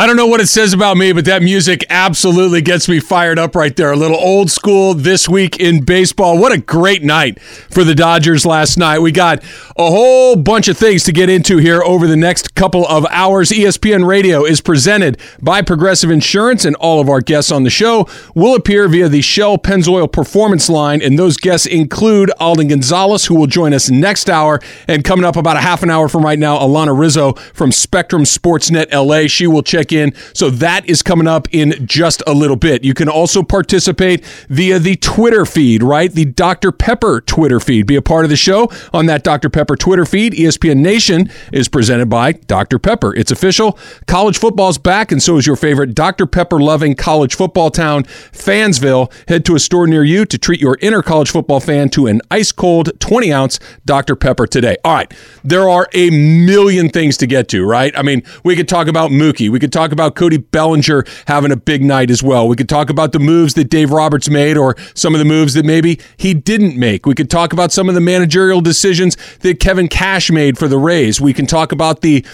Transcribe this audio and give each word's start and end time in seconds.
I 0.00 0.06
don't 0.06 0.16
know 0.16 0.26
what 0.26 0.40
it 0.40 0.46
says 0.46 0.72
about 0.72 0.96
me, 0.96 1.12
but 1.12 1.26
that 1.26 1.42
music 1.42 1.84
absolutely 1.90 2.62
gets 2.62 2.88
me 2.88 3.00
fired 3.00 3.38
up 3.38 3.54
right 3.54 3.76
there. 3.76 3.92
A 3.92 3.96
little 3.96 4.16
old 4.16 4.50
school 4.50 4.94
this 4.94 5.28
week 5.28 5.60
in 5.60 5.84
baseball. 5.84 6.38
What 6.38 6.52
a 6.52 6.58
great 6.58 7.02
night 7.02 7.38
for 7.42 7.84
the 7.84 7.94
Dodgers 7.94 8.46
last 8.46 8.78
night. 8.78 9.00
We 9.00 9.12
got 9.12 9.44
a 9.76 9.90
whole 9.90 10.36
bunch 10.36 10.68
of 10.68 10.78
things 10.78 11.04
to 11.04 11.12
get 11.12 11.28
into 11.28 11.58
here 11.58 11.82
over 11.82 12.06
the 12.06 12.16
next 12.16 12.54
couple 12.54 12.86
of 12.86 13.04
hours. 13.10 13.50
ESPN 13.50 14.06
Radio 14.06 14.46
is 14.46 14.62
presented 14.62 15.20
by 15.42 15.60
Progressive 15.60 16.10
Insurance, 16.10 16.64
and 16.64 16.76
all 16.76 16.98
of 16.98 17.10
our 17.10 17.20
guests 17.20 17.52
on 17.52 17.64
the 17.64 17.68
show 17.70 18.08
will 18.34 18.54
appear 18.54 18.88
via 18.88 19.10
the 19.10 19.20
Shell 19.20 19.58
Pennzoil 19.58 20.10
Performance 20.10 20.70
line. 20.70 21.02
And 21.02 21.18
those 21.18 21.36
guests 21.36 21.66
include 21.66 22.30
Alden 22.40 22.68
Gonzalez, 22.68 23.26
who 23.26 23.34
will 23.34 23.46
join 23.46 23.74
us 23.74 23.90
next 23.90 24.30
hour. 24.30 24.60
And 24.88 25.04
coming 25.04 25.26
up 25.26 25.36
about 25.36 25.58
a 25.58 25.60
half 25.60 25.82
an 25.82 25.90
hour 25.90 26.08
from 26.08 26.24
right 26.24 26.38
now, 26.38 26.58
Alanna 26.58 26.98
Rizzo 26.98 27.34
from 27.52 27.70
Spectrum 27.70 28.22
Sportsnet 28.22 28.90
LA. 28.94 29.26
She 29.26 29.46
will 29.46 29.62
check 29.62 29.89
in. 29.92 30.12
So 30.34 30.50
that 30.50 30.88
is 30.88 31.02
coming 31.02 31.26
up 31.26 31.48
in 31.52 31.86
just 31.86 32.22
a 32.26 32.32
little 32.32 32.56
bit. 32.56 32.84
You 32.84 32.94
can 32.94 33.08
also 33.08 33.42
participate 33.42 34.24
via 34.48 34.78
the 34.78 34.96
Twitter 34.96 35.44
feed, 35.44 35.82
right? 35.82 36.12
The 36.12 36.24
Dr. 36.24 36.72
Pepper 36.72 37.20
Twitter 37.20 37.60
feed. 37.60 37.86
Be 37.86 37.96
a 37.96 38.02
part 38.02 38.24
of 38.24 38.30
the 38.30 38.36
show 38.36 38.70
on 38.92 39.06
that 39.06 39.24
Dr. 39.24 39.48
Pepper 39.48 39.76
Twitter 39.76 40.04
feed. 40.04 40.32
ESPN 40.32 40.78
Nation 40.78 41.30
is 41.52 41.68
presented 41.68 42.08
by 42.08 42.32
Dr. 42.32 42.78
Pepper. 42.78 43.14
It's 43.14 43.30
official. 43.30 43.78
College 44.06 44.38
football's 44.38 44.78
back, 44.78 45.12
and 45.12 45.22
so 45.22 45.36
is 45.36 45.46
your 45.46 45.56
favorite 45.56 45.94
Dr. 45.94 46.26
Pepper 46.26 46.60
loving 46.60 46.94
college 46.94 47.34
football 47.34 47.70
town, 47.70 48.04
Fansville. 48.04 49.12
Head 49.28 49.44
to 49.46 49.54
a 49.54 49.60
store 49.60 49.86
near 49.86 50.04
you 50.04 50.24
to 50.24 50.38
treat 50.38 50.60
your 50.60 50.78
inner 50.80 51.02
college 51.02 51.30
football 51.30 51.60
fan 51.60 51.88
to 51.90 52.06
an 52.06 52.20
ice 52.30 52.52
cold 52.52 52.98
20 53.00 53.32
ounce 53.32 53.60
Dr. 53.84 54.16
Pepper 54.16 54.46
today. 54.46 54.76
All 54.84 54.94
right. 54.94 55.12
There 55.44 55.68
are 55.68 55.88
a 55.92 56.10
million 56.10 56.88
things 56.88 57.16
to 57.18 57.26
get 57.26 57.48
to, 57.48 57.64
right? 57.64 57.96
I 57.96 58.02
mean, 58.02 58.22
we 58.44 58.56
could 58.56 58.68
talk 58.68 58.86
about 58.86 59.10
Mookie. 59.10 59.50
We 59.50 59.58
could 59.58 59.69
could 59.70 59.78
talk 59.78 59.92
about 59.92 60.16
Cody 60.16 60.38
Bellinger 60.38 61.04
having 61.26 61.52
a 61.52 61.56
big 61.56 61.82
night 61.82 62.10
as 62.10 62.22
well. 62.22 62.48
We 62.48 62.56
could 62.56 62.68
talk 62.68 62.90
about 62.90 63.12
the 63.12 63.20
moves 63.20 63.54
that 63.54 63.70
Dave 63.70 63.92
Roberts 63.92 64.28
made 64.28 64.56
or 64.56 64.74
some 64.94 65.14
of 65.14 65.20
the 65.20 65.24
moves 65.24 65.54
that 65.54 65.64
maybe 65.64 66.00
he 66.16 66.34
didn't 66.34 66.76
make. 66.76 67.06
We 67.06 67.14
could 67.14 67.30
talk 67.30 67.52
about 67.52 67.70
some 67.70 67.88
of 67.88 67.94
the 67.94 68.00
managerial 68.00 68.60
decisions 68.60 69.16
that 69.38 69.60
Kevin 69.60 69.86
Cash 69.86 70.30
made 70.30 70.58
for 70.58 70.66
the 70.66 70.78
Rays. 70.78 71.20
We 71.20 71.32
can 71.32 71.46
talk 71.46 71.70
about 71.70 72.00
the 72.00 72.26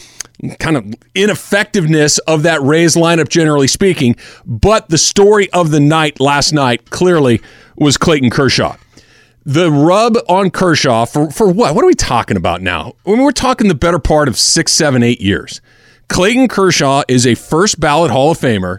kind 0.59 0.77
of 0.77 0.95
ineffectiveness 1.15 2.19
of 2.19 2.43
that 2.45 2.63
Rays 2.63 2.95
lineup, 2.95 3.29
generally 3.29 3.69
speaking. 3.69 4.17
But 4.47 4.89
the 4.89 4.99
story 4.99 5.51
of 5.53 5.71
the 5.71 5.81
night 5.81 6.21
last 6.21 6.53
night 6.53 6.89
clearly 6.89 7.43
was 7.77 7.99
Clayton 7.99 8.31
Kershaw. 8.31 8.77
The 9.45 9.71
rub 9.71 10.17
on 10.29 10.51
Kershaw 10.51 11.05
for, 11.05 11.31
for 11.31 11.49
what? 11.49 11.75
What 11.75 11.85
are 11.85 11.87
we 11.87 11.95
talking 11.95 12.37
about 12.37 12.63
now? 12.63 12.95
I 13.07 13.11
mean, 13.11 13.23
we're 13.23 13.31
talking 13.31 13.69
the 13.69 13.75
better 13.75 13.99
part 13.99 14.27
of 14.27 14.37
six, 14.37 14.73
seven, 14.73 15.03
eight 15.03 15.21
years. 15.21 15.61
Clayton 16.09 16.49
Kershaw 16.49 17.03
is 17.09 17.27
a 17.27 17.35
first 17.35 17.81
ballot 17.81 18.11
Hall 18.11 18.31
of 18.31 18.39
Famer 18.39 18.79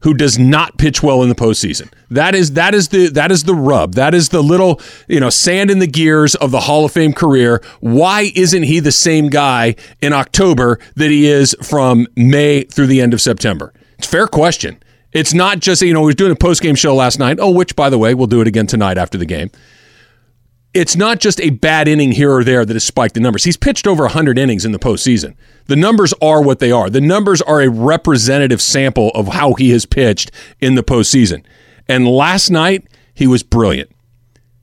who 0.00 0.14
does 0.14 0.38
not 0.38 0.78
pitch 0.78 1.02
well 1.02 1.22
in 1.22 1.28
the 1.28 1.34
postseason. 1.34 1.90
That 2.10 2.34
is 2.34 2.52
that 2.52 2.74
is 2.74 2.88
the 2.88 3.08
that 3.10 3.32
is 3.32 3.44
the 3.44 3.54
rub. 3.54 3.94
That 3.94 4.14
is 4.14 4.28
the 4.28 4.42
little 4.42 4.80
you 5.08 5.18
know 5.18 5.30
sand 5.30 5.70
in 5.70 5.80
the 5.80 5.86
gears 5.86 6.34
of 6.36 6.50
the 6.50 6.60
Hall 6.60 6.84
of 6.84 6.92
Fame 6.92 7.12
career. 7.12 7.62
Why 7.80 8.30
isn't 8.34 8.62
he 8.62 8.80
the 8.80 8.92
same 8.92 9.28
guy 9.28 9.74
in 10.00 10.12
October 10.12 10.78
that 10.96 11.10
he 11.10 11.26
is 11.26 11.56
from 11.62 12.06
May 12.16 12.62
through 12.64 12.86
the 12.86 13.00
end 13.00 13.12
of 13.12 13.20
September? 13.20 13.72
It's 13.98 14.06
a 14.06 14.10
fair 14.10 14.26
question. 14.28 14.80
It's 15.12 15.34
not 15.34 15.58
just 15.58 15.82
you 15.82 15.92
know 15.92 16.02
we 16.02 16.06
was 16.06 16.16
doing 16.16 16.32
a 16.32 16.36
post 16.36 16.62
game 16.62 16.74
show 16.74 16.94
last 16.94 17.18
night. 17.18 17.38
Oh, 17.40 17.50
which 17.50 17.74
by 17.74 17.90
the 17.90 17.98
way 17.98 18.14
we'll 18.14 18.26
do 18.28 18.40
it 18.40 18.46
again 18.46 18.66
tonight 18.66 18.98
after 18.98 19.18
the 19.18 19.26
game 19.26 19.50
it's 20.74 20.96
not 20.96 21.18
just 21.18 21.40
a 21.40 21.50
bad 21.50 21.88
inning 21.88 22.12
here 22.12 22.32
or 22.32 22.44
there 22.44 22.64
that 22.64 22.74
has 22.74 22.84
spiked 22.84 23.14
the 23.14 23.20
numbers. 23.20 23.44
He's 23.44 23.56
pitched 23.56 23.86
over 23.86 24.04
100 24.04 24.38
innings 24.38 24.64
in 24.64 24.72
the 24.72 24.78
postseason. 24.78 25.34
The 25.66 25.76
numbers 25.76 26.12
are 26.20 26.42
what 26.42 26.58
they 26.58 26.70
are. 26.70 26.90
The 26.90 27.00
numbers 27.00 27.40
are 27.42 27.60
a 27.60 27.70
representative 27.70 28.60
sample 28.60 29.10
of 29.10 29.28
how 29.28 29.54
he 29.54 29.70
has 29.70 29.86
pitched 29.86 30.30
in 30.60 30.74
the 30.74 30.82
postseason. 30.82 31.44
And 31.88 32.06
last 32.06 32.50
night, 32.50 32.86
he 33.14 33.26
was 33.26 33.42
brilliant. 33.42 33.90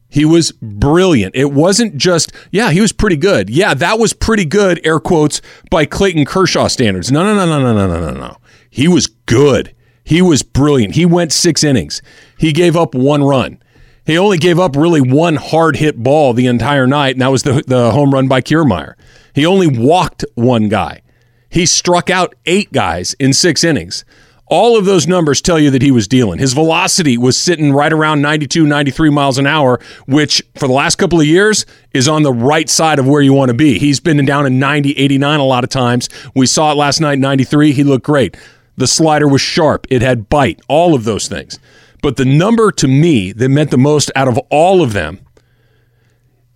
He 0.08 0.24
was 0.24 0.52
brilliant. 0.54 1.36
It 1.36 1.52
wasn't 1.52 1.98
just, 1.98 2.32
yeah, 2.52 2.72
he 2.72 2.80
was 2.80 2.94
pretty 2.94 3.18
good. 3.18 3.50
Yeah, 3.50 3.74
that 3.74 4.00
was 4.00 4.14
pretty 4.14 4.46
good, 4.46 4.80
air 4.86 5.00
quotes, 5.00 5.42
by 5.70 5.86
Clayton 5.86 6.26
Kershaw 6.26 6.68
standards. 6.68 7.12
No, 7.12 7.24
no, 7.24 7.36
no, 7.36 7.46
no, 7.46 7.74
no, 7.74 7.88
no, 7.88 8.00
no, 8.00 8.12
no, 8.12 8.18
no. 8.18 8.38
He 8.70 8.88
was 8.88 9.08
good. 9.08 9.76
He 10.04 10.22
was 10.22 10.44
brilliant. 10.44 10.96
He 10.96 11.06
went 11.06 11.34
six 11.34 11.64
innings. 11.64 12.02
He 12.38 12.54
gave 12.54 12.78
up 12.78 12.94
one 12.94 13.24
run. 13.24 13.62
He 14.06 14.18
only 14.18 14.38
gave 14.38 14.60
up 14.60 14.76
really 14.76 15.02
one 15.02 15.36
hard 15.36 15.78
hit 15.78 16.02
ball 16.02 16.34
the 16.34 16.48
entire 16.48 16.86
night, 16.86 17.16
and 17.16 17.22
that 17.22 17.32
was 17.32 17.44
the, 17.44 17.64
the 17.66 17.92
home 17.92 18.12
run 18.12 18.28
by 18.28 18.42
Kiermaier. 18.42 18.94
He 19.34 19.46
only 19.46 19.68
walked 19.68 20.24
one 20.36 20.70
guy. 20.70 21.02
He 21.50 21.66
struck 21.66 22.10
out 22.10 22.36
eight 22.46 22.72
guys 22.72 23.16
in 23.20 23.34
six 23.34 23.64
innings. 23.64 24.06
All 24.48 24.78
of 24.78 24.86
those 24.86 25.08
numbers 25.08 25.42
tell 25.42 25.60
you 25.60 25.72
that 25.72 25.82
he 25.82 25.90
was 25.90 26.08
dealing. 26.08 26.38
His 26.38 26.54
velocity 26.54 27.18
was 27.18 27.36
sitting 27.36 27.74
right 27.74 27.92
around 27.92 28.22
92, 28.22 28.68
93 28.68 29.10
miles 29.10 29.40
an 29.40 29.48
hour, 29.48 29.80
which 30.06 30.44
for 30.56 30.68
the 30.68 30.74
last 30.74 30.98
couple 30.98 31.20
of 31.20 31.26
years 31.26 31.66
is 31.94 32.08
on 32.08 32.22
the 32.22 32.34
right 32.34 32.70
side 32.70 33.00
of 33.00 33.08
where 33.08 33.24
you 33.24 33.34
want 33.34 33.50
to 33.50 33.56
be. 33.56 33.80
He's 33.80 34.00
been 34.00 34.24
down 34.24 34.46
in 34.46 34.60
90, 34.60 34.92
89 34.92 35.40
a 35.40 35.44
lot 35.44 35.64
of 35.64 35.72
times. 35.72 36.10
We 36.36 36.46
saw 36.46 36.72
it 36.72 36.76
last 36.76 37.02
night, 37.02 37.18
93. 37.18 37.72
He 37.72 37.84
looked 37.84 38.06
great. 38.06 38.38
The 38.78 38.86
slider 38.86 39.28
was 39.28 39.42
sharp, 39.42 39.88
it 39.90 40.02
had 40.02 40.30
bite, 40.30 40.62
all 40.68 40.94
of 40.94 41.06
those 41.06 41.28
things. 41.28 41.58
But 42.06 42.18
the 42.18 42.26
number 42.26 42.72
to 42.72 42.88
me 42.88 43.32
that 43.32 43.50
meant 43.50 43.72
the 43.72 43.80
most 43.80 44.12
out 44.16 44.28
of 44.28 44.38
all 44.52 44.84
of 44.84 44.94
them, 44.94 45.26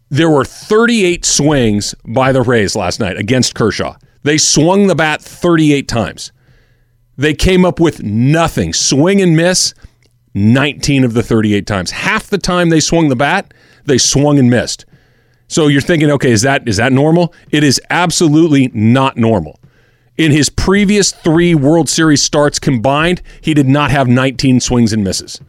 there 0.07 0.29
were 0.29 0.45
38 0.45 1.25
swings 1.25 1.95
by 2.05 2.31
the 2.31 2.43
Rays 2.43 2.75
last 2.75 2.99
night 2.99 3.17
against 3.17 3.55
Kershaw. 3.55 3.95
They 4.21 4.37
swung 4.37 4.85
the 4.85 4.93
bat 4.93 5.23
38 5.23 5.87
times. 5.87 6.31
They 7.17 7.33
came 7.33 7.65
up 7.65 7.79
with 7.79 8.03
nothing. 8.03 8.73
Swing 8.73 9.23
and 9.23 9.35
miss 9.35 9.73
19 10.35 11.03
of 11.03 11.15
the 11.15 11.23
38 11.23 11.65
times. 11.65 11.89
Half 11.89 12.27
the 12.27 12.37
time 12.37 12.69
they 12.69 12.79
swung 12.79 13.09
the 13.09 13.15
bat, 13.15 13.51
they 13.85 13.97
swung 13.97 14.37
and 14.37 14.51
missed. 14.51 14.85
So 15.47 15.65
you're 15.65 15.81
thinking, 15.81 16.11
okay, 16.11 16.29
is 16.29 16.43
that 16.43 16.67
is 16.67 16.77
that 16.77 16.93
normal? 16.93 17.33
It 17.49 17.63
is 17.63 17.81
absolutely 17.89 18.69
not 18.75 19.17
normal. 19.17 19.59
In 20.19 20.33
his 20.33 20.49
previous 20.49 21.13
three 21.13 21.55
World 21.55 21.87
Series 21.87 22.21
starts 22.21 22.59
combined, 22.59 23.21
he 23.39 23.53
did 23.53 23.69
not 23.69 23.89
have 23.89 24.09
19 24.09 24.59
swings 24.59 24.91
and 24.91 25.01
misses. 25.01 25.39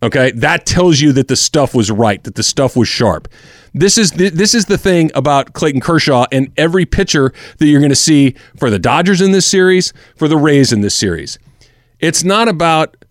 Okay, 0.00 0.30
that 0.30 0.64
tells 0.64 1.00
you 1.00 1.10
that 1.14 1.26
the 1.26 1.34
stuff 1.34 1.74
was 1.74 1.90
right, 1.90 2.22
that 2.22 2.36
the 2.36 2.44
stuff 2.44 2.76
was 2.76 2.86
sharp. 2.86 3.26
This 3.72 3.98
is 3.98 4.12
the, 4.12 4.28
this 4.28 4.54
is 4.54 4.66
the 4.66 4.78
thing 4.78 5.10
about 5.16 5.54
Clayton 5.54 5.80
Kershaw 5.80 6.24
and 6.30 6.52
every 6.56 6.86
pitcher 6.86 7.32
that 7.58 7.66
you're 7.66 7.80
going 7.80 7.90
to 7.90 7.96
see 7.96 8.36
for 8.56 8.70
the 8.70 8.78
Dodgers 8.78 9.20
in 9.20 9.32
this 9.32 9.44
series, 9.44 9.92
for 10.14 10.28
the 10.28 10.36
Rays 10.36 10.72
in 10.72 10.80
this 10.80 10.94
series. 10.94 11.36
It's 11.98 12.22
not 12.22 12.46
about 12.46 13.04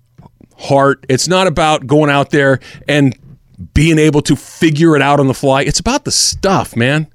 heart. 0.57 1.05
It's 1.09 1.27
not 1.27 1.45
about 1.45 1.87
going 1.87 2.09
out 2.09 2.29
there 2.29 2.61
and 2.87 3.17
being 3.73 3.99
able 3.99 4.21
to 4.21 4.37
figure 4.37 4.95
it 4.95 5.01
out 5.01 5.19
on 5.19 5.27
the 5.27 5.33
fly. 5.33 5.63
It's 5.63 5.81
about 5.81 6.05
the 6.05 6.11
stuff, 6.11 6.73
man 6.77 7.12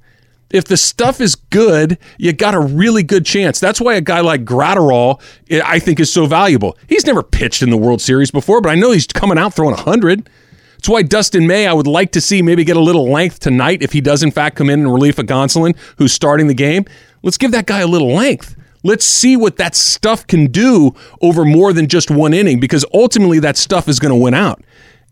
if 0.50 0.64
the 0.64 0.76
stuff 0.76 1.20
is 1.20 1.34
good, 1.34 1.98
you 2.16 2.32
got 2.32 2.54
a 2.54 2.60
really 2.60 3.02
good 3.02 3.26
chance. 3.26 3.60
That's 3.60 3.80
why 3.80 3.94
a 3.94 4.00
guy 4.00 4.20
like 4.20 4.44
Graterol, 4.44 5.20
eh, 5.50 5.60
I 5.64 5.78
think, 5.78 6.00
is 6.00 6.12
so 6.12 6.26
valuable. 6.26 6.78
He's 6.88 7.06
never 7.06 7.22
pitched 7.22 7.62
in 7.62 7.70
the 7.70 7.76
World 7.76 8.00
Series 8.00 8.30
before, 8.30 8.60
but 8.60 8.70
I 8.70 8.74
know 8.74 8.92
he's 8.92 9.06
coming 9.06 9.38
out 9.38 9.54
throwing 9.54 9.74
100. 9.74 10.28
That's 10.76 10.88
why 10.88 11.02
Dustin 11.02 11.46
May, 11.46 11.66
I 11.66 11.72
would 11.72 11.88
like 11.88 12.12
to 12.12 12.20
see 12.20 12.40
maybe 12.40 12.64
get 12.64 12.76
a 12.76 12.80
little 12.80 13.10
length 13.10 13.40
tonight 13.40 13.82
if 13.82 13.92
he 13.92 14.00
does, 14.00 14.22
in 14.22 14.30
fact, 14.30 14.56
come 14.56 14.70
in 14.70 14.80
in 14.80 14.88
relief 14.88 15.18
of 15.18 15.26
Gonsolin, 15.26 15.76
who's 15.96 16.12
starting 16.12 16.46
the 16.46 16.54
game. 16.54 16.84
Let's 17.22 17.36
give 17.36 17.50
that 17.50 17.66
guy 17.66 17.80
a 17.80 17.86
little 17.86 18.12
length. 18.12 18.54
Let's 18.84 19.04
see 19.04 19.36
what 19.36 19.56
that 19.56 19.74
stuff 19.74 20.26
can 20.26 20.46
do 20.46 20.94
over 21.20 21.44
more 21.44 21.72
than 21.72 21.88
just 21.88 22.10
one 22.12 22.32
inning 22.32 22.60
because 22.60 22.84
ultimately 22.94 23.40
that 23.40 23.56
stuff 23.56 23.88
is 23.88 23.98
going 23.98 24.14
to 24.14 24.22
win 24.22 24.34
out. 24.34 24.62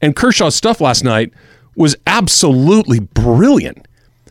And 0.01 0.15
Kershaw's 0.15 0.55
stuff 0.55 0.81
last 0.81 1.03
night 1.03 1.33
was 1.75 1.97
absolutely 2.07 3.01
brilliant. 3.01 3.87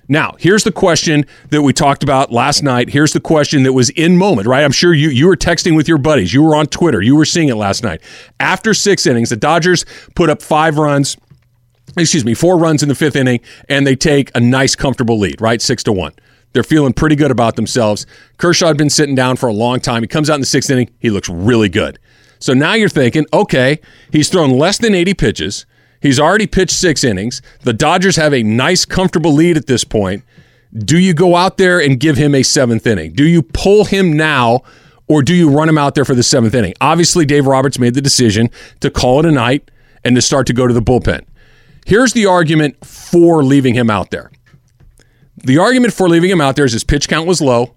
Now, 0.07 0.35
here's 0.37 0.63
the 0.63 0.71
question 0.71 1.25
that 1.49 1.63
we 1.63 1.73
talked 1.73 2.03
about 2.03 2.31
last 2.31 2.61
night. 2.61 2.89
Here's 2.89 3.13
the 3.13 3.19
question 3.19 3.63
that 3.63 3.73
was 3.73 3.89
in 3.91 4.17
moment, 4.17 4.47
right? 4.47 4.63
I'm 4.63 4.71
sure 4.71 4.93
you 4.93 5.09
you 5.09 5.27
were 5.27 5.35
texting 5.35 5.75
with 5.75 5.87
your 5.87 5.97
buddies. 5.97 6.33
You 6.33 6.43
were 6.43 6.55
on 6.55 6.67
Twitter. 6.67 7.01
You 7.01 7.15
were 7.15 7.25
seeing 7.25 7.49
it 7.49 7.55
last 7.55 7.83
night. 7.83 8.01
After 8.39 8.73
6 8.73 9.05
innings, 9.07 9.29
the 9.29 9.35
Dodgers 9.35 9.85
put 10.13 10.29
up 10.29 10.41
5 10.41 10.77
runs, 10.77 11.17
excuse 11.97 12.23
me, 12.23 12.35
4 12.35 12.57
runs 12.57 12.83
in 12.83 12.89
the 12.89 12.95
5th 12.95 13.15
inning 13.15 13.39
and 13.67 13.87
they 13.87 13.95
take 13.95 14.29
a 14.35 14.39
nice 14.39 14.75
comfortable 14.75 15.17
lead, 15.17 15.41
right? 15.41 15.61
6 15.61 15.83
to 15.83 15.91
1. 15.91 16.13
They're 16.53 16.63
feeling 16.63 16.93
pretty 16.93 17.15
good 17.15 17.31
about 17.31 17.55
themselves. 17.55 18.05
Kershaw 18.37 18.67
had 18.67 18.77
been 18.77 18.89
sitting 18.89 19.15
down 19.15 19.35
for 19.37 19.49
a 19.49 19.53
long 19.53 19.79
time. 19.79 20.03
He 20.03 20.07
comes 20.07 20.29
out 20.29 20.35
in 20.35 20.41
the 20.41 20.47
6th 20.47 20.69
inning, 20.69 20.89
he 20.99 21.09
looks 21.09 21.29
really 21.29 21.67
good. 21.67 21.99
So 22.39 22.53
now 22.53 22.73
you're 22.75 22.89
thinking, 22.89 23.25
okay, 23.33 23.79
he's 24.11 24.29
thrown 24.29 24.51
less 24.51 24.77
than 24.77 24.93
80 24.93 25.15
pitches. 25.15 25.65
He's 26.05 26.19
already 26.19 26.45
pitched 26.45 26.75
six 26.75 27.03
innings. 27.03 27.41
The 27.61 27.73
Dodgers 27.73 28.15
have 28.17 28.31
a 28.31 28.43
nice, 28.43 28.85
comfortable 28.85 29.33
lead 29.33 29.57
at 29.57 29.65
this 29.65 29.83
point. 29.83 30.23
Do 30.71 30.99
you 30.99 31.15
go 31.15 31.35
out 31.35 31.57
there 31.57 31.79
and 31.81 31.99
give 31.99 32.15
him 32.15 32.35
a 32.35 32.43
seventh 32.43 32.85
inning? 32.85 33.13
Do 33.13 33.23
you 33.23 33.41
pull 33.41 33.85
him 33.85 34.13
now 34.13 34.61
or 35.07 35.23
do 35.23 35.33
you 35.33 35.49
run 35.49 35.67
him 35.67 35.79
out 35.79 35.95
there 35.95 36.05
for 36.05 36.13
the 36.13 36.21
seventh 36.21 36.53
inning? 36.53 36.75
Obviously, 36.79 37.25
Dave 37.25 37.47
Roberts 37.47 37.79
made 37.79 37.95
the 37.95 38.01
decision 38.01 38.51
to 38.81 38.91
call 38.91 39.19
it 39.19 39.25
a 39.25 39.31
night 39.31 39.71
and 40.03 40.15
to 40.15 40.21
start 40.21 40.45
to 40.45 40.53
go 40.53 40.67
to 40.67 40.73
the 40.75 40.81
bullpen. 40.81 41.25
Here's 41.87 42.13
the 42.13 42.27
argument 42.27 42.85
for 42.85 43.43
leaving 43.43 43.73
him 43.73 43.89
out 43.89 44.11
there. 44.11 44.29
The 45.37 45.57
argument 45.57 45.95
for 45.95 46.07
leaving 46.07 46.29
him 46.29 46.39
out 46.39 46.55
there 46.55 46.65
is 46.65 46.73
his 46.73 46.83
pitch 46.83 47.07
count 47.07 47.25
was 47.27 47.41
low. 47.41 47.73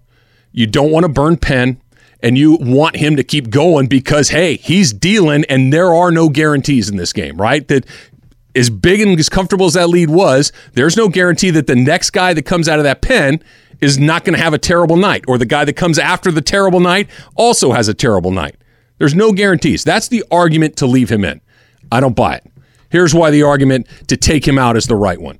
You 0.52 0.66
don't 0.66 0.90
want 0.90 1.04
to 1.04 1.08
burn 1.08 1.38
pen. 1.38 1.80
and 2.20 2.36
you 2.36 2.58
want 2.60 2.96
him 2.96 3.14
to 3.16 3.22
keep 3.22 3.48
going 3.50 3.86
because 3.86 4.30
hey, 4.30 4.56
he's 4.56 4.92
dealing 4.92 5.44
and 5.48 5.72
there 5.72 5.94
are 5.94 6.10
no 6.10 6.28
guarantees 6.28 6.88
in 6.88 6.96
this 6.96 7.12
game, 7.12 7.36
right? 7.40 7.68
That 7.68 7.86
as 8.58 8.70
big 8.70 9.00
and 9.00 9.18
as 9.18 9.28
comfortable 9.28 9.66
as 9.66 9.74
that 9.74 9.88
lead 9.88 10.10
was, 10.10 10.52
there's 10.72 10.96
no 10.96 11.08
guarantee 11.08 11.50
that 11.50 11.66
the 11.66 11.76
next 11.76 12.10
guy 12.10 12.34
that 12.34 12.42
comes 12.42 12.68
out 12.68 12.78
of 12.78 12.84
that 12.84 13.00
pen 13.00 13.42
is 13.80 13.98
not 13.98 14.24
going 14.24 14.36
to 14.36 14.42
have 14.42 14.52
a 14.52 14.58
terrible 14.58 14.96
night 14.96 15.24
or 15.28 15.38
the 15.38 15.46
guy 15.46 15.64
that 15.64 15.74
comes 15.74 15.98
after 15.98 16.32
the 16.32 16.42
terrible 16.42 16.80
night 16.80 17.08
also 17.36 17.72
has 17.72 17.88
a 17.88 17.94
terrible 17.94 18.32
night. 18.32 18.56
There's 18.98 19.14
no 19.14 19.32
guarantees. 19.32 19.84
That's 19.84 20.08
the 20.08 20.24
argument 20.30 20.76
to 20.78 20.86
leave 20.86 21.10
him 21.10 21.24
in. 21.24 21.40
I 21.92 22.00
don't 22.00 22.16
buy 22.16 22.36
it. 22.36 22.46
Here's 22.90 23.14
why 23.14 23.30
the 23.30 23.44
argument 23.44 23.86
to 24.08 24.16
take 24.16 24.46
him 24.46 24.58
out 24.58 24.76
is 24.76 24.86
the 24.86 24.96
right 24.96 25.20
one. 25.20 25.38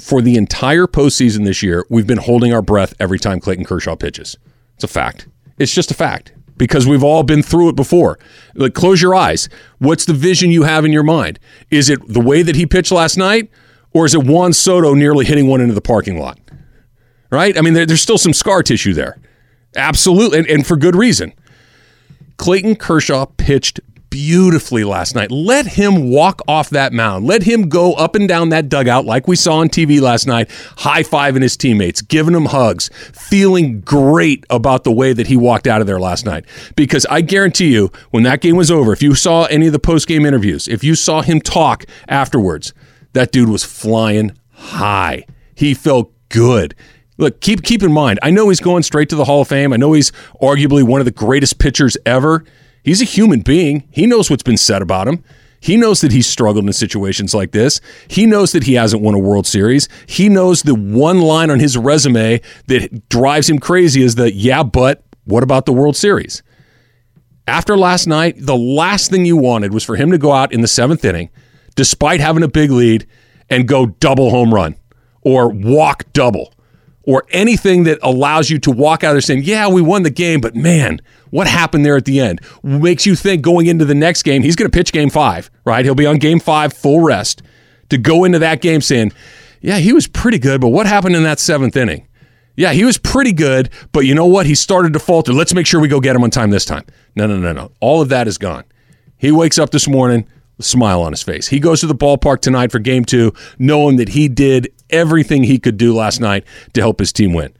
For 0.00 0.20
the 0.20 0.36
entire 0.36 0.86
postseason 0.86 1.44
this 1.44 1.62
year, 1.62 1.84
we've 1.88 2.06
been 2.06 2.18
holding 2.18 2.52
our 2.52 2.62
breath 2.62 2.94
every 2.98 3.18
time 3.18 3.40
Clayton 3.40 3.64
Kershaw 3.64 3.96
pitches. 3.96 4.36
It's 4.74 4.84
a 4.84 4.88
fact. 4.88 5.28
It's 5.58 5.74
just 5.74 5.90
a 5.90 5.94
fact 5.94 6.32
because 6.58 6.86
we've 6.86 7.04
all 7.04 7.22
been 7.22 7.42
through 7.42 7.68
it 7.70 7.76
before. 7.76 8.18
Like, 8.54 8.74
close 8.74 9.00
your 9.00 9.14
eyes. 9.14 9.48
What's 9.78 10.04
the 10.04 10.12
vision 10.12 10.50
you 10.50 10.64
have 10.64 10.84
in 10.84 10.92
your 10.92 11.02
mind? 11.02 11.38
Is 11.70 11.88
it 11.88 12.00
the 12.06 12.20
way 12.20 12.42
that 12.42 12.56
he 12.56 12.66
pitched 12.66 12.92
last 12.92 13.16
night, 13.16 13.50
or 13.92 14.04
is 14.04 14.14
it 14.14 14.24
Juan 14.24 14.52
Soto 14.52 14.94
nearly 14.94 15.24
hitting 15.24 15.46
one 15.46 15.60
into 15.60 15.74
the 15.74 15.80
parking 15.80 16.18
lot? 16.18 16.38
Right? 17.30 17.56
I 17.56 17.60
mean, 17.60 17.74
there, 17.74 17.86
there's 17.86 18.02
still 18.02 18.18
some 18.18 18.32
scar 18.32 18.62
tissue 18.62 18.94
there. 18.94 19.18
Absolutely, 19.76 20.38
and, 20.38 20.48
and 20.48 20.66
for 20.66 20.76
good 20.76 20.96
reason. 20.96 21.32
Clayton 22.36 22.76
Kershaw 22.76 23.26
pitched 23.26 23.80
beautifully 24.10 24.84
last 24.84 25.14
night. 25.14 25.30
Let 25.30 25.66
him 25.66 26.10
walk 26.10 26.40
off 26.48 26.70
that 26.70 26.92
mound. 26.92 27.26
Let 27.26 27.42
him 27.42 27.68
go 27.68 27.94
up 27.94 28.14
and 28.14 28.28
down 28.28 28.48
that 28.50 28.68
dugout 28.68 29.04
like 29.04 29.28
we 29.28 29.36
saw 29.36 29.58
on 29.58 29.68
TV 29.68 30.00
last 30.00 30.26
night, 30.26 30.50
high 30.78 31.02
fiving 31.02 31.42
his 31.42 31.56
teammates, 31.56 32.00
giving 32.00 32.34
them 32.34 32.46
hugs, 32.46 32.90
feeling 33.12 33.80
great 33.80 34.44
about 34.50 34.84
the 34.84 34.92
way 34.92 35.12
that 35.12 35.26
he 35.26 35.36
walked 35.36 35.66
out 35.66 35.80
of 35.80 35.86
there 35.86 36.00
last 36.00 36.24
night. 36.24 36.44
Because 36.76 37.06
I 37.10 37.20
guarantee 37.20 37.72
you, 37.72 37.90
when 38.10 38.22
that 38.24 38.40
game 38.40 38.56
was 38.56 38.70
over, 38.70 38.92
if 38.92 39.02
you 39.02 39.14
saw 39.14 39.44
any 39.44 39.66
of 39.66 39.72
the 39.72 39.78
post 39.78 40.08
game 40.08 40.24
interviews, 40.24 40.68
if 40.68 40.82
you 40.82 40.94
saw 40.94 41.22
him 41.22 41.40
talk 41.40 41.84
afterwards, 42.08 42.72
that 43.12 43.32
dude 43.32 43.48
was 43.48 43.64
flying 43.64 44.32
high. 44.50 45.24
He 45.54 45.74
felt 45.74 46.12
good. 46.28 46.74
Look, 47.16 47.40
keep 47.40 47.64
keep 47.64 47.82
in 47.82 47.92
mind, 47.92 48.20
I 48.22 48.30
know 48.30 48.48
he's 48.48 48.60
going 48.60 48.84
straight 48.84 49.08
to 49.08 49.16
the 49.16 49.24
Hall 49.24 49.42
of 49.42 49.48
Fame. 49.48 49.72
I 49.72 49.76
know 49.76 49.92
he's 49.92 50.12
arguably 50.40 50.84
one 50.84 51.00
of 51.00 51.04
the 51.04 51.10
greatest 51.10 51.58
pitchers 51.58 51.96
ever. 52.06 52.44
He's 52.88 53.02
a 53.02 53.04
human 53.04 53.40
being. 53.40 53.86
He 53.90 54.06
knows 54.06 54.30
what's 54.30 54.42
been 54.42 54.56
said 54.56 54.80
about 54.80 55.08
him. 55.08 55.22
He 55.60 55.76
knows 55.76 56.00
that 56.00 56.10
he's 56.10 56.26
struggled 56.26 56.64
in 56.64 56.72
situations 56.72 57.34
like 57.34 57.52
this. 57.52 57.82
He 58.08 58.24
knows 58.24 58.52
that 58.52 58.62
he 58.62 58.72
hasn't 58.76 59.02
won 59.02 59.12
a 59.12 59.18
World 59.18 59.46
Series. 59.46 59.90
He 60.06 60.30
knows 60.30 60.62
the 60.62 60.74
one 60.74 61.20
line 61.20 61.50
on 61.50 61.60
his 61.60 61.76
resume 61.76 62.40
that 62.66 63.10
drives 63.10 63.50
him 63.50 63.58
crazy 63.58 64.00
is 64.00 64.14
the, 64.14 64.32
yeah, 64.32 64.62
but 64.62 65.04
what 65.24 65.42
about 65.42 65.66
the 65.66 65.72
World 65.74 65.96
Series? 65.96 66.42
After 67.46 67.76
last 67.76 68.06
night, 68.06 68.36
the 68.38 68.56
last 68.56 69.10
thing 69.10 69.26
you 69.26 69.36
wanted 69.36 69.74
was 69.74 69.84
for 69.84 69.96
him 69.96 70.10
to 70.10 70.16
go 70.16 70.32
out 70.32 70.50
in 70.50 70.62
the 70.62 70.66
seventh 70.66 71.04
inning, 71.04 71.28
despite 71.74 72.20
having 72.20 72.42
a 72.42 72.48
big 72.48 72.70
lead, 72.70 73.06
and 73.50 73.68
go 73.68 73.84
double 73.84 74.30
home 74.30 74.54
run 74.54 74.76
or 75.20 75.50
walk 75.50 76.10
double 76.14 76.54
or 77.08 77.24
anything 77.30 77.84
that 77.84 77.98
allows 78.02 78.50
you 78.50 78.58
to 78.58 78.70
walk 78.70 79.02
out 79.02 79.12
there 79.12 79.22
saying, 79.22 79.42
yeah, 79.42 79.66
we 79.66 79.80
won 79.80 80.02
the 80.02 80.10
game, 80.10 80.42
but 80.42 80.54
man, 80.54 81.00
what 81.30 81.46
happened 81.46 81.82
there 81.82 81.96
at 81.96 82.04
the 82.04 82.20
end? 82.20 82.38
Makes 82.62 83.06
you 83.06 83.16
think 83.16 83.40
going 83.40 83.66
into 83.66 83.86
the 83.86 83.94
next 83.94 84.24
game, 84.24 84.42
he's 84.42 84.54
going 84.54 84.70
to 84.70 84.76
pitch 84.76 84.92
game 84.92 85.08
five, 85.08 85.50
right? 85.64 85.86
He'll 85.86 85.94
be 85.94 86.04
on 86.04 86.18
game 86.18 86.38
five, 86.38 86.74
full 86.74 87.00
rest, 87.00 87.40
to 87.88 87.96
go 87.96 88.24
into 88.24 88.38
that 88.40 88.60
game 88.60 88.82
saying, 88.82 89.12
yeah, 89.62 89.78
he 89.78 89.94
was 89.94 90.06
pretty 90.06 90.38
good, 90.38 90.60
but 90.60 90.68
what 90.68 90.86
happened 90.86 91.16
in 91.16 91.22
that 91.22 91.38
seventh 91.38 91.78
inning? 91.78 92.06
Yeah, 92.56 92.72
he 92.74 92.84
was 92.84 92.98
pretty 92.98 93.32
good, 93.32 93.70
but 93.92 94.00
you 94.00 94.14
know 94.14 94.26
what? 94.26 94.44
He 94.44 94.54
started 94.54 94.92
to 94.92 94.98
falter. 94.98 95.32
Let's 95.32 95.54
make 95.54 95.66
sure 95.66 95.80
we 95.80 95.88
go 95.88 96.00
get 96.00 96.14
him 96.14 96.22
on 96.24 96.30
time 96.30 96.50
this 96.50 96.66
time. 96.66 96.84
No, 97.16 97.26
no, 97.26 97.38
no, 97.38 97.54
no. 97.54 97.72
All 97.80 98.02
of 98.02 98.10
that 98.10 98.28
is 98.28 98.36
gone. 98.36 98.64
He 99.16 99.32
wakes 99.32 99.58
up 99.58 99.70
this 99.70 99.88
morning, 99.88 100.28
smile 100.60 101.00
on 101.00 101.12
his 101.12 101.22
face. 101.22 101.48
He 101.48 101.58
goes 101.58 101.80
to 101.80 101.86
the 101.86 101.94
ballpark 101.94 102.42
tonight 102.42 102.70
for 102.70 102.80
game 102.80 103.06
two, 103.06 103.32
knowing 103.58 103.96
that 103.96 104.10
he 104.10 104.28
did 104.28 104.68
everything 104.90 105.44
he 105.44 105.58
could 105.58 105.76
do 105.76 105.94
last 105.94 106.20
night 106.20 106.44
to 106.74 106.80
help 106.80 106.98
his 107.00 107.12
team 107.12 107.32
win. 107.32 107.52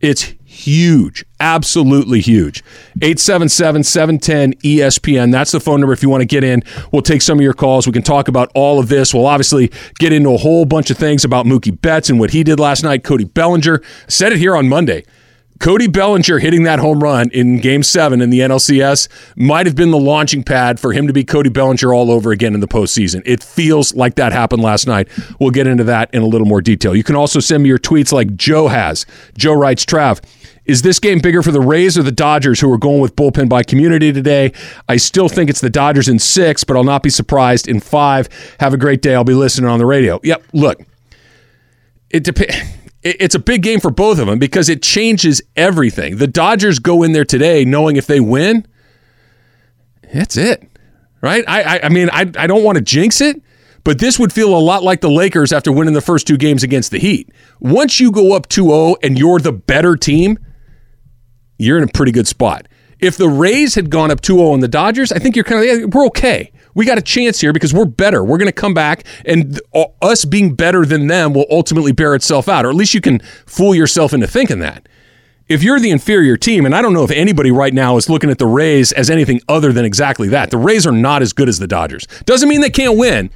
It's 0.00 0.34
huge, 0.44 1.24
absolutely 1.40 2.20
huge. 2.20 2.62
877 3.02 3.82
710 3.82 4.54
ESPN. 4.54 5.32
That's 5.32 5.52
the 5.52 5.60
phone 5.60 5.80
number 5.80 5.92
if 5.92 6.02
you 6.02 6.10
want 6.10 6.20
to 6.20 6.26
get 6.26 6.44
in. 6.44 6.62
We'll 6.92 7.02
take 7.02 7.22
some 7.22 7.38
of 7.38 7.42
your 7.42 7.54
calls. 7.54 7.86
We 7.86 7.92
can 7.92 8.02
talk 8.02 8.28
about 8.28 8.50
all 8.54 8.78
of 8.78 8.88
this. 8.88 9.14
We'll 9.14 9.26
obviously 9.26 9.70
get 9.98 10.12
into 10.12 10.30
a 10.30 10.36
whole 10.36 10.64
bunch 10.66 10.90
of 10.90 10.98
things 10.98 11.24
about 11.24 11.46
Mookie 11.46 11.80
Betts 11.80 12.10
and 12.10 12.20
what 12.20 12.30
he 12.30 12.44
did 12.44 12.60
last 12.60 12.82
night. 12.82 13.04
Cody 13.04 13.24
Bellinger 13.24 13.82
said 14.06 14.32
it 14.32 14.38
here 14.38 14.54
on 14.54 14.68
Monday. 14.68 15.04
Cody 15.58 15.86
Bellinger 15.86 16.38
hitting 16.38 16.64
that 16.64 16.78
home 16.78 17.00
run 17.00 17.30
in 17.30 17.60
game 17.60 17.82
seven 17.82 18.20
in 18.20 18.30
the 18.30 18.40
NLCS 18.40 19.08
might 19.36 19.66
have 19.66 19.74
been 19.74 19.90
the 19.90 19.98
launching 19.98 20.42
pad 20.42 20.78
for 20.78 20.92
him 20.92 21.06
to 21.06 21.12
be 21.12 21.24
Cody 21.24 21.48
Bellinger 21.48 21.94
all 21.94 22.10
over 22.10 22.30
again 22.30 22.54
in 22.54 22.60
the 22.60 22.68
postseason. 22.68 23.22
It 23.24 23.42
feels 23.42 23.94
like 23.94 24.16
that 24.16 24.32
happened 24.32 24.62
last 24.62 24.86
night. 24.86 25.08
We'll 25.40 25.50
get 25.50 25.66
into 25.66 25.84
that 25.84 26.12
in 26.12 26.22
a 26.22 26.26
little 26.26 26.46
more 26.46 26.60
detail. 26.60 26.94
You 26.94 27.04
can 27.04 27.16
also 27.16 27.40
send 27.40 27.62
me 27.62 27.68
your 27.68 27.78
tweets 27.78 28.12
like 28.12 28.36
Joe 28.36 28.68
has. 28.68 29.06
Joe 29.36 29.54
writes, 29.54 29.84
Trav, 29.84 30.22
is 30.66 30.82
this 30.82 30.98
game 30.98 31.20
bigger 31.20 31.42
for 31.42 31.52
the 31.52 31.60
Rays 31.60 31.96
or 31.96 32.02
the 32.02 32.12
Dodgers 32.12 32.60
who 32.60 32.70
are 32.72 32.78
going 32.78 33.00
with 33.00 33.16
bullpen 33.16 33.48
by 33.48 33.62
community 33.62 34.12
today? 34.12 34.52
I 34.88 34.96
still 34.96 35.28
think 35.28 35.48
it's 35.48 35.60
the 35.60 35.70
Dodgers 35.70 36.08
in 36.08 36.18
six, 36.18 36.64
but 36.64 36.76
I'll 36.76 36.84
not 36.84 37.02
be 37.02 37.10
surprised 37.10 37.68
in 37.68 37.80
five. 37.80 38.28
Have 38.60 38.74
a 38.74 38.76
great 38.76 39.00
day. 39.00 39.14
I'll 39.14 39.24
be 39.24 39.34
listening 39.34 39.70
on 39.70 39.78
the 39.78 39.86
radio. 39.86 40.20
Yep, 40.22 40.44
look, 40.52 40.80
it 42.10 42.24
depends 42.24 42.56
it's 43.06 43.34
a 43.34 43.38
big 43.38 43.62
game 43.62 43.80
for 43.80 43.90
both 43.90 44.18
of 44.18 44.26
them 44.26 44.38
because 44.38 44.68
it 44.68 44.82
changes 44.82 45.42
everything. 45.54 46.16
The 46.16 46.26
Dodgers 46.26 46.78
go 46.78 47.02
in 47.02 47.12
there 47.12 47.24
today 47.24 47.64
knowing 47.64 47.96
if 47.96 48.06
they 48.06 48.20
win, 48.20 48.66
that's 50.12 50.36
it, 50.36 50.68
right? 51.20 51.44
I, 51.46 51.62
I, 51.62 51.80
I 51.84 51.88
mean, 51.88 52.08
I, 52.10 52.30
I 52.38 52.46
don't 52.46 52.64
want 52.64 52.76
to 52.76 52.84
jinx 52.84 53.20
it, 53.20 53.40
but 53.84 53.98
this 53.98 54.18
would 54.18 54.32
feel 54.32 54.56
a 54.56 54.58
lot 54.58 54.82
like 54.82 55.00
the 55.00 55.10
Lakers 55.10 55.52
after 55.52 55.70
winning 55.70 55.94
the 55.94 56.00
first 56.00 56.26
two 56.26 56.36
games 56.36 56.62
against 56.62 56.90
the 56.90 56.98
Heat. 56.98 57.30
Once 57.60 58.00
you 58.00 58.10
go 58.10 58.34
up 58.34 58.48
2 58.48 58.64
0 58.64 58.96
and 59.02 59.18
you're 59.18 59.38
the 59.38 59.52
better 59.52 59.96
team, 59.96 60.38
you're 61.58 61.78
in 61.78 61.84
a 61.84 61.92
pretty 61.92 62.12
good 62.12 62.26
spot. 62.26 62.66
If 62.98 63.16
the 63.16 63.28
Rays 63.28 63.74
had 63.74 63.90
gone 63.90 64.10
up 64.10 64.20
2 64.20 64.38
0 64.38 64.50
on 64.50 64.60
the 64.60 64.68
Dodgers, 64.68 65.12
I 65.12 65.18
think 65.18 65.36
you're 65.36 65.44
kind 65.44 65.84
of, 65.84 65.94
we're 65.94 66.06
okay 66.06 66.52
we 66.76 66.84
got 66.84 66.98
a 66.98 67.02
chance 67.02 67.40
here 67.40 67.54
because 67.54 67.72
we're 67.72 67.86
better. 67.86 68.22
We're 68.22 68.36
going 68.36 68.46
to 68.46 68.52
come 68.52 68.74
back, 68.74 69.04
and 69.24 69.58
us 70.02 70.26
being 70.26 70.54
better 70.54 70.84
than 70.84 71.06
them 71.06 71.32
will 71.32 71.46
ultimately 71.50 71.90
bear 71.90 72.14
itself 72.14 72.50
out, 72.50 72.66
or 72.66 72.68
at 72.68 72.74
least 72.76 72.92
you 72.92 73.00
can 73.00 73.18
fool 73.46 73.74
yourself 73.74 74.12
into 74.12 74.26
thinking 74.26 74.58
that. 74.58 74.86
If 75.48 75.62
you're 75.62 75.80
the 75.80 75.90
inferior 75.90 76.36
team, 76.36 76.66
and 76.66 76.74
I 76.74 76.82
don't 76.82 76.92
know 76.92 77.02
if 77.02 77.10
anybody 77.10 77.50
right 77.50 77.72
now 77.72 77.96
is 77.96 78.10
looking 78.10 78.28
at 78.28 78.38
the 78.38 78.46
Rays 78.46 78.92
as 78.92 79.08
anything 79.08 79.40
other 79.48 79.72
than 79.72 79.86
exactly 79.86 80.28
that, 80.28 80.50
the 80.50 80.58
Rays 80.58 80.86
are 80.86 80.92
not 80.92 81.22
as 81.22 81.32
good 81.32 81.48
as 81.48 81.58
the 81.58 81.66
Dodgers. 81.66 82.06
Doesn't 82.26 82.48
mean 82.48 82.60
they 82.60 82.68
can't 82.68 82.98
win, 82.98 83.30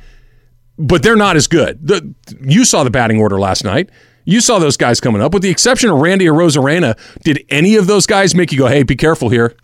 but 0.78 1.02
they're 1.02 1.16
not 1.16 1.36
as 1.36 1.46
good. 1.46 1.86
The, 1.86 2.14
you 2.42 2.66
saw 2.66 2.84
the 2.84 2.90
batting 2.90 3.20
order 3.20 3.40
last 3.40 3.64
night. 3.64 3.88
You 4.26 4.42
saw 4.42 4.58
those 4.58 4.76
guys 4.76 5.00
coming 5.00 5.22
up. 5.22 5.32
With 5.32 5.42
the 5.42 5.48
exception 5.48 5.88
of 5.88 5.98
Randy 5.98 6.26
Arozarena, 6.26 6.98
did 7.22 7.42
any 7.48 7.76
of 7.76 7.86
those 7.86 8.06
guys 8.06 8.34
make 8.34 8.52
you 8.52 8.58
go, 8.58 8.66
hey, 8.66 8.82
be 8.82 8.96
careful 8.96 9.30
here? 9.30 9.56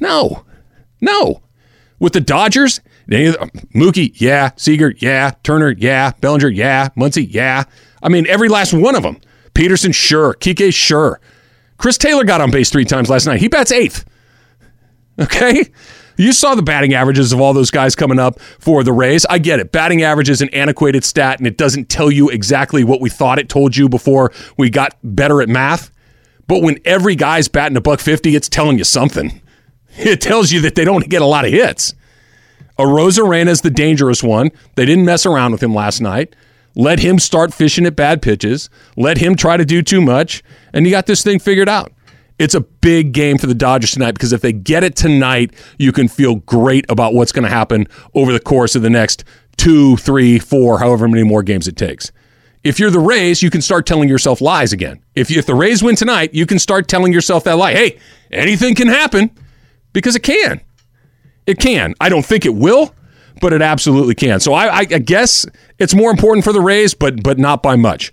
No. 0.00 0.44
No. 1.00 1.42
With 2.00 2.14
the 2.14 2.20
Dodgers, 2.20 2.80
Um, 3.10 3.50
Mookie, 3.74 4.12
yeah. 4.20 4.50
Seager, 4.56 4.94
yeah. 4.98 5.32
Turner, 5.42 5.70
yeah. 5.70 6.12
Bellinger, 6.20 6.48
yeah. 6.48 6.88
Muncy, 6.96 7.26
yeah. 7.28 7.64
I 8.02 8.08
mean, 8.08 8.26
every 8.28 8.48
last 8.48 8.72
one 8.72 8.94
of 8.94 9.02
them. 9.02 9.20
Pederson, 9.54 9.94
sure. 9.94 10.34
Kike, 10.34 10.72
sure. 10.72 11.20
Chris 11.76 11.98
Taylor 11.98 12.24
got 12.24 12.40
on 12.40 12.50
base 12.50 12.70
three 12.70 12.84
times 12.84 13.08
last 13.10 13.26
night. 13.26 13.40
He 13.40 13.48
bats 13.48 13.72
eighth. 13.72 14.04
Okay? 15.18 15.64
You 16.16 16.32
saw 16.32 16.54
the 16.54 16.62
batting 16.62 16.94
averages 16.94 17.32
of 17.32 17.40
all 17.40 17.52
those 17.54 17.70
guys 17.70 17.96
coming 17.96 18.18
up 18.18 18.38
for 18.58 18.84
the 18.84 18.92
Rays. 18.92 19.24
I 19.30 19.38
get 19.38 19.58
it. 19.58 19.72
Batting 19.72 20.02
average 20.02 20.28
is 20.28 20.42
an 20.42 20.50
antiquated 20.50 21.02
stat 21.02 21.38
and 21.38 21.46
it 21.46 21.56
doesn't 21.56 21.88
tell 21.88 22.10
you 22.10 22.28
exactly 22.28 22.84
what 22.84 23.00
we 23.00 23.08
thought 23.08 23.38
it 23.38 23.48
told 23.48 23.76
you 23.76 23.88
before 23.88 24.30
we 24.58 24.68
got 24.70 24.96
better 25.02 25.40
at 25.40 25.48
math. 25.48 25.90
But 26.46 26.62
when 26.62 26.78
every 26.84 27.16
guy's 27.16 27.48
batting 27.48 27.76
a 27.76 27.80
buck 27.80 28.00
50, 28.00 28.36
it's 28.36 28.48
telling 28.48 28.78
you 28.78 28.84
something. 28.84 29.40
It 29.96 30.20
tells 30.20 30.52
you 30.52 30.60
that 30.60 30.76
they 30.76 30.84
don't 30.84 31.08
get 31.08 31.20
a 31.20 31.26
lot 31.26 31.44
of 31.44 31.50
hits. 31.50 31.94
Arozarena 32.80 33.48
is 33.48 33.60
the 33.60 33.70
dangerous 33.70 34.22
one. 34.22 34.50
They 34.74 34.86
didn't 34.86 35.04
mess 35.04 35.26
around 35.26 35.52
with 35.52 35.62
him 35.62 35.74
last 35.74 36.00
night. 36.00 36.34
Let 36.74 37.00
him 37.00 37.18
start 37.18 37.52
fishing 37.52 37.84
at 37.86 37.96
bad 37.96 38.22
pitches. 38.22 38.70
Let 38.96 39.18
him 39.18 39.36
try 39.36 39.56
to 39.56 39.64
do 39.64 39.82
too 39.82 40.00
much. 40.00 40.42
And 40.72 40.86
you 40.86 40.90
got 40.90 41.06
this 41.06 41.22
thing 41.22 41.38
figured 41.38 41.68
out. 41.68 41.92
It's 42.38 42.54
a 42.54 42.60
big 42.60 43.12
game 43.12 43.36
for 43.36 43.46
the 43.46 43.54
Dodgers 43.54 43.90
tonight 43.90 44.12
because 44.12 44.32
if 44.32 44.40
they 44.40 44.52
get 44.52 44.82
it 44.82 44.96
tonight, 44.96 45.52
you 45.78 45.92
can 45.92 46.08
feel 46.08 46.36
great 46.36 46.86
about 46.88 47.12
what's 47.12 47.32
going 47.32 47.42
to 47.42 47.50
happen 47.50 47.86
over 48.14 48.32
the 48.32 48.40
course 48.40 48.74
of 48.74 48.82
the 48.82 48.88
next 48.88 49.24
two, 49.58 49.98
three, 49.98 50.38
four, 50.38 50.78
however 50.78 51.06
many 51.06 51.22
more 51.22 51.42
games 51.42 51.68
it 51.68 51.76
takes. 51.76 52.10
If 52.64 52.80
you're 52.80 52.90
the 52.90 52.98
Rays, 52.98 53.42
you 53.42 53.50
can 53.50 53.60
start 53.60 53.86
telling 53.86 54.08
yourself 54.08 54.40
lies 54.40 54.72
again. 54.72 55.02
If, 55.14 55.30
you, 55.30 55.38
if 55.38 55.44
the 55.44 55.54
Rays 55.54 55.82
win 55.82 55.96
tonight, 55.96 56.32
you 56.32 56.46
can 56.46 56.58
start 56.58 56.88
telling 56.88 57.12
yourself 57.12 57.44
that 57.44 57.58
lie. 57.58 57.72
Hey, 57.72 57.98
anything 58.30 58.74
can 58.74 58.88
happen 58.88 59.30
because 59.92 60.16
it 60.16 60.22
can. 60.22 60.62
It 61.50 61.58
can. 61.58 61.94
I 62.00 62.08
don't 62.08 62.24
think 62.24 62.46
it 62.46 62.54
will, 62.54 62.94
but 63.40 63.52
it 63.52 63.60
absolutely 63.60 64.14
can. 64.14 64.38
So 64.38 64.54
I, 64.54 64.78
I 64.78 64.84
guess 64.84 65.44
it's 65.80 65.96
more 65.96 66.12
important 66.12 66.44
for 66.44 66.52
the 66.52 66.60
Rays, 66.60 66.94
but 66.94 67.24
but 67.24 67.38
not 67.40 67.60
by 67.60 67.74
much. 67.74 68.12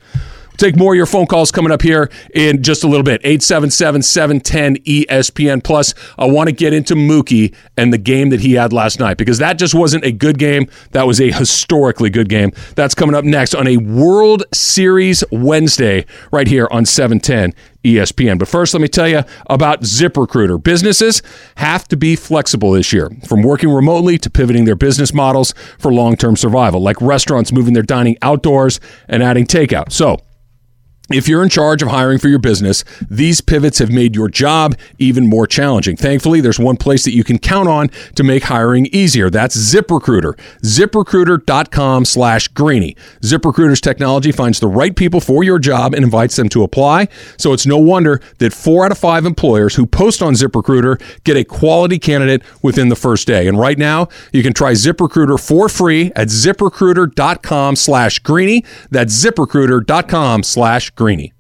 Take 0.58 0.76
more 0.76 0.94
of 0.94 0.98
your 0.98 1.06
phone 1.06 1.26
calls 1.26 1.52
coming 1.52 1.72
up 1.72 1.82
here 1.82 2.10
in 2.34 2.64
just 2.64 2.84
a 2.84 2.88
little 2.88 3.04
bit. 3.04 3.22
877 3.24 4.02
710 4.02 4.76
ESPN. 4.84 5.64
Plus, 5.64 5.94
I 6.18 6.26
want 6.26 6.50
to 6.50 6.56
get 6.56 6.74
into 6.74 6.96
Mookie 6.96 7.56
and 7.78 7.94
the 7.94 7.98
game 7.98 8.30
that 8.30 8.42
he 8.42 8.54
had 8.54 8.74
last 8.74 9.00
night 9.00 9.18
because 9.18 9.38
that 9.38 9.58
just 9.58 9.74
wasn't 9.74 10.04
a 10.04 10.12
good 10.12 10.38
game. 10.38 10.68
That 10.92 11.08
was 11.08 11.22
a 11.22 11.32
historically 11.32 12.10
good 12.10 12.30
game. 12.30 12.52
That's 12.76 12.96
coming 12.96 13.16
up 13.16 13.24
next 13.24 13.56
on 13.56 13.68
a 13.68 13.78
World 13.78 14.44
Series 14.54 15.24
Wednesday 15.32 16.06
right 16.32 16.48
here 16.48 16.68
on 16.72 16.86
710 16.86 17.54
ESPN. 17.84 18.38
But 18.38 18.48
first, 18.48 18.74
let 18.74 18.82
me 18.82 18.88
tell 18.88 19.08
you 19.08 19.22
about 19.48 19.82
ZipRecruiter. 19.82 20.62
Businesses 20.62 21.22
have 21.56 21.88
to 21.88 21.98
be 21.98 22.16
flexible 22.16 22.72
this 22.72 22.92
year, 22.92 23.10
from 23.26 23.42
working 23.42 23.70
remotely 23.70 24.18
to 24.18 24.30
pivoting 24.30 24.66
their 24.66 24.76
business 24.76 25.14
models 25.14 25.54
for 25.80 25.94
long 25.94 26.16
term 26.16 26.36
survival, 26.36 26.82
like 26.82 27.02
restaurants 27.02 27.52
moving 27.52 27.74
their 27.74 27.84
dining 27.84 28.18
outdoors 28.22 28.80
and 29.08 29.24
adding 29.24 29.46
takeout. 29.46 29.92
So, 29.92 30.20
if 31.10 31.28
you're 31.28 31.42
in 31.42 31.50
charge 31.50 31.82
of 31.82 31.88
hiring 31.88 32.18
for 32.18 32.28
your 32.28 32.40
business, 32.40 32.84
these 33.10 33.40
pivots 33.40 33.80
have 33.80 33.90
made 33.90 34.14
your 34.14 34.28
job 34.28 34.76
even 35.00 35.30
more 35.30 35.48
challenging. 35.48 35.96
Thankfully, 35.96 36.42
there's 36.42 36.60
one 36.60 36.76
place 36.76 37.06
that 37.06 37.16
you 37.16 37.24
can 37.24 37.40
count 37.40 37.70
on 37.70 37.90
to 38.16 38.24
make 38.24 38.44
hiring 38.44 38.88
easier. 38.88 39.30
That's 39.30 39.56
ZipRecruiter. 39.56 40.38
ZipRecruiter.com 40.64 42.04
slash 42.04 42.50
Greeny. 42.50 42.96
ZipRecruiter's 43.22 43.80
technology 43.80 44.34
finds 44.34 44.60
the 44.60 44.68
right 44.68 44.96
people 44.96 45.22
for 45.22 45.46
your 45.46 45.60
job 45.60 45.94
and 45.94 46.04
invites 46.04 46.36
them 46.36 46.50
to 46.50 46.64
apply. 46.64 47.08
So 47.38 47.54
it's 47.54 47.66
no 47.66 47.78
wonder 47.78 48.22
that 48.40 48.52
four 48.52 48.84
out 48.84 48.92
of 48.92 48.98
five 48.98 49.26
employers 49.26 49.76
who 49.76 49.86
post 49.86 50.22
on 50.22 50.34
ZipRecruiter 50.34 51.02
get 51.24 51.38
a 51.38 51.46
quality 51.46 52.00
candidate 52.00 52.44
within 52.62 52.90
the 52.90 52.96
first 52.98 53.28
day. 53.28 53.48
And 53.48 53.58
right 53.58 53.78
now, 53.78 54.10
you 54.34 54.44
can 54.44 54.54
try 54.54 54.74
ZipRecruiter 54.74 55.40
for 55.40 55.70
free 55.70 56.12
at 56.18 56.28
ZipRecruiter.com 56.28 57.78
slash 57.78 58.20
Greeny. 58.20 58.66
That's 58.92 59.24
ZipRecruiter.com 59.24 60.44
slash 60.44 60.90
Greeny. 60.98 61.34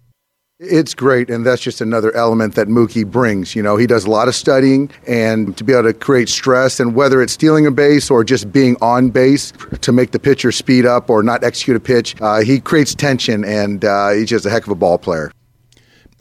It's 0.60 0.96
great, 0.96 1.30
and 1.30 1.46
that's 1.46 1.62
just 1.62 1.82
another 1.82 2.12
element 2.16 2.56
that 2.56 2.68
Mookie 2.68 3.06
brings. 3.06 3.56
You 3.56 3.62
know, 3.62 3.78
he 3.78 3.86
does 3.86 4.06
a 4.06 4.10
lot 4.10 4.28
of 4.28 4.34
studying, 4.34 4.90
and 5.08 5.56
to 5.56 5.64
be 5.64 5.72
able 5.72 5.84
to 5.84 5.94
create 5.94 6.30
stress, 6.30 6.80
and 6.80 6.96
whether 6.96 7.22
it's 7.22 7.34
stealing 7.34 7.68
a 7.68 7.72
base 7.72 8.10
or 8.10 8.24
just 8.24 8.52
being 8.52 8.76
on 8.82 9.12
base 9.12 9.54
to 9.82 9.92
make 9.92 10.12
the 10.12 10.20
pitcher 10.20 10.52
speed 10.52 10.84
up 10.84 11.12
or 11.12 11.22
not 11.22 11.44
execute 11.44 11.78
a 11.78 11.80
pitch, 11.80 12.20
uh, 12.22 12.42
he 12.42 12.60
creates 12.60 12.96
tension, 12.96 13.46
and 13.46 13.86
uh, 13.86 14.10
he's 14.14 14.30
just 14.30 14.48
a 14.48 14.50
heck 14.50 14.64
of 14.64 14.72
a 14.72 14.76
ball 14.76 14.98
player. 14.98 15.32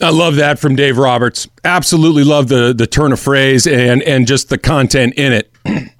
I 0.02 0.10
love 0.10 0.36
that 0.36 0.58
from 0.58 0.76
Dave 0.76 0.98
Roberts. 0.98 1.48
Absolutely 1.64 2.24
love 2.24 2.48
the 2.48 2.74
the 2.74 2.86
turn 2.86 3.12
of 3.12 3.20
phrase 3.20 3.66
and 3.66 4.02
and 4.02 4.26
just 4.26 4.50
the 4.50 4.58
content 4.58 5.14
in 5.16 5.32
it. 5.32 5.50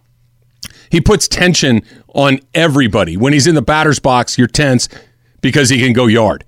he 0.90 1.00
puts 1.00 1.26
tension 1.26 1.80
on 2.08 2.40
everybody. 2.52 3.16
When 3.16 3.32
he's 3.32 3.46
in 3.46 3.54
the 3.54 3.62
batter's 3.62 3.98
box, 3.98 4.36
you're 4.36 4.46
tense 4.46 4.90
because 5.40 5.70
he 5.70 5.78
can 5.78 5.94
go 5.94 6.06
yard 6.06 6.44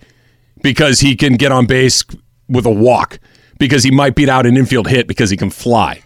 because 0.62 1.00
he 1.00 1.16
can 1.16 1.34
get 1.34 1.52
on 1.52 1.66
base 1.66 2.04
with 2.48 2.66
a 2.66 2.70
walk, 2.70 3.18
because 3.58 3.82
he 3.82 3.90
might 3.90 4.14
beat 4.14 4.28
out 4.28 4.46
an 4.46 4.56
infield 4.56 4.88
hit 4.88 5.06
because 5.06 5.30
he 5.30 5.36
can 5.36 5.50
fly. 5.50 6.02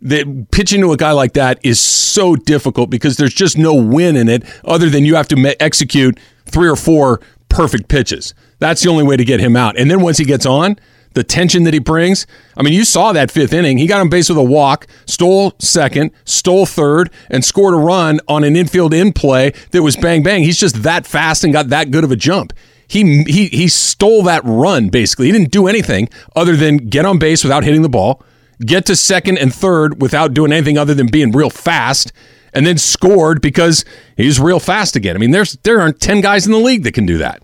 The, 0.00 0.46
pitching 0.50 0.80
to 0.82 0.92
a 0.92 0.96
guy 0.96 1.12
like 1.12 1.32
that 1.32 1.58
is 1.62 1.80
so 1.80 2.36
difficult 2.36 2.90
because 2.90 3.16
there's 3.16 3.32
just 3.32 3.56
no 3.56 3.74
win 3.74 4.16
in 4.16 4.28
it 4.28 4.44
other 4.64 4.90
than 4.90 5.04
you 5.04 5.14
have 5.14 5.28
to 5.28 5.36
me- 5.36 5.56
execute 5.60 6.18
three 6.44 6.68
or 6.68 6.76
four 6.76 7.20
perfect 7.48 7.88
pitches. 7.88 8.34
That's 8.58 8.82
the 8.82 8.90
only 8.90 9.04
way 9.04 9.16
to 9.16 9.24
get 9.24 9.40
him 9.40 9.56
out. 9.56 9.78
And 9.78 9.90
then 9.90 10.02
once 10.02 10.18
he 10.18 10.24
gets 10.24 10.44
on, 10.44 10.76
the 11.14 11.24
tension 11.24 11.62
that 11.62 11.72
he 11.72 11.80
brings. 11.80 12.26
I 12.56 12.62
mean, 12.62 12.72
you 12.74 12.84
saw 12.84 13.12
that 13.12 13.30
fifth 13.30 13.52
inning. 13.52 13.78
He 13.78 13.86
got 13.86 14.00
on 14.00 14.08
base 14.08 14.28
with 14.28 14.38
a 14.38 14.42
walk, 14.42 14.86
stole 15.06 15.54
second, 15.60 16.10
stole 16.24 16.66
third, 16.66 17.10
and 17.30 17.44
scored 17.44 17.74
a 17.74 17.76
run 17.76 18.20
on 18.28 18.44
an 18.44 18.56
infield 18.56 18.92
in 18.92 19.12
play 19.12 19.52
that 19.70 19.82
was 19.82 19.96
bang 19.96 20.22
bang. 20.22 20.42
He's 20.42 20.58
just 20.58 20.82
that 20.82 21.06
fast 21.06 21.44
and 21.44 21.52
got 21.52 21.68
that 21.68 21.90
good 21.92 22.04
of 22.04 22.10
a 22.10 22.16
jump 22.16 22.52
he 22.86 23.22
he 23.24 23.48
he 23.48 23.68
stole 23.68 24.22
that 24.24 24.42
run 24.44 24.88
basically. 24.88 25.26
He 25.26 25.32
didn't 25.32 25.50
do 25.50 25.66
anything 25.66 26.08
other 26.36 26.56
than 26.56 26.76
get 26.76 27.04
on 27.04 27.18
base 27.18 27.42
without 27.42 27.64
hitting 27.64 27.82
the 27.82 27.88
ball, 27.88 28.22
get 28.60 28.86
to 28.86 28.96
second 28.96 29.38
and 29.38 29.54
third 29.54 30.00
without 30.00 30.34
doing 30.34 30.52
anything 30.52 30.78
other 30.78 30.94
than 30.94 31.08
being 31.08 31.32
real 31.32 31.50
fast, 31.50 32.12
and 32.52 32.66
then 32.66 32.78
scored 32.78 33.40
because 33.40 33.84
he's 34.16 34.38
real 34.40 34.60
fast 34.60 34.96
again. 34.96 35.16
I 35.16 35.18
mean, 35.18 35.30
there's 35.30 35.54
there 35.62 35.80
aren't 35.80 36.00
ten 36.00 36.20
guys 36.20 36.46
in 36.46 36.52
the 36.52 36.58
league 36.58 36.84
that 36.84 36.92
can 36.92 37.06
do 37.06 37.18
that, 37.18 37.42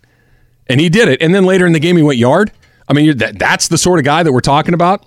and 0.69 0.81
he 0.81 0.89
did 0.89 1.09
it. 1.09 1.21
And 1.23 1.35
then 1.35 1.45
later 1.45 1.67
in 1.67 1.73
the 1.73 1.81
game, 1.81 1.97
he 1.97 2.03
went 2.03 2.19
yard. 2.19 2.53
I 2.89 2.93
mean, 2.93 3.19
that, 3.19 3.39
that's 3.39 3.69
the 3.69 3.79
sort 3.79 4.01
of 4.01 4.05
guy 4.05 4.23
that 4.23 4.33
we're 4.33 4.41
talking 4.41 4.75
about. 4.75 5.07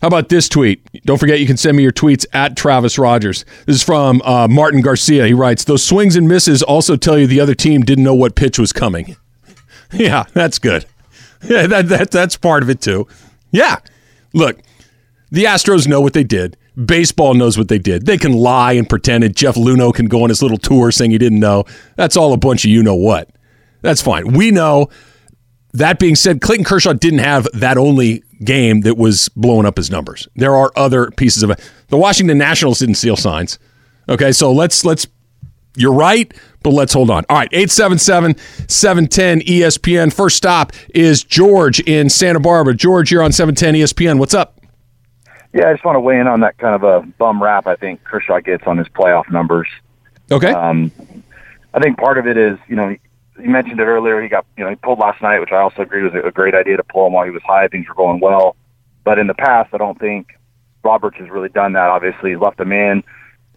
How 0.00 0.08
about 0.08 0.30
this 0.30 0.48
tweet? 0.48 0.80
Don't 1.04 1.18
forget 1.18 1.40
you 1.40 1.46
can 1.46 1.58
send 1.58 1.76
me 1.76 1.82
your 1.82 1.92
tweets 1.92 2.24
at 2.32 2.56
Travis 2.56 2.98
Rodgers. 2.98 3.44
This 3.66 3.76
is 3.76 3.82
from 3.82 4.22
uh, 4.22 4.48
Martin 4.48 4.80
Garcia. 4.80 5.26
He 5.26 5.34
writes, 5.34 5.64
Those 5.64 5.84
swings 5.84 6.16
and 6.16 6.26
misses 6.26 6.62
also 6.62 6.96
tell 6.96 7.18
you 7.18 7.26
the 7.26 7.38
other 7.38 7.54
team 7.54 7.82
didn't 7.82 8.04
know 8.04 8.14
what 8.14 8.34
pitch 8.34 8.58
was 8.58 8.72
coming. 8.72 9.16
Yeah, 9.94 10.24
that's 10.34 10.58
good. 10.58 10.86
Yeah, 11.42 11.66
that, 11.66 11.88
that 11.88 12.10
that's 12.10 12.36
part 12.36 12.62
of 12.62 12.70
it 12.70 12.80
too. 12.80 13.08
Yeah. 13.50 13.78
Look, 14.32 14.60
the 15.30 15.44
Astros 15.44 15.88
know 15.88 16.00
what 16.00 16.12
they 16.12 16.24
did. 16.24 16.56
Baseball 16.84 17.34
knows 17.34 17.58
what 17.58 17.68
they 17.68 17.78
did. 17.78 18.06
They 18.06 18.16
can 18.16 18.32
lie 18.32 18.72
and 18.72 18.88
pretend, 18.88 19.24
and 19.24 19.34
Jeff 19.34 19.56
Luhnow 19.56 19.92
can 19.92 20.06
go 20.06 20.22
on 20.22 20.28
his 20.28 20.42
little 20.42 20.58
tour 20.58 20.92
saying 20.92 21.10
he 21.10 21.18
didn't 21.18 21.40
know. 21.40 21.64
That's 21.96 22.16
all 22.16 22.32
a 22.32 22.36
bunch 22.36 22.64
of 22.64 22.70
you 22.70 22.82
know 22.82 22.94
what. 22.94 23.30
That's 23.82 24.02
fine. 24.02 24.32
We 24.32 24.50
know. 24.50 24.88
That 25.72 25.98
being 25.98 26.16
said, 26.16 26.40
Clayton 26.40 26.64
Kershaw 26.64 26.94
didn't 26.94 27.20
have 27.20 27.46
that 27.54 27.78
only 27.78 28.24
game 28.44 28.80
that 28.80 28.96
was 28.96 29.28
blowing 29.30 29.66
up 29.66 29.76
his 29.76 29.90
numbers. 29.90 30.26
There 30.34 30.56
are 30.56 30.72
other 30.74 31.10
pieces 31.12 31.42
of 31.42 31.50
it. 31.50 31.60
The 31.88 31.96
Washington 31.96 32.38
Nationals 32.38 32.80
didn't 32.80 32.96
steal 32.96 33.16
signs. 33.16 33.58
Okay, 34.08 34.32
so 34.32 34.52
let's 34.52 34.84
let's 34.84 35.06
you're 35.80 35.94
right, 35.94 36.32
but 36.62 36.70
let's 36.70 36.92
hold 36.92 37.10
on. 37.10 37.24
All 37.28 37.36
right, 37.36 37.48
877 37.52 38.36
710 38.68 39.40
ESPN. 39.40 40.12
First 40.12 40.36
stop 40.36 40.72
is 40.94 41.24
George 41.24 41.80
in 41.80 42.08
Santa 42.08 42.40
Barbara. 42.40 42.74
George, 42.74 43.10
you're 43.10 43.22
on 43.22 43.32
710 43.32 43.74
ESPN. 43.74 44.18
What's 44.18 44.34
up? 44.34 44.60
Yeah, 45.52 45.68
I 45.68 45.72
just 45.72 45.84
want 45.84 45.96
to 45.96 46.00
weigh 46.00 46.20
in 46.20 46.26
on 46.26 46.40
that 46.40 46.58
kind 46.58 46.74
of 46.74 46.84
a 46.84 47.04
bum 47.18 47.42
rap 47.42 47.66
I 47.66 47.74
think 47.74 48.04
Kershaw 48.04 48.40
gets 48.40 48.64
on 48.66 48.78
his 48.78 48.86
playoff 48.88 49.30
numbers. 49.30 49.68
Okay. 50.30 50.52
Um, 50.52 50.92
I 51.74 51.80
think 51.80 51.98
part 51.98 52.18
of 52.18 52.26
it 52.26 52.36
is, 52.36 52.58
you 52.68 52.76
know, 52.76 52.88
you 52.88 53.48
mentioned 53.48 53.80
it 53.80 53.84
earlier. 53.84 54.22
He 54.22 54.28
got, 54.28 54.46
you 54.56 54.64
know, 54.64 54.70
he 54.70 54.76
pulled 54.76 54.98
last 54.98 55.20
night, 55.22 55.40
which 55.40 55.50
I 55.50 55.56
also 55.56 55.82
agree 55.82 56.02
was 56.02 56.12
a 56.14 56.30
great 56.30 56.54
idea 56.54 56.76
to 56.76 56.84
pull 56.84 57.06
him 57.06 57.14
while 57.14 57.24
he 57.24 57.30
was 57.30 57.42
high. 57.42 57.66
Things 57.68 57.88
were 57.88 57.94
going 57.94 58.20
well. 58.20 58.54
But 59.02 59.18
in 59.18 59.26
the 59.26 59.34
past, 59.34 59.70
I 59.72 59.78
don't 59.78 59.98
think 59.98 60.28
Roberts 60.84 61.16
has 61.18 61.30
really 61.30 61.48
done 61.48 61.72
that. 61.72 61.88
Obviously, 61.88 62.30
he 62.30 62.36
left 62.36 62.60
him 62.60 62.72
in 62.72 63.02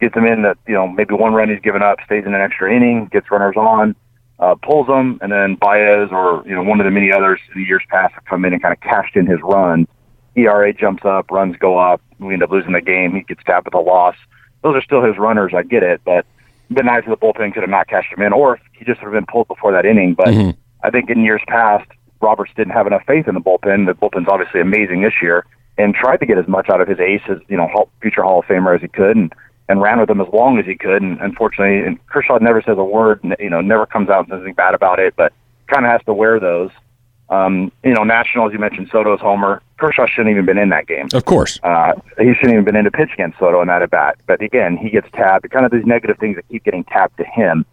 gets 0.04 0.16
them 0.16 0.26
in 0.26 0.44
that 0.44 0.58
you 0.68 0.74
know 0.74 0.88
maybe 0.88 1.14
one 1.14 1.34
run 1.34 1.50
he's 1.50 1.62
given 1.62 1.82
up, 1.82 2.00
stays 2.06 2.26
in 2.26 2.34
an 2.34 2.42
extra 2.42 2.74
inning, 2.74 3.10
gets 3.12 3.32
runners 3.32 3.56
on, 3.56 3.96
uh, 4.40 4.56
pulls 4.56 4.88
them, 4.88 5.18
and 5.22 5.32
then 5.32 5.56
Baez 5.56 6.10
or 6.12 6.44
you 6.46 6.56
know 6.56 6.64
one 6.64 6.80
of 6.80 6.86
the 6.86 6.92
many 6.92 7.12
others 7.12 7.40
in 7.54 7.62
the 7.62 7.68
years 7.68 7.84
past 7.90 8.14
have 8.14 8.26
come 8.26 8.46
in 8.46 8.54
and 8.54 8.62
kind 8.62 8.74
of 8.74 8.82
cashed 8.82 9.16
in 9.16 9.26
his 9.26 9.40
run. 9.42 9.88
ERA 10.36 10.74
jumps 10.74 11.06
up, 11.06 11.32
runs 11.32 11.56
go 11.58 11.78
up. 11.78 12.02
We 12.20 12.34
end 12.34 12.44
up 12.44 12.52
losing 12.52 12.74
the 12.74 12.82
game. 12.82 13.14
He 13.14 13.22
gets 13.22 13.44
tapped 13.44 13.66
with 13.66 13.76
a 13.76 13.80
loss. 13.80 14.16
Those 14.64 14.76
are 14.76 14.82
still 14.82 15.04
his 15.04 15.18
runners. 15.18 15.54
I 15.56 15.64
get 15.64 15.84
it, 15.84 16.02
but 16.04 16.26
it'd 16.66 16.76
been 16.76 16.86
nice 16.86 17.04
if 17.06 17.10
the 17.10 17.18
bullpen 17.18 17.54
could 17.54 17.64
have 17.64 17.70
not 17.70 17.88
cashed 17.88 18.12
him 18.12 18.24
in, 18.24 18.34
or 18.34 18.56
if 18.56 18.62
he 18.74 18.86
just 18.86 19.02
would 19.02 19.14
have 19.14 19.14
been 19.14 19.32
pulled 19.32 19.48
before 19.48 19.72
that 19.74 19.86
inning. 19.86 20.14
But 20.14 20.28
mm-hmm. 20.28 20.60
I 20.84 20.90
think 20.90 21.10
in 21.10 21.24
years 21.24 21.42
past, 21.48 21.90
Roberts 22.22 22.52
didn't 22.56 22.74
have 22.74 22.88
enough 22.88 23.04
faith 23.06 23.28
in 23.28 23.36
the 23.36 23.42
bullpen. 23.42 23.86
The 23.86 23.94
bullpen's 23.94 24.28
obviously 24.28 24.62
amazing 24.62 25.02
this 25.02 25.14
year, 25.22 25.46
and 25.78 25.94
tried 25.94 26.18
to 26.18 26.26
get 26.26 26.38
as 26.38 26.48
much 26.48 26.70
out 26.70 26.82
of 26.82 26.88
his 26.88 27.00
ace 27.00 27.22
as 27.30 27.38
you 27.48 27.58
know 27.58 27.90
future 28.02 28.24
Hall 28.24 28.40
of 28.40 28.46
Famer 28.46 28.76
as 28.76 28.82
he 28.82 28.88
could. 28.88 29.16
And 29.16 29.34
and 29.70 29.82
ran 29.82 30.00
with 30.00 30.08
them 30.08 30.22
as 30.22 30.28
long 30.34 30.60
as 30.60 30.66
he 30.66 30.76
could. 30.76 31.02
And 31.02 31.20
unfortunately, 31.22 31.86
and 31.86 32.06
Kershaw 32.08 32.38
never 32.40 32.62
says 32.62 32.78
a 32.78 32.84
word, 32.84 33.22
you 33.40 33.50
know, 33.50 33.62
never 33.62 33.86
comes 33.86 34.10
out 34.10 34.20
and 34.20 34.28
says 34.30 34.38
anything 34.38 34.56
bad 34.56 34.74
about 34.74 35.00
it, 35.00 35.16
but 35.16 35.34
kind 35.68 35.86
of 35.86 35.92
has 35.92 36.04
to 36.06 36.14
wear 36.14 36.40
those. 36.40 36.72
Um, 37.30 37.72
you 37.84 37.94
know, 37.94 38.04
Nationals, 38.04 38.54
you 38.54 38.60
mentioned 38.60 38.90
Soto's 38.92 39.20
homer. 39.20 39.62
Kershaw 39.78 40.06
shouldn't 40.06 40.32
even 40.32 40.46
been 40.46 40.58
in 40.58 40.70
that 40.70 40.88
game. 40.88 41.08
Of 41.14 41.26
course. 41.26 41.60
Uh, 41.64 41.94
he 42.20 42.34
shouldn't 42.34 42.54
even 42.54 42.66
been 42.66 42.76
in 42.76 42.84
to 42.84 42.92
pitch 42.92 43.10
against 43.14 43.40
Soto 43.40 43.62
in 43.62 43.68
that 43.70 43.82
at 43.82 43.90
bat. 43.90 44.18
But 44.28 44.42
again, 44.42 44.78
he 44.78 44.90
gets 44.90 45.08
tapped. 45.12 45.50
Kind 45.50 45.66
of 45.66 45.72
these 45.72 45.86
negative 45.86 46.18
things 46.20 46.36
that 46.36 46.48
keep 46.50 46.64
getting 46.64 46.84
tapped 46.84 47.18
to 47.18 47.24
him. 47.24 47.66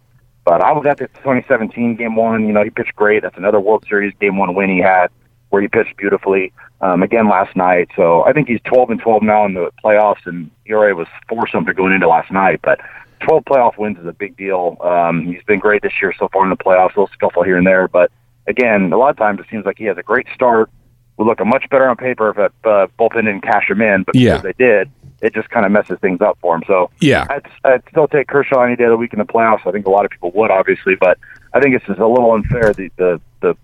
But 0.45 0.61
I 0.61 0.71
was 0.71 0.85
at 0.87 0.97
the 0.97 1.07
2017 1.07 1.95
game 1.95 2.15
one. 2.15 2.47
You 2.47 2.53
know, 2.53 2.63
he 2.63 2.69
pitched 2.71 2.95
great. 2.95 3.21
That's 3.21 3.37
another 3.37 3.59
World 3.59 3.85
Series 3.87 4.13
game 4.19 4.37
one 4.37 4.55
win 4.55 4.69
he 4.69 4.79
had 4.79 5.11
where 5.51 5.61
he 5.61 5.67
pitched 5.67 5.95
beautifully 5.97 6.51
um, 6.81 7.03
again 7.03 7.29
last 7.29 7.55
night. 7.55 7.89
So 7.95 8.23
I 8.23 8.33
think 8.33 8.47
he's 8.47 8.61
12 8.65 8.89
and 8.89 8.99
12 8.99 9.21
now 9.21 9.45
in 9.45 9.53
the 9.53 9.69
playoffs, 9.83 10.25
and 10.25 10.49
ERA 10.65 10.95
was 10.95 11.07
four 11.29 11.47
something 11.47 11.75
going 11.75 11.93
into 11.93 12.07
last 12.07 12.31
night. 12.31 12.59
But 12.63 12.79
12 13.21 13.45
playoff 13.45 13.77
wins 13.77 13.99
is 13.99 14.05
a 14.05 14.13
big 14.13 14.35
deal. 14.35 14.77
Um, 14.81 15.25
he's 15.25 15.43
been 15.43 15.59
great 15.59 15.83
this 15.83 15.93
year 16.01 16.13
so 16.17 16.27
far 16.29 16.43
in 16.43 16.49
the 16.49 16.57
playoffs. 16.57 16.95
A 16.95 17.01
little 17.01 17.09
scuffle 17.13 17.43
here 17.43 17.57
and 17.57 17.67
there, 17.67 17.87
but 17.87 18.11
again, 18.47 18.91
a 18.91 18.97
lot 18.97 19.11
of 19.11 19.17
times 19.17 19.39
it 19.39 19.45
seems 19.51 19.65
like 19.65 19.77
he 19.77 19.85
has 19.85 19.97
a 19.97 20.03
great 20.03 20.27
start. 20.33 20.69
Would 21.17 21.27
look 21.27 21.45
much 21.45 21.69
better 21.69 21.87
on 21.87 21.97
paper 21.97 22.29
if 22.29 22.37
that 22.37 22.53
uh, 22.63 22.87
bullpen 22.97 23.25
didn't 23.25 23.41
cash 23.41 23.69
him 23.69 23.81
in, 23.81 24.03
but 24.03 24.15
yeah. 24.15 24.37
because 24.37 24.43
they 24.43 24.65
did, 24.65 24.89
it 25.21 25.35
just 25.35 25.49
kind 25.49 25.65
of 25.65 25.71
messes 25.71 25.99
things 25.99 26.21
up 26.21 26.37
for 26.41 26.55
him. 26.55 26.63
So 26.65 26.89
yeah, 26.99 27.27
I'd, 27.29 27.45
I'd 27.63 27.83
still 27.89 28.07
take 28.07 28.27
Kershaw 28.27 28.63
any 28.63 28.75
day 28.75 28.85
of 28.85 28.91
the 28.91 28.97
week 28.97 29.13
in 29.13 29.19
the 29.19 29.25
playoffs. 29.25 29.67
I 29.67 29.71
think 29.71 29.85
a 29.85 29.89
lot 29.89 30.05
of 30.05 30.11
people 30.11 30.31
would, 30.31 30.49
obviously, 30.49 30.95
but 30.95 31.19
I 31.53 31.59
think 31.59 31.75
it's 31.75 31.85
just 31.85 31.99
a 31.99 32.07
little 32.07 32.33
unfair 32.33 32.73
the 32.73 32.89
the 32.97 33.21
the 33.41 33.55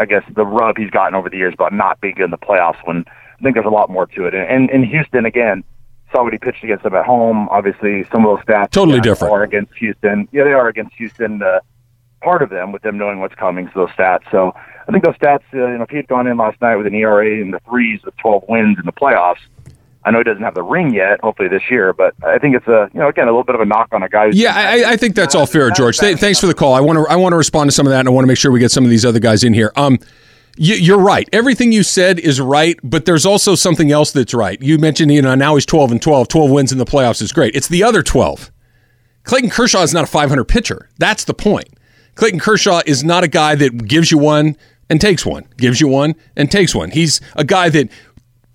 I 0.00 0.06
guess 0.06 0.22
the 0.34 0.46
rub 0.46 0.78
he's 0.78 0.90
gotten 0.90 1.14
over 1.14 1.28
the 1.28 1.36
years 1.36 1.52
about 1.52 1.72
not 1.72 2.00
being 2.00 2.14
good 2.14 2.24
in 2.24 2.30
the 2.30 2.38
playoffs 2.38 2.78
when 2.84 3.04
I 3.06 3.42
think 3.42 3.54
there's 3.54 3.66
a 3.66 3.70
lot 3.70 3.90
more 3.90 4.06
to 4.06 4.24
it. 4.24 4.34
And 4.34 4.70
in 4.70 4.82
Houston 4.84 5.26
again, 5.26 5.62
saw 6.10 6.24
what 6.24 6.32
he 6.32 6.38
pitched 6.38 6.64
against 6.64 6.84
them 6.84 6.94
at 6.94 7.04
home. 7.04 7.48
Obviously, 7.50 8.04
some 8.10 8.24
of 8.24 8.36
those 8.36 8.44
stats 8.46 8.70
totally 8.70 9.00
different 9.00 9.32
are 9.32 9.42
against 9.42 9.74
Houston. 9.74 10.26
Yeah, 10.32 10.44
they 10.44 10.52
are 10.52 10.68
against 10.68 10.94
Houston. 10.96 11.42
Uh, 11.42 11.60
part 12.22 12.42
of 12.42 12.50
them 12.50 12.72
with 12.72 12.82
them 12.82 12.98
knowing 12.98 13.20
what's 13.20 13.34
coming 13.34 13.66
to 13.66 13.72
those 13.74 13.90
stats. 13.90 14.30
So 14.30 14.52
I 14.88 14.92
think 14.92 15.04
those 15.04 15.16
stats, 15.16 15.42
uh, 15.54 15.68
you 15.68 15.78
know, 15.78 15.84
if 15.84 15.90
he 15.90 15.96
had 15.96 16.08
gone 16.08 16.26
in 16.26 16.36
last 16.36 16.60
night 16.60 16.76
with 16.76 16.86
an 16.86 16.94
ERA 16.94 17.40
in 17.40 17.50
the 17.50 17.60
threes 17.60 18.00
with 18.04 18.16
12 18.18 18.44
wins 18.48 18.78
in 18.78 18.86
the 18.86 18.92
playoffs, 18.92 19.40
I 20.04 20.10
know 20.10 20.18
he 20.18 20.24
doesn't 20.24 20.42
have 20.42 20.54
the 20.54 20.62
ring 20.62 20.94
yet, 20.94 21.20
hopefully 21.20 21.48
this 21.48 21.70
year, 21.70 21.92
but 21.92 22.14
I 22.22 22.38
think 22.38 22.56
it's 22.56 22.66
a 22.66 22.88
you 22.94 23.00
know 23.00 23.08
again 23.08 23.24
a 23.24 23.30
little 23.30 23.44
bit 23.44 23.54
of 23.54 23.60
a 23.60 23.66
knock 23.66 23.88
on 23.92 24.02
a 24.02 24.08
guy. 24.08 24.30
Yeah, 24.32 24.54
I, 24.54 24.92
I, 24.92 24.96
think 24.96 25.14
that's 25.14 25.34
all 25.34 25.46
fair, 25.46 25.70
George. 25.70 25.98
Th- 25.98 26.18
thanks 26.18 26.40
for 26.40 26.46
the 26.46 26.54
call. 26.54 26.72
I 26.72 26.80
want 26.80 26.98
to 26.98 27.06
I 27.12 27.16
want 27.16 27.32
to 27.32 27.36
respond 27.36 27.68
to 27.68 27.72
some 27.72 27.86
of 27.86 27.90
that, 27.90 28.00
and 28.00 28.08
I 28.08 28.10
want 28.10 28.24
to 28.24 28.28
make 28.28 28.38
sure 28.38 28.50
we 28.50 28.60
get 28.60 28.70
some 28.70 28.84
of 28.84 28.90
these 28.90 29.04
other 29.04 29.18
guys 29.18 29.44
in 29.44 29.52
here. 29.52 29.72
Um, 29.76 29.98
you're 30.56 30.98
right. 30.98 31.28
Everything 31.32 31.72
you 31.72 31.82
said 31.82 32.18
is 32.18 32.40
right, 32.40 32.78
but 32.82 33.04
there's 33.04 33.24
also 33.24 33.54
something 33.54 33.92
else 33.92 34.12
that's 34.12 34.34
right. 34.34 34.60
You 34.60 34.78
mentioned, 34.78 35.12
you 35.12 35.22
know, 35.22 35.34
now 35.34 35.54
he's 35.54 35.64
12 35.64 35.92
and 35.92 36.02
12. 36.02 36.28
12 36.28 36.50
wins 36.50 36.72
in 36.72 36.78
the 36.78 36.84
playoffs 36.84 37.22
is 37.22 37.32
great. 37.32 37.54
It's 37.54 37.68
the 37.68 37.82
other 37.82 38.02
12. 38.02 38.50
Clayton 39.24 39.50
Kershaw 39.50 39.82
is 39.82 39.94
not 39.94 40.04
a 40.04 40.06
500 40.06 40.44
pitcher. 40.44 40.88
That's 40.98 41.24
the 41.24 41.34
point. 41.34 41.68
Clayton 42.14 42.40
Kershaw 42.40 42.82
is 42.84 43.04
not 43.04 43.24
a 43.24 43.28
guy 43.28 43.54
that 43.54 43.86
gives 43.86 44.10
you 44.10 44.18
one 44.18 44.56
and 44.90 45.00
takes 45.00 45.24
one, 45.24 45.46
gives 45.56 45.80
you 45.80 45.88
one 45.88 46.14
and 46.36 46.50
takes 46.50 46.74
one. 46.74 46.90
He's 46.90 47.20
a 47.36 47.44
guy 47.44 47.68
that 47.70 47.88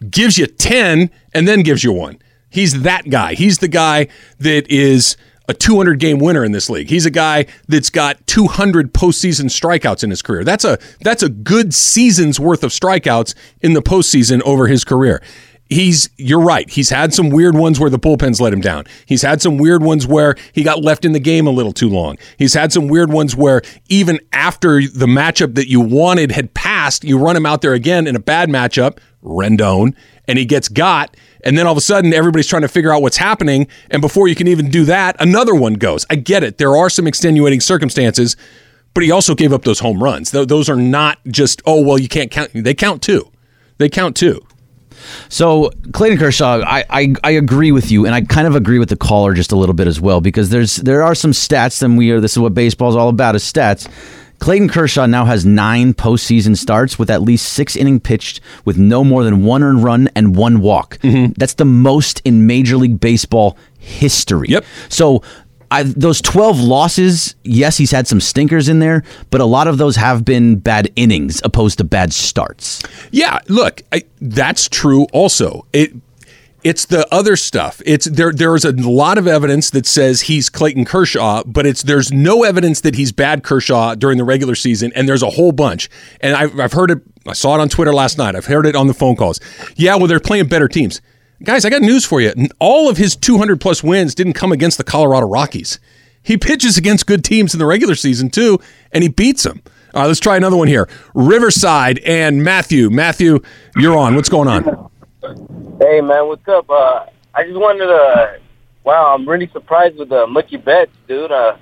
gives 0.10 0.38
you 0.38 0.48
10 0.48 1.10
and 1.34 1.48
then 1.48 1.62
gives 1.62 1.84
you 1.84 1.92
one. 1.92 2.20
He's 2.50 2.84
that 2.84 3.10
guy. 3.10 3.34
He's 3.34 3.60
the 3.60 3.68
guy 3.68 4.08
that 4.40 4.70
is 4.72 5.18
a 5.48 5.54
200 5.54 6.00
game 6.00 6.20
winner 6.20 6.44
in 6.44 6.52
this 6.52 6.70
league. 6.70 6.90
He's 6.90 7.06
a 7.06 7.12
guy 7.12 7.46
that's 7.68 7.90
got 7.90 8.26
200 8.28 8.94
postseason 8.94 9.46
strikeouts 9.46 10.04
in 10.04 10.10
his 10.10 10.22
career. 10.22 10.44
That's 10.44 10.64
a 10.64 10.80
that's 11.02 11.24
a 11.24 11.30
good 11.30 11.74
season's 11.74 12.40
worth 12.40 12.64
of 12.64 12.72
strikeouts 12.72 13.36
in 13.62 13.74
the 13.74 13.82
postseason 13.82 14.42
over 14.42 14.68
his 14.68 14.84
career. 14.84 15.22
He's 15.68 16.10
you're 16.18 16.42
right. 16.42 16.70
He's 16.70 16.92
had 16.92 17.14
some 17.14 17.30
weird 17.30 17.56
ones 17.56 17.80
where 17.80 17.90
the 17.90 17.98
bullpens 17.98 18.40
let 18.40 18.54
him 18.54 18.62
down. 18.62 18.86
He's 19.08 19.24
had 19.24 19.42
some 19.42 19.58
weird 19.58 19.82
ones 19.82 20.06
where 20.06 20.36
he 20.54 20.64
got 20.64 20.84
left 20.84 21.06
in 21.06 21.12
the 21.12 21.20
game 21.20 21.48
a 21.48 21.52
little 21.52 21.74
too 21.74 21.90
long. 21.90 22.18
He's 22.38 22.54
had 22.54 22.72
some 22.72 22.88
weird 22.88 23.12
ones 23.12 23.36
where 23.36 23.64
even 23.90 24.20
after 24.32 24.80
the 24.82 25.08
matchup 25.08 25.56
that 25.56 25.68
you 25.68 25.82
wanted 25.82 26.32
had 26.32 26.54
passed, 26.54 27.04
you 27.04 27.18
run 27.18 27.36
him 27.36 27.48
out 27.48 27.62
there 27.62 27.74
again 27.74 28.06
in 28.06 28.16
a 28.16 28.20
bad 28.20 28.48
matchup, 28.48 29.00
Rendon, 29.26 29.96
and 30.28 30.40
he 30.40 30.46
gets 30.46 30.70
got 30.70 31.16
and 31.46 31.56
then 31.58 31.68
all 31.68 31.72
of 31.74 31.78
a 31.78 31.82
sudden, 31.82 32.12
everybody's 32.12 32.48
trying 32.48 32.64
to 32.64 32.68
figure 32.68 32.92
out 32.92 33.04
what's 33.04 33.18
happening. 33.18 33.68
And 33.92 34.02
before 34.02 34.28
you 34.28 34.36
can 34.36 34.48
even 34.48 34.70
do 34.70 34.84
that, 34.86 35.16
another 35.22 35.54
one 35.54 35.76
goes. 35.76 36.06
I 36.10 36.16
get 36.16 36.44
it. 36.44 36.58
There 36.58 36.76
are 36.76 36.90
some 36.90 37.06
extenuating 37.06 37.62
circumstances, 37.62 38.36
but 38.96 39.04
he 39.04 39.12
also 39.12 39.36
gave 39.36 39.54
up 39.54 39.62
those 39.62 39.80
home 39.80 40.04
runs. 40.04 40.32
Those 40.32 40.70
are 40.70 40.76
not 40.76 41.20
just, 41.28 41.62
oh, 41.66 41.82
well, 41.82 42.00
you 42.00 42.10
can't 42.10 42.32
count. 42.32 42.50
They 42.54 42.74
count 42.74 43.04
too. 43.04 43.32
They 43.78 43.90
count 43.90 44.18
too. 44.18 44.42
So 45.30 45.70
Clayton 45.94 46.18
Kershaw, 46.18 46.64
I, 46.66 46.84
I, 46.90 47.14
I 47.24 47.32
agree 47.32 47.72
with 47.72 47.92
you, 47.92 48.08
and 48.08 48.16
I 48.16 48.22
kind 48.22 48.48
of 48.48 48.56
agree 48.56 48.80
with 48.80 48.90
the 48.90 48.96
caller 48.96 49.36
just 49.36 49.52
a 49.52 49.56
little 49.56 49.76
bit 49.76 49.88
as 49.88 50.02
well 50.02 50.22
because 50.22 50.50
there's 50.50 50.78
there 50.78 51.04
are 51.04 51.14
some 51.14 51.32
stats, 51.32 51.84
and 51.84 51.96
we 51.96 52.10
are 52.12 52.20
this 52.20 52.32
is 52.32 52.40
what 52.40 52.56
baseball 52.56 52.90
is 52.90 52.96
all 52.96 53.10
about 53.10 53.36
is 53.36 53.44
stats 53.44 53.88
Clayton 54.40 54.70
Kershaw 54.70 55.06
now 55.06 55.26
has 55.26 55.46
nine 55.46 55.94
postseason 55.94 56.58
starts 56.58 57.00
with 57.00 57.10
at 57.10 57.22
least 57.22 57.54
six 57.54 57.76
inning 57.76 58.00
pitched 58.00 58.42
with 58.64 58.78
no 58.78 59.04
more 59.04 59.24
than 59.24 59.44
one 59.44 59.64
earned 59.64 59.84
run 59.84 60.10
and 60.16 60.36
one 60.36 60.60
walk. 60.60 60.98
Mm-hmm. 61.00 61.34
That's 61.38 61.56
the 61.56 61.66
most 61.66 62.22
in 62.26 62.46
Major 62.46 62.78
League 62.78 63.00
Baseball 63.00 63.58
history. 63.80 64.48
Yep. 64.50 64.66
So 64.90 65.24
I, 65.72 65.84
those 65.84 66.22
12 66.22 66.60
losses, 66.60 67.36
yes, 67.44 67.78
he's 67.78 67.92
had 67.92 68.08
some 68.08 68.22
stinkers 68.22 68.70
in 68.70 68.80
there, 68.80 69.04
but 69.30 69.42
a 69.42 69.46
lot 69.46 69.68
of 69.68 69.78
those 69.78 69.96
have 69.96 70.24
been 70.24 70.58
bad 70.58 70.92
innings 70.96 71.42
opposed 71.44 71.80
to 71.80 71.84
bad 71.84 72.14
starts. 72.14 72.84
Yeah, 73.12 73.40
look, 73.48 73.82
I, 73.92 74.04
that's 74.22 74.70
true 74.70 75.06
also. 75.12 75.66
It 75.74 75.94
it's 76.66 76.86
the 76.86 77.08
other 77.14 77.36
stuff. 77.36 77.80
It's 77.86 78.06
there. 78.06 78.34
There 78.34 78.56
is 78.56 78.66
a 78.66 78.72
lot 78.72 79.20
of 79.20 79.28
evidence 79.28 79.70
that 79.70 79.86
says 79.86 80.22
he's 80.22 80.50
Clayton 80.50 80.84
Kershaw, 80.84 81.44
but 81.46 81.68
it's 81.68 81.84
there's 81.84 82.12
no 82.12 82.44
evidence 82.44 82.82
that 82.82 82.96
he's 82.96 83.12
bad 83.12 83.44
Kershaw 83.44 83.94
during 83.94 84.18
the 84.18 84.24
regular 84.24 84.56
season, 84.56 84.92
and 84.96 85.08
there's 85.08 85.22
a 85.22 85.30
whole 85.30 85.52
bunch. 85.52 85.92
And 86.22 86.36
I've, 86.36 86.60
I've 86.60 86.74
heard 86.74 86.90
it. 86.90 87.04
I 87.28 87.34
saw 87.34 87.54
it 87.56 87.62
on 87.62 87.70
Twitter 87.70 87.94
last 87.94 88.18
night. 88.18 88.36
I've 88.36 88.48
heard 88.48 88.66
it 88.66 88.76
on 88.76 88.88
the 88.88 88.96
phone 88.96 89.16
calls. 89.16 89.40
Yeah, 89.76 89.96
well, 89.96 90.08
they're 90.08 90.20
playing 90.20 90.48
better 90.48 90.68
teams. 90.68 91.02
Guys, 91.44 91.66
I 91.66 91.70
got 91.70 91.84
news 91.84 92.04
for 92.04 92.20
you. 92.20 92.34
All 92.60 92.90
of 92.90 92.98
his 92.98 93.16
200 93.16 93.62
plus 93.62 93.84
wins 93.84 94.16
didn't 94.16 94.34
come 94.34 94.52
against 94.52 94.80
the 94.80 94.84
Colorado 94.84 95.28
Rockies. 95.28 95.80
He 96.24 96.36
pitches 96.36 96.78
against 96.78 97.06
good 97.06 97.24
teams 97.24 97.54
in 97.54 97.60
the 97.60 97.68
regular 97.68 97.94
season 97.94 98.32
too, 98.32 98.58
and 98.92 99.04
he 99.04 99.10
beats 99.10 99.44
them. 99.44 99.62
All 99.94 100.02
right, 100.02 100.08
let's 100.08 100.20
try 100.20 100.36
another 100.36 100.58
one 100.58 100.68
here. 100.68 100.90
Riverside 101.14 102.00
and 102.00 102.44
Matthew. 102.44 102.90
Matthew, 102.90 103.40
you're 103.76 103.96
on. 103.96 104.16
What's 104.16 104.30
going 104.30 104.48
on? 104.48 104.90
Hey 105.26 106.02
man, 106.02 106.28
what's 106.28 106.48
up? 106.48 106.70
Uh, 106.70 107.08
I 107.34 107.44
just 107.44 107.56
wanted 107.56 107.88
to. 107.88 108.40
Wow, 108.84 109.16
I'm 109.16 109.28
really 109.28 109.50
surprised 109.52 109.98
with 109.98 110.10
the 110.10 110.24
uh, 110.24 110.26
Mookie 110.28 110.64
Betts, 110.64 110.92
dude. 111.08 111.32
Uh, 111.32 111.58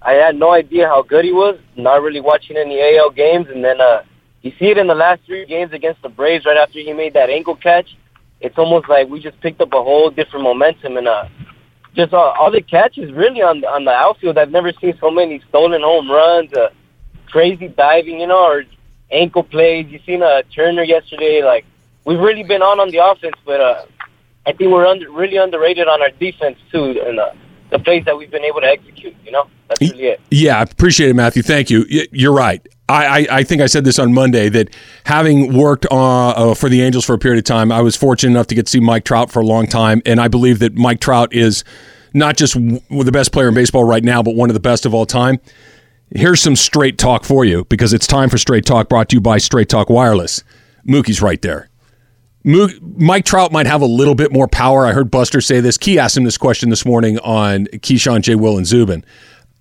I 0.00 0.12
had 0.12 0.34
no 0.36 0.50
idea 0.52 0.88
how 0.88 1.02
good 1.02 1.26
he 1.26 1.32
was. 1.32 1.58
Not 1.76 2.00
really 2.00 2.22
watching 2.22 2.56
any 2.56 2.80
AL 2.80 3.10
games, 3.10 3.48
and 3.54 3.62
then 3.62 3.82
uh, 3.82 4.04
you 4.40 4.52
see 4.58 4.70
it 4.70 4.78
in 4.78 4.86
the 4.86 4.94
last 4.94 5.20
three 5.26 5.44
games 5.44 5.72
against 5.74 6.00
the 6.00 6.08
Braves. 6.08 6.46
Right 6.46 6.56
after 6.56 6.78
he 6.78 6.90
made 6.94 7.12
that 7.12 7.28
ankle 7.28 7.54
catch, 7.54 7.98
it's 8.40 8.56
almost 8.56 8.88
like 8.88 9.10
we 9.10 9.20
just 9.20 9.38
picked 9.42 9.60
up 9.60 9.74
a 9.74 9.82
whole 9.82 10.08
different 10.08 10.44
momentum, 10.44 10.96
and 10.96 11.06
uh, 11.06 11.28
just 11.94 12.14
uh, 12.14 12.16
all 12.16 12.50
the 12.50 12.62
catches 12.62 13.12
really 13.12 13.42
on 13.42 13.62
on 13.64 13.84
the 13.84 13.92
outfield. 13.92 14.38
I've 14.38 14.50
never 14.50 14.72
seen 14.80 14.96
so 14.98 15.10
many 15.10 15.42
stolen 15.50 15.82
home 15.82 16.10
runs, 16.10 16.50
uh, 16.54 16.70
crazy 17.26 17.68
diving, 17.68 18.20
you 18.20 18.26
know, 18.26 18.42
or 18.42 18.64
ankle 19.10 19.42
plays. 19.42 19.86
You 19.90 20.00
seen 20.06 20.22
a 20.22 20.26
uh, 20.26 20.42
Turner 20.54 20.82
yesterday, 20.82 21.42
like 21.44 21.66
we've 22.04 22.18
really 22.18 22.42
been 22.42 22.62
on 22.62 22.80
on 22.80 22.90
the 22.90 22.98
offense, 22.98 23.36
but 23.44 23.60
uh, 23.60 23.84
I 24.46 24.52
think 24.52 24.72
we're 24.72 24.86
under, 24.86 25.10
really 25.10 25.36
underrated 25.36 25.88
on 25.88 26.02
our 26.02 26.10
defense 26.10 26.58
too, 26.70 27.00
and 27.04 27.18
uh, 27.18 27.32
the 27.70 27.78
plays 27.78 28.04
that 28.04 28.16
we've 28.16 28.30
been 28.30 28.44
able 28.44 28.60
to 28.60 28.66
execute. 28.66 29.14
You 29.24 29.32
know, 29.32 29.48
that's 29.68 29.80
really 29.80 30.06
it. 30.06 30.20
Yeah, 30.30 30.58
I 30.58 30.62
appreciate 30.62 31.10
it, 31.10 31.14
Matthew. 31.14 31.42
Thank 31.42 31.70
you. 31.70 31.84
You're 32.10 32.34
right. 32.34 32.66
I, 32.88 33.06
I, 33.20 33.26
I 33.30 33.42
think 33.44 33.62
I 33.62 33.66
said 33.66 33.84
this 33.84 33.98
on 33.98 34.12
Monday 34.12 34.48
that 34.50 34.74
having 35.04 35.56
worked 35.56 35.86
uh, 35.90 36.28
uh, 36.30 36.54
for 36.54 36.68
the 36.68 36.82
Angels 36.82 37.04
for 37.04 37.14
a 37.14 37.18
period 37.18 37.38
of 37.38 37.44
time, 37.44 37.72
I 37.72 37.80
was 37.80 37.96
fortunate 37.96 38.32
enough 38.32 38.48
to 38.48 38.54
get 38.54 38.66
to 38.66 38.70
see 38.70 38.80
Mike 38.80 39.04
Trout 39.04 39.30
for 39.30 39.40
a 39.40 39.46
long 39.46 39.66
time, 39.66 40.02
and 40.04 40.20
I 40.20 40.28
believe 40.28 40.58
that 40.58 40.74
Mike 40.74 41.00
Trout 41.00 41.32
is 41.32 41.64
not 42.12 42.36
just 42.36 42.54
the 42.54 43.10
best 43.12 43.32
player 43.32 43.48
in 43.48 43.54
baseball 43.54 43.84
right 43.84 44.04
now, 44.04 44.22
but 44.22 44.34
one 44.34 44.50
of 44.50 44.54
the 44.54 44.60
best 44.60 44.84
of 44.84 44.92
all 44.92 45.06
time. 45.06 45.40
Here's 46.14 46.42
some 46.42 46.56
straight 46.56 46.98
talk 46.98 47.24
for 47.24 47.44
you 47.44 47.64
because 47.66 47.94
it's 47.94 48.06
time 48.06 48.28
for 48.28 48.36
straight 48.36 48.66
talk 48.66 48.90
brought 48.90 49.08
to 49.10 49.16
you 49.16 49.20
by 49.22 49.38
Straight 49.38 49.70
Talk 49.70 49.88
Wireless. 49.88 50.44
Mookie's 50.86 51.22
right 51.22 51.40
there. 51.40 51.70
Mike 52.44 53.24
Trout 53.24 53.52
might 53.52 53.66
have 53.66 53.82
a 53.82 53.86
little 53.86 54.14
bit 54.14 54.32
more 54.32 54.48
power. 54.48 54.86
I 54.86 54.92
heard 54.92 55.10
Buster 55.10 55.40
say 55.40 55.60
this. 55.60 55.78
Key 55.78 55.98
asked 55.98 56.16
him 56.16 56.24
this 56.24 56.38
question 56.38 56.70
this 56.70 56.84
morning 56.84 57.18
on 57.20 57.66
Keyshawn, 57.66 58.22
J. 58.22 58.34
Will, 58.34 58.56
and 58.56 58.66
Zubin. 58.66 59.04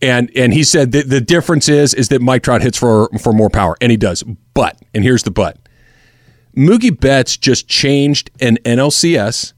And 0.01 0.31
and 0.35 0.51
he 0.53 0.63
said 0.63 0.91
that 0.93 1.09
the 1.09 1.21
difference 1.21 1.69
is 1.69 1.93
is 1.93 2.09
that 2.09 2.21
Mike 2.21 2.41
Trout 2.41 2.61
hits 2.63 2.77
for 2.77 3.07
for 3.19 3.33
more 3.33 3.49
power, 3.51 3.77
and 3.81 3.91
he 3.91 3.97
does. 3.97 4.23
But 4.55 4.81
and 4.95 5.03
here's 5.03 5.23
the 5.23 5.31
but: 5.31 5.57
Mookie 6.57 6.99
Betts 6.99 7.37
just 7.37 7.67
changed 7.67 8.31
an 8.39 8.57
NLCS 8.65 9.53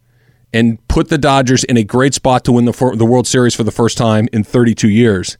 and 0.52 0.86
put 0.90 1.08
the 1.08 1.18
Dodgers 1.18 1.64
in 1.64 1.78
a 1.78 1.84
great 1.84 2.14
spot 2.14 2.44
to 2.46 2.52
win 2.52 2.66
the 2.66 2.94
the 2.98 3.06
World 3.06 3.26
Series 3.26 3.56
for 3.56 3.64
the 3.64 3.72
first 3.72 3.98
time 3.98 4.28
in 4.34 4.44
32 4.44 4.90
years. 4.90 5.38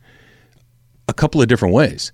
A 1.10 1.14
couple 1.14 1.42
of 1.42 1.50
different 1.50 1.74
ways. 1.74 2.14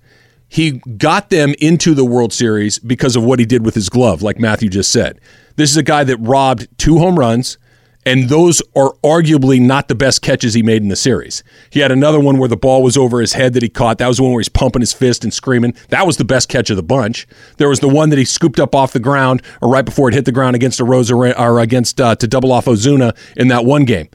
He 0.52 0.82
got 0.96 1.30
them 1.30 1.54
into 1.60 1.94
the 1.94 2.04
World 2.04 2.32
Series 2.32 2.80
because 2.80 3.14
of 3.14 3.22
what 3.22 3.38
he 3.38 3.46
did 3.46 3.64
with 3.64 3.76
his 3.76 3.88
glove, 3.88 4.20
like 4.20 4.40
Matthew 4.40 4.68
just 4.68 4.90
said. 4.90 5.20
This 5.54 5.70
is 5.70 5.76
a 5.76 5.82
guy 5.84 6.02
that 6.02 6.16
robbed 6.16 6.66
two 6.76 6.98
home 6.98 7.16
runs, 7.16 7.56
and 8.04 8.28
those 8.28 8.60
are 8.74 8.92
arguably 9.04 9.60
not 9.60 9.86
the 9.86 9.94
best 9.94 10.22
catches 10.22 10.52
he 10.54 10.64
made 10.64 10.82
in 10.82 10.88
the 10.88 10.96
series. 10.96 11.44
He 11.70 11.78
had 11.78 11.92
another 11.92 12.18
one 12.18 12.36
where 12.36 12.48
the 12.48 12.56
ball 12.56 12.82
was 12.82 12.96
over 12.96 13.20
his 13.20 13.34
head 13.34 13.52
that 13.52 13.62
he 13.62 13.68
caught. 13.68 13.98
That 13.98 14.08
was 14.08 14.16
the 14.16 14.24
one 14.24 14.32
where 14.32 14.40
he's 14.40 14.48
pumping 14.48 14.82
his 14.82 14.92
fist 14.92 15.22
and 15.22 15.32
screaming. 15.32 15.72
That 15.90 16.04
was 16.04 16.16
the 16.16 16.24
best 16.24 16.48
catch 16.48 16.68
of 16.68 16.76
the 16.76 16.82
bunch. 16.82 17.28
There 17.58 17.68
was 17.68 17.78
the 17.78 17.88
one 17.88 18.10
that 18.10 18.18
he 18.18 18.24
scooped 18.24 18.58
up 18.58 18.74
off 18.74 18.92
the 18.92 18.98
ground 18.98 19.42
or 19.62 19.70
right 19.70 19.84
before 19.84 20.08
it 20.08 20.14
hit 20.14 20.24
the 20.24 20.32
ground 20.32 20.56
against 20.56 20.80
a 20.80 20.84
Rosa 20.84 21.14
or 21.14 21.60
against 21.60 22.00
uh, 22.00 22.16
to 22.16 22.26
double 22.26 22.50
off 22.50 22.64
Ozuna 22.64 23.16
in 23.36 23.46
that 23.48 23.64
one 23.64 23.84
game 23.84 24.08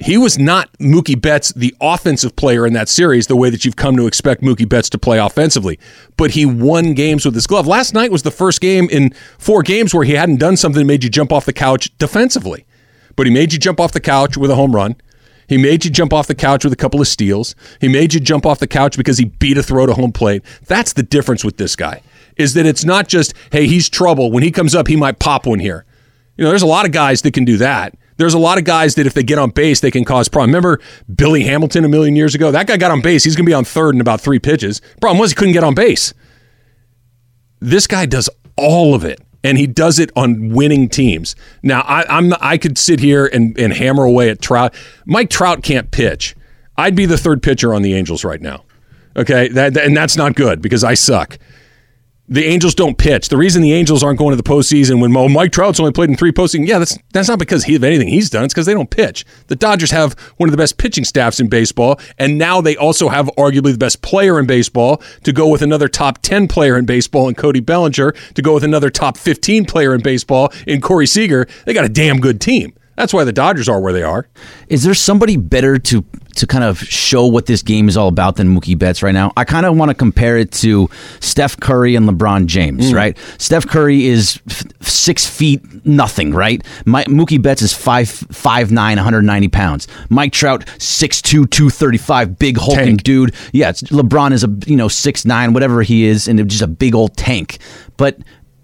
he 0.00 0.16
was 0.16 0.38
not 0.38 0.72
Mookie 0.78 1.20
Betts, 1.20 1.52
the 1.52 1.74
offensive 1.80 2.34
player 2.34 2.66
in 2.66 2.72
that 2.72 2.88
series, 2.88 3.26
the 3.26 3.36
way 3.36 3.50
that 3.50 3.66
you've 3.66 3.76
come 3.76 3.96
to 3.96 4.06
expect 4.06 4.42
Mookie 4.42 4.68
Betts 4.68 4.88
to 4.90 4.98
play 4.98 5.18
offensively. 5.18 5.78
But 6.16 6.30
he 6.30 6.46
won 6.46 6.94
games 6.94 7.26
with 7.26 7.34
his 7.34 7.46
glove. 7.46 7.66
Last 7.66 7.92
night 7.92 8.10
was 8.10 8.22
the 8.22 8.30
first 8.30 8.62
game 8.62 8.88
in 8.90 9.12
four 9.38 9.62
games 9.62 9.92
where 9.92 10.04
he 10.04 10.14
hadn't 10.14 10.38
done 10.38 10.56
something 10.56 10.80
that 10.80 10.86
made 10.86 11.04
you 11.04 11.10
jump 11.10 11.32
off 11.32 11.44
the 11.44 11.52
couch 11.52 11.96
defensively. 11.98 12.64
But 13.14 13.26
he 13.26 13.32
made 13.32 13.52
you 13.52 13.58
jump 13.58 13.78
off 13.78 13.92
the 13.92 14.00
couch 14.00 14.38
with 14.38 14.50
a 14.50 14.54
home 14.54 14.74
run. 14.74 14.96
He 15.46 15.58
made 15.58 15.84
you 15.84 15.90
jump 15.90 16.14
off 16.14 16.28
the 16.28 16.34
couch 16.34 16.64
with 16.64 16.72
a 16.72 16.76
couple 16.76 17.00
of 17.00 17.08
steals. 17.08 17.54
He 17.80 17.88
made 17.88 18.14
you 18.14 18.20
jump 18.20 18.46
off 18.46 18.58
the 18.58 18.66
couch 18.66 18.96
because 18.96 19.18
he 19.18 19.26
beat 19.26 19.58
a 19.58 19.62
throw 19.62 19.84
to 19.84 19.92
home 19.92 20.12
plate. 20.12 20.42
That's 20.66 20.94
the 20.94 21.02
difference 21.02 21.44
with 21.44 21.58
this 21.58 21.76
guy. 21.76 22.02
Is 22.36 22.54
that 22.54 22.64
it's 22.64 22.84
not 22.84 23.06
just, 23.06 23.34
hey, 23.52 23.66
he's 23.66 23.90
trouble. 23.90 24.32
When 24.32 24.42
he 24.42 24.50
comes 24.50 24.74
up, 24.74 24.88
he 24.88 24.96
might 24.96 25.18
pop 25.18 25.46
one 25.46 25.58
here. 25.58 25.84
You 26.38 26.44
know, 26.44 26.50
there's 26.50 26.62
a 26.62 26.66
lot 26.66 26.86
of 26.86 26.92
guys 26.92 27.20
that 27.22 27.34
can 27.34 27.44
do 27.44 27.58
that. 27.58 27.94
There's 28.20 28.34
a 28.34 28.38
lot 28.38 28.58
of 28.58 28.64
guys 28.64 28.94
that 28.96 29.06
if 29.06 29.14
they 29.14 29.22
get 29.22 29.38
on 29.38 29.50
base, 29.50 29.80
they 29.80 29.90
can 29.90 30.04
cause 30.04 30.28
problem. 30.28 30.50
Remember 30.50 30.80
Billy 31.12 31.44
Hamilton 31.44 31.84
a 31.84 31.88
million 31.88 32.14
years 32.16 32.34
ago? 32.34 32.50
That 32.50 32.66
guy 32.66 32.76
got 32.76 32.90
on 32.90 33.00
base. 33.00 33.24
He's 33.24 33.34
going 33.34 33.46
to 33.46 33.50
be 33.50 33.54
on 33.54 33.64
third 33.64 33.94
in 33.94 34.00
about 34.00 34.20
three 34.20 34.38
pitches. 34.38 34.80
Problem 35.00 35.18
was 35.18 35.30
he 35.30 35.34
couldn't 35.34 35.54
get 35.54 35.64
on 35.64 35.74
base. 35.74 36.12
This 37.60 37.86
guy 37.86 38.06
does 38.06 38.28
all 38.56 38.94
of 38.94 39.04
it, 39.04 39.20
and 39.42 39.56
he 39.56 39.66
does 39.66 39.98
it 39.98 40.10
on 40.16 40.50
winning 40.50 40.88
teams. 40.88 41.34
Now, 41.62 41.80
I, 41.80 42.18
am 42.18 42.34
I 42.40 42.58
could 42.58 42.76
sit 42.76 43.00
here 43.00 43.26
and, 43.26 43.58
and 43.58 43.72
hammer 43.72 44.04
away 44.04 44.28
at 44.30 44.40
Trout. 44.40 44.74
Mike 45.06 45.30
Trout 45.30 45.62
can't 45.62 45.90
pitch. 45.90 46.36
I'd 46.76 46.94
be 46.94 47.06
the 47.06 47.18
third 47.18 47.42
pitcher 47.42 47.74
on 47.74 47.82
the 47.82 47.94
Angels 47.94 48.24
right 48.24 48.40
now. 48.40 48.64
Okay, 49.16 49.48
that, 49.48 49.76
and 49.76 49.96
that's 49.96 50.16
not 50.16 50.34
good 50.34 50.62
because 50.62 50.84
I 50.84 50.94
suck. 50.94 51.38
The 52.32 52.44
Angels 52.44 52.76
don't 52.76 52.96
pitch. 52.96 53.28
The 53.28 53.36
reason 53.36 53.60
the 53.60 53.72
Angels 53.72 54.04
aren't 54.04 54.20
going 54.20 54.30
to 54.30 54.40
the 54.40 54.48
postseason 54.48 55.00
when 55.00 55.16
oh, 55.16 55.28
Mike 55.28 55.50
Trout's 55.50 55.80
only 55.80 55.90
played 55.90 56.10
in 56.10 56.16
three 56.16 56.30
postseason, 56.30 56.64
yeah, 56.64 56.78
that's 56.78 56.96
that's 57.12 57.28
not 57.28 57.40
because 57.40 57.64
he, 57.64 57.74
of 57.74 57.82
anything 57.82 58.06
he's 58.06 58.30
done. 58.30 58.44
It's 58.44 58.54
because 58.54 58.66
they 58.66 58.72
don't 58.72 58.88
pitch. 58.88 59.24
The 59.48 59.56
Dodgers 59.56 59.90
have 59.90 60.12
one 60.36 60.48
of 60.48 60.52
the 60.52 60.56
best 60.56 60.78
pitching 60.78 61.04
staffs 61.04 61.40
in 61.40 61.48
baseball, 61.48 61.98
and 62.18 62.38
now 62.38 62.60
they 62.60 62.76
also 62.76 63.08
have 63.08 63.26
arguably 63.36 63.72
the 63.72 63.78
best 63.78 64.00
player 64.00 64.38
in 64.38 64.46
baseball 64.46 65.02
to 65.24 65.32
go 65.32 65.48
with 65.48 65.60
another 65.60 65.88
top 65.88 66.18
ten 66.22 66.46
player 66.46 66.78
in 66.78 66.86
baseball 66.86 67.28
in 67.28 67.34
Cody 67.34 67.58
Bellinger 67.58 68.12
to 68.12 68.42
go 68.42 68.54
with 68.54 68.62
another 68.62 68.90
top 68.90 69.16
fifteen 69.16 69.64
player 69.64 69.92
in 69.92 70.00
baseball 70.00 70.52
in 70.68 70.80
Corey 70.80 71.08
Seager. 71.08 71.48
They 71.66 71.74
got 71.74 71.84
a 71.84 71.88
damn 71.88 72.20
good 72.20 72.40
team. 72.40 72.74
That's 72.96 73.14
why 73.14 73.24
the 73.24 73.32
Dodgers 73.32 73.68
are 73.68 73.80
where 73.80 73.92
they 73.92 74.02
are. 74.02 74.28
Is 74.68 74.82
there 74.82 74.94
somebody 74.94 75.36
better 75.36 75.78
to 75.78 76.04
to 76.36 76.46
kind 76.46 76.62
of 76.62 76.78
show 76.78 77.26
what 77.26 77.46
this 77.46 77.62
game 77.62 77.88
is 77.88 77.96
all 77.96 78.08
about 78.08 78.36
than 78.36 78.54
Mookie 78.54 78.78
Betts 78.78 79.02
right 79.02 79.12
now? 79.12 79.32
I 79.36 79.44
kind 79.44 79.66
of 79.66 79.76
want 79.76 79.90
to 79.90 79.94
compare 79.94 80.36
it 80.36 80.52
to 80.52 80.88
Steph 81.20 81.58
Curry 81.58 81.96
and 81.96 82.08
LeBron 82.08 82.46
James, 82.46 82.92
mm. 82.92 82.94
right? 82.94 83.18
Steph 83.38 83.66
Curry 83.66 84.06
is 84.06 84.40
f- 84.48 84.64
six 84.80 85.26
feet 85.26 85.62
nothing, 85.86 86.32
right? 86.32 86.62
My, 86.84 87.04
Mookie 87.04 87.40
Betts 87.40 87.62
is 87.62 87.72
five 87.72 88.08
five 88.08 88.70
nine, 88.70 88.96
190 88.96 89.48
pounds. 89.48 89.88
Mike 90.08 90.32
Trout 90.32 90.68
six 90.78 91.22
two, 91.22 91.46
two 91.46 91.70
thirty 91.70 91.98
five, 91.98 92.38
big 92.38 92.58
hulking 92.58 92.84
tank. 92.84 93.02
dude. 93.02 93.34
Yeah, 93.52 93.72
LeBron 93.72 94.32
is 94.32 94.44
a 94.44 94.54
you 94.66 94.76
know 94.76 94.88
six 94.88 95.24
nine, 95.24 95.52
whatever 95.52 95.82
he 95.82 96.04
is, 96.04 96.28
and 96.28 96.48
just 96.48 96.62
a 96.62 96.68
big 96.68 96.94
old 96.94 97.16
tank. 97.16 97.58
But 97.96 98.18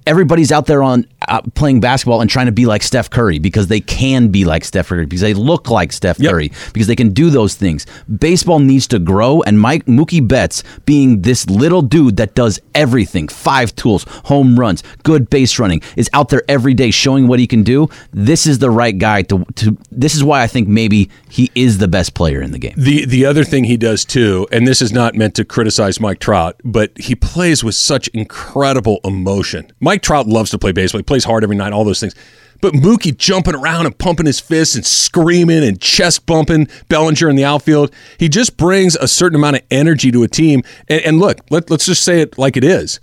everybody's 0.07 0.53
out 0.53 0.67
there 0.67 0.83
on 0.83 1.07
Uh, 1.29 1.41
playing 1.55 1.81
basketball 1.81 2.21
and 2.21 2.31
trying 2.31 2.47
to 2.47 2.53
be 2.53 2.67
like 2.67 2.83
Steph 2.83 3.11
Curry 3.11 3.39
because 3.39 3.67
they 3.67 3.81
can 3.81 4.29
be 4.29 4.45
like 4.45 4.65
Steph 4.65 4.89
Curry 4.89 5.07
because 5.07 5.23
they 5.23 5.35
look 5.35 5.71
like 5.71 5.93
Steph 5.93 6.21
yep. 6.21 6.31
Curry 6.31 6.53
because 6.73 6.87
they 6.87 6.95
can 6.95 7.11
do 7.11 7.31
those 7.31 7.55
things. 7.55 7.85
Baseball 8.19 8.61
needs 8.61 8.87
to 8.89 9.01
grow, 9.01 9.43
and 9.43 9.61
Mike 9.61 9.87
Mookie 9.87 10.27
Betts 10.27 10.63
being 10.85 11.23
this 11.23 11.49
little 11.51 11.83
dude 11.83 12.17
that 12.19 12.35
does 12.35 12.61
everything, 12.75 13.27
five 13.27 13.75
tools, 13.75 14.05
home 14.27 14.59
runs, 14.59 14.85
good 15.03 15.29
base 15.29 15.59
running, 15.59 15.83
is 15.97 16.09
out 16.13 16.29
there 16.29 16.43
every 16.49 16.75
day 16.75 16.93
showing 16.93 17.27
what 17.27 17.41
he 17.41 17.49
can 17.49 17.65
do. 17.65 17.89
This 18.13 18.47
is 18.47 18.61
the 18.61 18.71
right 18.71 18.97
guy 18.97 19.23
to. 19.23 19.45
to 19.57 19.77
this 19.91 20.15
is 20.15 20.23
why 20.23 20.43
I 20.43 20.47
think 20.47 20.69
maybe 20.69 21.11
he 21.29 21.51
is 21.57 21.79
the 21.79 21.89
best 21.89 22.15
player 22.15 22.41
in 22.41 22.53
the 22.53 22.59
game. 22.59 22.75
The 22.77 23.05
the 23.05 23.27
other 23.27 23.43
thing 23.43 23.65
he 23.65 23.77
does 23.77 24.05
too, 24.05 24.47
and 24.53 24.67
this 24.67 24.81
is 24.81 24.93
not 24.93 25.17
meant 25.17 25.35
to 25.35 25.45
criticize 25.45 25.99
Mike 25.99 26.21
Trout, 26.21 26.61
but 26.65 26.97
he 26.97 27.17
plays 27.17 27.65
with 27.65 27.75
such 27.75 28.07
incredible 28.09 29.01
emotion. 29.05 29.73
Mike 29.81 29.97
Mike 29.97 30.03
Trout 30.03 30.27
loves 30.27 30.51
to 30.51 30.59
play 30.59 30.73
baseball. 30.73 30.99
He 30.99 31.05
plays 31.05 31.16
hard 31.25 31.43
every 31.45 31.57
night, 31.57 31.73
all 31.73 31.85
those 31.85 32.01
things. 32.01 32.15
But 32.61 32.75
Mookie 32.75 33.17
jumping 33.17 33.55
around 33.55 33.87
and 33.87 33.97
pumping 33.97 34.27
his 34.27 34.41
fists 34.41 34.75
and 34.75 34.87
screaming 34.87 35.63
and 35.63 35.81
chest 35.81 36.27
bumping 36.27 36.69
Bellinger 36.89 37.29
in 37.29 37.37
the 37.37 37.45
outfield, 37.45 37.93
he 38.19 38.29
just 38.29 38.57
brings 38.57 38.97
a 38.97 39.09
certain 39.09 39.37
amount 39.37 39.57
of 39.57 39.63
energy 39.71 40.11
to 40.11 40.23
a 40.23 40.29
team. 40.29 40.63
And, 40.89 41.03
and 41.03 41.19
look, 41.19 41.39
let, 41.51 41.71
let's 41.71 41.87
just 41.87 42.03
say 42.03 42.21
it 42.21 42.39
like 42.39 42.57
it 42.57 42.65
is. 42.65 43.01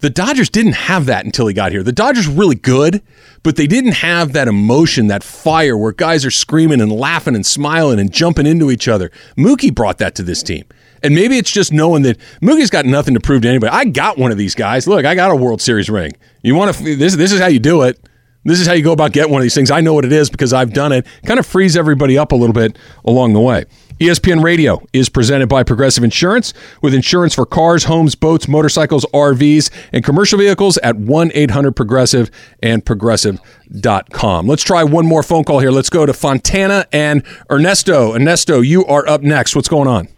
The 0.00 0.10
Dodgers 0.10 0.48
didn't 0.48 0.74
have 0.74 1.06
that 1.06 1.24
until 1.24 1.48
he 1.48 1.54
got 1.54 1.72
here. 1.72 1.82
The 1.82 1.92
Dodgers 1.92 2.28
were 2.28 2.34
really 2.34 2.54
good, 2.54 3.02
but 3.42 3.56
they 3.56 3.66
didn't 3.66 3.92
have 3.92 4.32
that 4.32 4.46
emotion, 4.46 5.08
that 5.08 5.24
fire 5.24 5.76
where 5.76 5.90
guys 5.90 6.24
are 6.24 6.30
screaming 6.30 6.80
and 6.80 6.92
laughing 6.92 7.34
and 7.34 7.44
smiling 7.44 7.98
and 7.98 8.12
jumping 8.12 8.46
into 8.46 8.70
each 8.70 8.86
other. 8.86 9.10
Mookie 9.36 9.74
brought 9.74 9.98
that 9.98 10.14
to 10.14 10.22
this 10.22 10.42
team. 10.44 10.64
And 11.02 11.14
maybe 11.14 11.38
it's 11.38 11.50
just 11.50 11.72
knowing 11.72 12.02
that 12.02 12.18
Mookie's 12.40 12.70
got 12.70 12.84
nothing 12.86 13.14
to 13.14 13.20
prove 13.20 13.42
to 13.42 13.48
anybody. 13.48 13.70
I 13.72 13.84
got 13.84 14.18
one 14.18 14.32
of 14.32 14.38
these 14.38 14.54
guys. 14.54 14.86
Look, 14.86 15.04
I 15.04 15.14
got 15.14 15.30
a 15.30 15.36
World 15.36 15.60
Series 15.60 15.88
ring. 15.88 16.12
You 16.42 16.54
want 16.54 16.74
to 16.74 16.96
this 16.96 17.16
this 17.16 17.32
is 17.32 17.40
how 17.40 17.48
you 17.48 17.58
do 17.58 17.82
it. 17.82 17.98
This 18.44 18.60
is 18.60 18.66
how 18.66 18.72
you 18.72 18.82
go 18.82 18.92
about 18.92 19.12
getting 19.12 19.32
one 19.32 19.40
of 19.40 19.44
these 19.44 19.54
things. 19.54 19.70
I 19.70 19.80
know 19.80 19.92
what 19.92 20.04
it 20.04 20.12
is 20.12 20.30
because 20.30 20.52
I've 20.52 20.72
done 20.72 20.92
it. 20.92 21.06
Kind 21.26 21.38
of 21.38 21.46
frees 21.46 21.76
everybody 21.76 22.16
up 22.16 22.32
a 22.32 22.36
little 22.36 22.54
bit 22.54 22.78
along 23.04 23.34
the 23.34 23.40
way. 23.40 23.66
ESPN 24.00 24.44
Radio 24.44 24.80
is 24.92 25.08
presented 25.08 25.48
by 25.48 25.64
Progressive 25.64 26.04
Insurance 26.04 26.54
with 26.80 26.94
insurance 26.94 27.34
for 27.34 27.44
cars, 27.44 27.84
homes, 27.84 28.14
boats, 28.14 28.46
motorcycles, 28.46 29.04
RVs, 29.06 29.70
and 29.92 30.04
commercial 30.04 30.38
vehicles 30.38 30.78
at 30.78 30.96
1 30.96 31.32
800 31.34 31.72
Progressive 31.72 32.30
and 32.62 32.86
Progressive.com. 32.86 34.46
Let's 34.46 34.62
try 34.62 34.84
one 34.84 35.04
more 35.04 35.24
phone 35.24 35.42
call 35.42 35.58
here. 35.58 35.72
Let's 35.72 35.90
go 35.90 36.06
to 36.06 36.12
Fontana 36.12 36.86
and 36.92 37.24
Ernesto. 37.50 38.14
Ernesto, 38.14 38.60
you 38.60 38.86
are 38.86 39.06
up 39.08 39.22
next. 39.22 39.56
What's 39.56 39.68
going 39.68 39.88
on? 39.88 40.08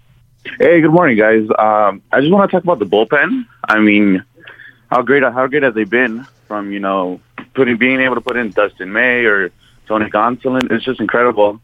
Hey, 0.43 0.81
good 0.81 0.91
morning, 0.91 1.19
guys. 1.19 1.47
Um, 1.59 2.01
I 2.11 2.21
just 2.21 2.33
want 2.33 2.51
to 2.51 2.57
talk 2.57 2.65
about 2.65 2.79
the 2.79 2.87
bullpen. 2.87 3.47
I 3.63 3.79
mean, 3.79 4.25
how 4.91 5.03
great 5.03 5.23
how 5.23 5.47
great 5.47 5.63
have 5.63 5.75
they 5.75 5.85
been 5.85 6.27
from 6.49 6.73
you 6.73 6.81
know 6.81 7.21
putting 7.53 7.77
being 7.77 8.01
able 8.01 8.15
to 8.15 8.23
put 8.23 8.39
in 8.39 8.51
Dustin 8.51 8.91
May 8.91 9.27
or 9.27 9.53
Tony 9.87 10.09
Gonsolin? 10.09 10.73
It's 10.73 10.85
just 10.85 10.99
incredible. 10.99 11.61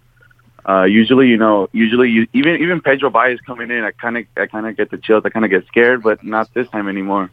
Uh, 0.68 0.84
usually, 0.84 1.28
you 1.28 1.38
know, 1.38 1.70
usually 1.72 2.10
you, 2.10 2.26
even 2.34 2.56
even 2.56 2.82
Pedro 2.82 3.08
Baez 3.08 3.40
coming 3.40 3.70
in, 3.70 3.82
I 3.82 3.92
kind 3.92 4.18
of 4.18 4.26
I 4.36 4.44
kind 4.44 4.66
of 4.66 4.76
get 4.76 4.90
the 4.90 4.98
chills. 4.98 5.22
I 5.24 5.30
kind 5.30 5.46
of 5.46 5.50
get 5.50 5.66
scared, 5.68 6.02
but 6.02 6.22
not 6.22 6.52
this 6.52 6.68
time 6.68 6.86
anymore. 6.86 7.30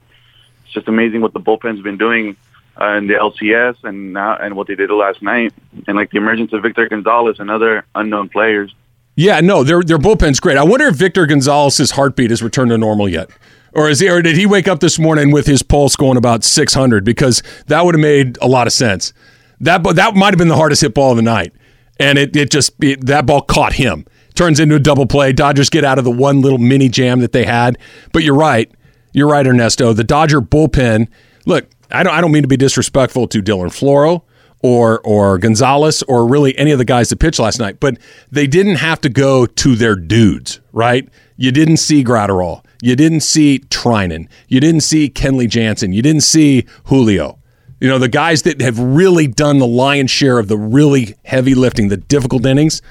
It's 0.64 0.74
just 0.74 0.88
amazing 0.88 1.20
what 1.20 1.34
the 1.34 1.42
bullpen's 1.42 1.82
been 1.82 1.98
doing 1.98 2.38
uh, 2.80 2.94
in 2.94 3.08
the 3.08 3.16
LCS 3.16 3.84
and 3.84 4.14
now 4.14 4.38
and 4.38 4.56
what 4.56 4.68
they 4.68 4.76
did 4.76 4.90
last 4.92 5.22
night, 5.22 5.52
and 5.90 5.98
like 5.98 6.12
the 6.12 6.20
emergence 6.20 6.54
of 6.54 6.62
Victor 6.62 6.88
Gonzalez 6.88 7.42
and 7.42 7.52
other 7.52 7.86
unknown 7.96 8.30
players. 8.30 8.74
Yeah, 9.16 9.42
no, 9.42 9.64
their 9.64 9.84
their 9.84 10.00
bullpen's 10.00 10.40
great. 10.40 10.58
I 10.58 10.64
wonder 10.64 10.88
if 10.88 10.96
Victor 10.96 11.26
Gonzalez's 11.26 11.92
heartbeat 11.92 12.32
has 12.32 12.42
returned 12.42 12.72
to 12.72 12.78
normal 12.78 13.08
yet. 13.08 13.30
Or 13.76 13.90
is 13.90 14.00
he, 14.00 14.10
or 14.10 14.22
did 14.22 14.38
he 14.38 14.46
wake 14.46 14.68
up 14.68 14.82
this 14.82 15.00
morning 15.00 15.32
with 15.32 15.48
his 15.48 15.64
pulse 15.64 15.96
going 15.96 16.18
about 16.18 16.44
600? 16.44 17.04
Because 17.04 17.42
that 17.68 17.84
would 17.84 17.96
have 17.96 18.02
made 18.02 18.38
a 18.40 18.48
lot 18.48 18.68
of 18.68 18.74
sense. 18.74 19.14
That 19.60 19.84
that 19.96 20.16
might 20.16 20.34
have 20.34 20.38
been 20.38 20.48
the 20.48 20.56
hardest 20.56 20.82
hit 20.82 20.94
ball 20.94 21.12
of 21.12 21.18
the 21.18 21.24
night, 21.24 21.54
and 22.00 22.18
it 22.18 22.36
it 22.36 22.52
just 22.52 22.74
it, 22.84 23.06
that 23.06 23.26
ball 23.26 23.42
caught 23.42 23.74
him. 23.74 24.06
Turns 24.36 24.60
into 24.60 24.76
a 24.76 24.80
double 24.80 25.06
play. 25.06 25.32
Dodgers 25.32 25.70
get 25.70 25.84
out 25.84 26.00
of 26.00 26.06
the 26.06 26.12
one 26.12 26.42
little 26.42 26.58
mini 26.58 26.90
jam 26.90 27.20
that 27.20 27.34
they 27.34 27.46
had. 27.46 27.78
But 28.14 28.24
you're 28.24 28.36
right, 28.36 28.72
you're 29.12 29.30
right, 29.30 29.46
Ernesto. 29.46 29.94
The 29.94 30.04
Dodger 30.04 30.42
bullpen. 30.42 31.08
Look, 31.46 31.68
I 31.92 32.02
don't 32.04 32.14
I 32.14 32.22
don't 32.22 32.32
mean 32.32 32.42
to 32.42 32.48
be 32.48 32.58
disrespectful 32.58 33.28
to 33.28 33.42
Dylan 33.44 33.68
Floro 33.68 34.24
or 34.64 35.00
or 35.02 35.38
Gonzalez 35.38 36.02
or 36.04 36.28
really 36.28 36.58
any 36.58 36.72
of 36.72 36.80
the 36.80 36.86
guys 36.86 37.10
that 37.10 37.20
pitched 37.20 37.40
last 37.40 37.60
night, 37.60 37.80
but 37.80 38.00
they 38.32 38.48
didn't 38.48 38.78
have 38.78 39.00
to 39.02 39.10
go 39.10 39.46
to 39.46 39.76
their 39.76 39.96
dudes, 39.96 40.60
right? 40.72 41.08
You 41.38 41.52
didn't 41.52 41.78
see 41.78 42.04
Graterol. 42.04 42.66
You 42.82 42.96
didn't 42.96 43.20
see 43.20 43.60
Treinen. 43.70 44.28
You 44.48 44.60
didn't 44.60 44.82
see 44.82 45.10
Kenley 45.10 45.48
Jansen. 45.48 45.94
You 45.94 46.02
didn't 46.02 46.22
see 46.22 46.66
Julio. 46.86 47.38
You 47.80 47.90
know, 47.90 48.00
the 48.00 48.08
guys 48.08 48.44
that 48.44 48.62
have 48.62 48.80
really 48.80 49.28
done 49.28 49.60
the 49.60 49.68
lion's 49.68 50.12
share 50.12 50.40
of 50.40 50.48
the 50.48 50.58
really 50.58 51.16
heavy 51.26 51.54
lifting, 51.54 51.90
the 51.90 51.98
difficult 51.98 52.46
innings, 52.46 52.82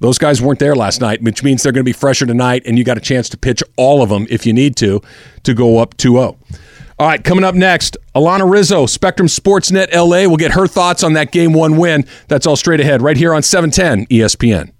those 0.00 0.18
guys 0.18 0.42
weren't 0.42 0.58
there 0.58 0.74
last 0.74 1.00
night, 1.00 1.22
which 1.22 1.44
means 1.44 1.62
they're 1.62 1.72
going 1.72 1.84
to 1.84 1.88
be 1.88 1.92
fresher 1.92 2.26
tonight, 2.26 2.62
and 2.66 2.76
you 2.76 2.84
got 2.84 2.96
a 2.96 3.00
chance 3.00 3.28
to 3.28 3.38
pitch 3.38 3.62
all 3.76 4.02
of 4.02 4.08
them 4.08 4.26
if 4.28 4.44
you 4.44 4.52
need 4.52 4.76
to, 4.76 5.00
to 5.44 5.54
go 5.54 5.78
up 5.78 5.96
2 5.96 6.12
0. 6.12 6.36
All 6.96 7.08
right, 7.08 7.22
coming 7.22 7.42
up 7.42 7.56
next, 7.56 7.96
Alanna 8.14 8.48
Rizzo, 8.48 8.86
Spectrum 8.86 9.26
Sportsnet 9.26 9.92
LA. 9.92 10.28
We'll 10.28 10.36
get 10.36 10.52
her 10.52 10.68
thoughts 10.68 11.02
on 11.02 11.14
that 11.14 11.32
game 11.32 11.52
one 11.52 11.76
win. 11.76 12.04
That's 12.28 12.46
all 12.46 12.54
straight 12.54 12.78
ahead 12.78 13.02
right 13.02 13.16
here 13.16 13.34
on 13.34 13.42
710 13.42 14.06
ESPN. 14.06 14.73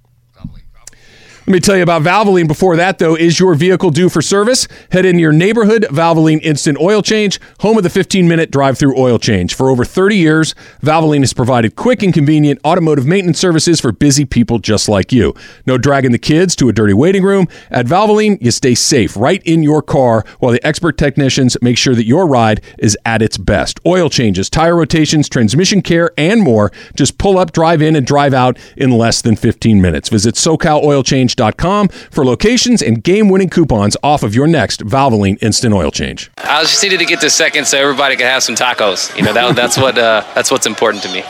Let 1.46 1.52
me 1.52 1.60
tell 1.60 1.76
you 1.76 1.82
about 1.82 2.00
Valvoline 2.00 2.48
before 2.48 2.74
that, 2.76 2.98
though. 2.98 3.14
Is 3.14 3.38
your 3.38 3.54
vehicle 3.54 3.90
due 3.90 4.08
for 4.08 4.22
service? 4.22 4.66
Head 4.92 5.04
in 5.04 5.18
your 5.18 5.30
neighborhood 5.30 5.82
Valvoline 5.90 6.40
Instant 6.40 6.78
Oil 6.80 7.02
Change, 7.02 7.38
home 7.60 7.76
of 7.76 7.82
the 7.82 7.90
15 7.90 8.26
minute 8.26 8.50
drive 8.50 8.78
through 8.78 8.98
oil 8.98 9.18
change. 9.18 9.54
For 9.54 9.68
over 9.68 9.84
30 9.84 10.16
years, 10.16 10.54
Valvoline 10.82 11.20
has 11.20 11.34
provided 11.34 11.76
quick 11.76 12.02
and 12.02 12.14
convenient 12.14 12.60
automotive 12.64 13.04
maintenance 13.04 13.38
services 13.38 13.78
for 13.78 13.92
busy 13.92 14.24
people 14.24 14.58
just 14.58 14.88
like 14.88 15.12
you. 15.12 15.34
No 15.66 15.76
dragging 15.76 16.12
the 16.12 16.18
kids 16.18 16.56
to 16.56 16.70
a 16.70 16.72
dirty 16.72 16.94
waiting 16.94 17.22
room. 17.22 17.46
At 17.68 17.84
Valvoline, 17.84 18.40
you 18.40 18.50
stay 18.50 18.74
safe 18.74 19.14
right 19.14 19.42
in 19.44 19.62
your 19.62 19.82
car 19.82 20.24
while 20.38 20.50
the 20.52 20.66
expert 20.66 20.96
technicians 20.96 21.58
make 21.60 21.76
sure 21.76 21.94
that 21.94 22.06
your 22.06 22.26
ride 22.26 22.62
is 22.78 22.96
at 23.04 23.20
its 23.20 23.36
best. 23.36 23.78
Oil 23.84 24.08
changes, 24.08 24.48
tire 24.48 24.76
rotations, 24.76 25.28
transmission 25.28 25.82
care, 25.82 26.10
and 26.16 26.40
more. 26.40 26.72
Just 26.96 27.18
pull 27.18 27.36
up, 27.36 27.52
drive 27.52 27.82
in, 27.82 27.96
and 27.96 28.06
drive 28.06 28.32
out 28.32 28.58
in 28.78 28.92
less 28.92 29.20
than 29.20 29.36
15 29.36 29.82
minutes. 29.82 30.08
Visit 30.08 30.36
SoCal 30.36 30.82
Oil 30.82 31.02
Change 31.02 31.33
Valvoline.com 31.34 31.88
for 31.88 32.24
locations 32.24 32.82
and 32.82 33.02
game 33.02 33.28
winning 33.28 33.50
coupons 33.50 33.96
off 34.02 34.22
of 34.22 34.34
your 34.34 34.46
next 34.46 34.84
Valvoline 34.84 35.42
instant 35.42 35.74
oil 35.74 35.90
change. 35.90 36.30
I 36.38 36.62
just 36.62 36.82
needed 36.82 36.98
to 37.00 37.04
get 37.04 37.20
to 37.20 37.30
second 37.30 37.66
so 37.66 37.78
everybody 37.78 38.16
could 38.16 38.26
have 38.26 38.42
some 38.42 38.54
tacos. 38.54 39.14
You 39.16 39.22
know, 39.22 39.32
that, 39.32 39.56
that's 39.56 39.76
what 39.76 39.98
uh, 39.98 40.24
that's 40.34 40.50
what's 40.50 40.66
important 40.66 41.02
to 41.04 41.12
me. 41.12 41.24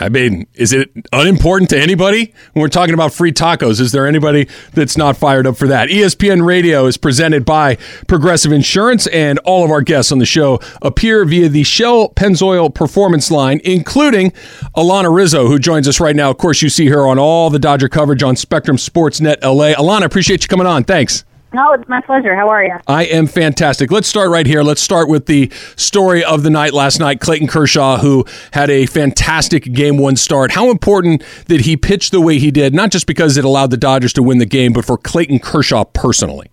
I 0.00 0.08
mean, 0.08 0.46
is 0.54 0.72
it 0.72 0.90
unimportant 1.12 1.70
to 1.70 1.80
anybody 1.80 2.34
when 2.52 2.60
we're 2.62 2.68
talking 2.68 2.92
about 2.92 3.12
free 3.12 3.32
tacos? 3.32 3.80
Is 3.80 3.92
there 3.92 4.06
anybody 4.06 4.48
that's 4.72 4.96
not 4.96 5.16
fired 5.16 5.46
up 5.46 5.56
for 5.56 5.68
that? 5.68 5.88
ESPN 5.88 6.44
Radio 6.44 6.86
is 6.86 6.96
presented 6.96 7.44
by 7.44 7.76
Progressive 8.06 8.52
Insurance, 8.52 9.06
and 9.06 9.38
all 9.40 9.64
of 9.64 9.70
our 9.70 9.80
guests 9.80 10.12
on 10.12 10.18
the 10.18 10.26
show 10.26 10.60
appear 10.82 11.24
via 11.24 11.48
the 11.48 11.62
Shell 11.62 12.10
Pennzoil 12.10 12.74
Performance 12.74 13.30
line, 13.30 13.60
including 13.64 14.32
Alanna 14.76 15.14
Rizzo, 15.14 15.46
who 15.46 15.58
joins 15.58 15.88
us 15.88 16.00
right 16.00 16.16
now. 16.16 16.30
Of 16.30 16.38
course, 16.38 16.60
you 16.60 16.68
see 16.68 16.88
her 16.88 17.06
on 17.06 17.18
all 17.18 17.48
the 17.48 17.60
Dodger 17.60 17.88
coverage 17.88 18.22
on 18.22 18.36
Spectrum 18.36 18.76
Sportsnet 18.76 19.42
LA. 19.42 19.74
Alanna, 19.74 20.04
appreciate 20.04 20.42
you 20.42 20.48
coming 20.48 20.66
on. 20.66 20.84
Thanks. 20.84 21.24
No, 21.54 21.72
it's 21.72 21.88
my 21.88 22.00
pleasure. 22.00 22.34
How 22.34 22.48
are 22.48 22.64
you? 22.64 22.74
I 22.88 23.04
am 23.04 23.28
fantastic. 23.28 23.92
Let's 23.92 24.08
start 24.08 24.28
right 24.28 24.44
here. 24.44 24.64
Let's 24.64 24.80
start 24.80 25.08
with 25.08 25.26
the 25.26 25.52
story 25.76 26.24
of 26.24 26.42
the 26.42 26.50
night 26.50 26.72
last 26.72 26.98
night. 26.98 27.20
Clayton 27.20 27.46
Kershaw, 27.46 27.98
who 27.98 28.24
had 28.52 28.70
a 28.70 28.86
fantastic 28.86 29.72
game 29.72 29.96
one 29.96 30.16
start. 30.16 30.50
How 30.50 30.72
important 30.72 31.22
that 31.46 31.60
he 31.60 31.76
pitched 31.76 32.10
the 32.10 32.20
way 32.20 32.40
he 32.40 32.50
did, 32.50 32.74
not 32.74 32.90
just 32.90 33.06
because 33.06 33.36
it 33.36 33.44
allowed 33.44 33.70
the 33.70 33.76
Dodgers 33.76 34.12
to 34.14 34.22
win 34.22 34.38
the 34.38 34.46
game, 34.46 34.72
but 34.72 34.84
for 34.84 34.98
Clayton 34.98 35.38
Kershaw 35.38 35.84
personally? 35.84 36.50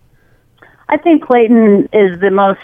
I 0.88 0.98
think 0.98 1.24
Clayton 1.24 1.88
is 1.92 2.20
the 2.20 2.30
most 2.30 2.60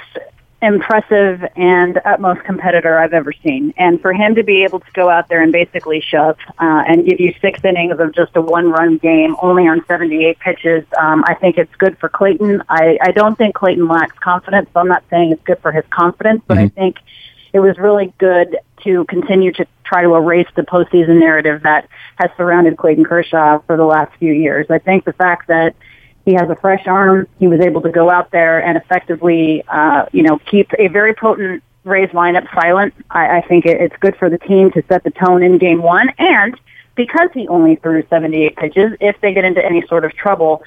impressive 0.61 1.45
and 1.55 2.01
utmost 2.05 2.43
competitor 2.43 2.99
I've 2.99 3.13
ever 3.13 3.33
seen. 3.33 3.73
And 3.77 4.01
for 4.01 4.13
him 4.13 4.35
to 4.35 4.43
be 4.43 4.65
able 4.65 4.81
to 4.81 4.91
go 4.93 5.09
out 5.09 5.29
there 5.29 5.41
and 5.41 5.53
basically 5.53 6.01
shove 6.01 6.37
uh, 6.59 6.83
and 6.87 7.07
give 7.07 7.21
you 7.21 7.33
six 7.41 7.65
innings 7.65 7.99
of 8.01 8.13
just 8.13 8.35
a 8.35 8.43
one-run 8.43 8.99
game, 8.99 9.37
only 9.41 9.69
on 9.69 9.85
78 9.87 10.39
pitches, 10.41 10.85
um, 10.99 11.23
I 11.27 11.35
think 11.35 11.59
it's 11.59 11.75
good 11.77 11.97
for 11.99 12.09
Clayton. 12.09 12.63
I, 12.69 12.99
I 13.01 13.13
don't 13.13 13.39
think 13.39 13.55
Clayton 13.55 13.87
lacks 13.87 14.19
confidence, 14.19 14.69
so 14.75 14.81
I'm 14.81 14.89
not 14.89 15.05
saying 15.11 15.31
it's 15.31 15.45
good 15.45 15.61
for 15.61 15.71
his 15.71 15.85
confidence, 15.91 16.43
but 16.47 16.57
mm-hmm. 16.57 16.67
I 16.67 16.69
think 16.71 16.97
it 17.53 17.61
was 17.61 17.79
really 17.79 18.13
good 18.19 18.59
to 18.83 19.05
continue 19.05 19.53
to 19.53 19.67
try 19.85 20.03
to 20.03 20.15
erase 20.15 20.49
the 20.57 20.63
postseason 20.63 21.21
narrative 21.21 21.63
that 21.63 21.89
has 22.17 22.31
surrounded 22.37 22.77
Clayton 22.77 23.05
Kershaw 23.05 23.61
for 23.61 23.77
the 23.77 23.85
last 23.85 24.13
few 24.19 24.33
years. 24.33 24.67
I 24.71 24.79
think 24.79 25.05
the 25.05 25.13
fact 25.13 25.49
that 25.49 25.75
he 26.29 26.35
has 26.35 26.51
a 26.51 26.57
fresh 26.57 26.87
arm. 26.87 27.27
He 27.39 27.49
was 27.49 27.61
able 27.61 27.81
to 27.81 27.91
go 27.91 28.11
out 28.11 28.31
there 28.33 28.63
and 28.63 28.77
effectively, 28.77 29.65
uh, 29.67 30.05
you 30.13 30.23
know, 30.23 30.39
keep 30.51 30.71
a 30.79 30.89
very 30.89 31.15
potent 31.15 31.63
Rays 31.85 32.11
lineup 32.11 32.47
silent. 32.55 32.93
I, 33.11 33.39
I 33.39 33.41
think 33.41 33.65
it, 33.65 33.81
it's 33.81 33.97
good 33.97 34.15
for 34.17 34.29
the 34.29 34.37
team 34.37 34.71
to 34.73 34.83
set 34.89 35.05
the 35.05 35.11
tone 35.11 35.43
in 35.43 35.57
game 35.57 35.81
one. 35.81 36.11
And 36.19 36.55
because 36.97 37.31
he 37.33 37.49
only 37.49 37.77
threw 37.77 38.07
78 38.11 38.57
pitches, 38.57 38.93
if 39.01 39.19
they 39.23 39.33
get 39.33 39.47
into 39.47 39.65
any 39.65 39.87
sort 39.87 40.05
of 40.05 40.15
trouble, 40.15 40.63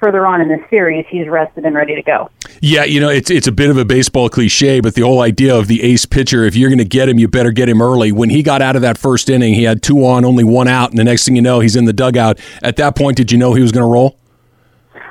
further 0.00 0.26
on 0.26 0.40
in 0.40 0.48
the 0.48 0.64
series, 0.70 1.04
he's 1.10 1.28
rested 1.28 1.66
and 1.66 1.76
ready 1.76 1.94
to 1.94 2.02
go. 2.02 2.30
Yeah, 2.62 2.84
you 2.84 2.98
know, 2.98 3.10
it's 3.10 3.30
it's 3.30 3.46
a 3.46 3.52
bit 3.52 3.68
of 3.68 3.76
a 3.76 3.84
baseball 3.84 4.30
cliche, 4.30 4.80
but 4.80 4.94
the 4.94 5.02
whole 5.02 5.20
idea 5.20 5.54
of 5.54 5.68
the 5.68 5.82
ace 5.82 6.06
pitcher, 6.06 6.44
if 6.44 6.56
you're 6.56 6.70
going 6.70 6.78
to 6.78 6.84
get 6.84 7.08
him, 7.08 7.18
you 7.18 7.28
better 7.28 7.52
get 7.52 7.68
him 7.68 7.82
early. 7.82 8.12
When 8.12 8.30
he 8.30 8.42
got 8.42 8.62
out 8.62 8.76
of 8.76 8.82
that 8.82 8.96
first 8.96 9.28
inning, 9.28 9.52
he 9.52 9.64
had 9.64 9.82
two 9.82 10.06
on, 10.06 10.24
only 10.24 10.44
one 10.44 10.68
out, 10.68 10.88
and 10.90 10.98
the 10.98 11.04
next 11.04 11.26
thing 11.26 11.36
you 11.36 11.42
know, 11.42 11.60
he's 11.60 11.76
in 11.76 11.84
the 11.84 11.92
dugout. 11.92 12.40
At 12.62 12.76
that 12.76 12.96
point, 12.96 13.18
did 13.18 13.30
you 13.30 13.36
know 13.36 13.52
he 13.52 13.60
was 13.60 13.72
going 13.72 13.84
to 13.84 13.92
roll? 13.92 14.16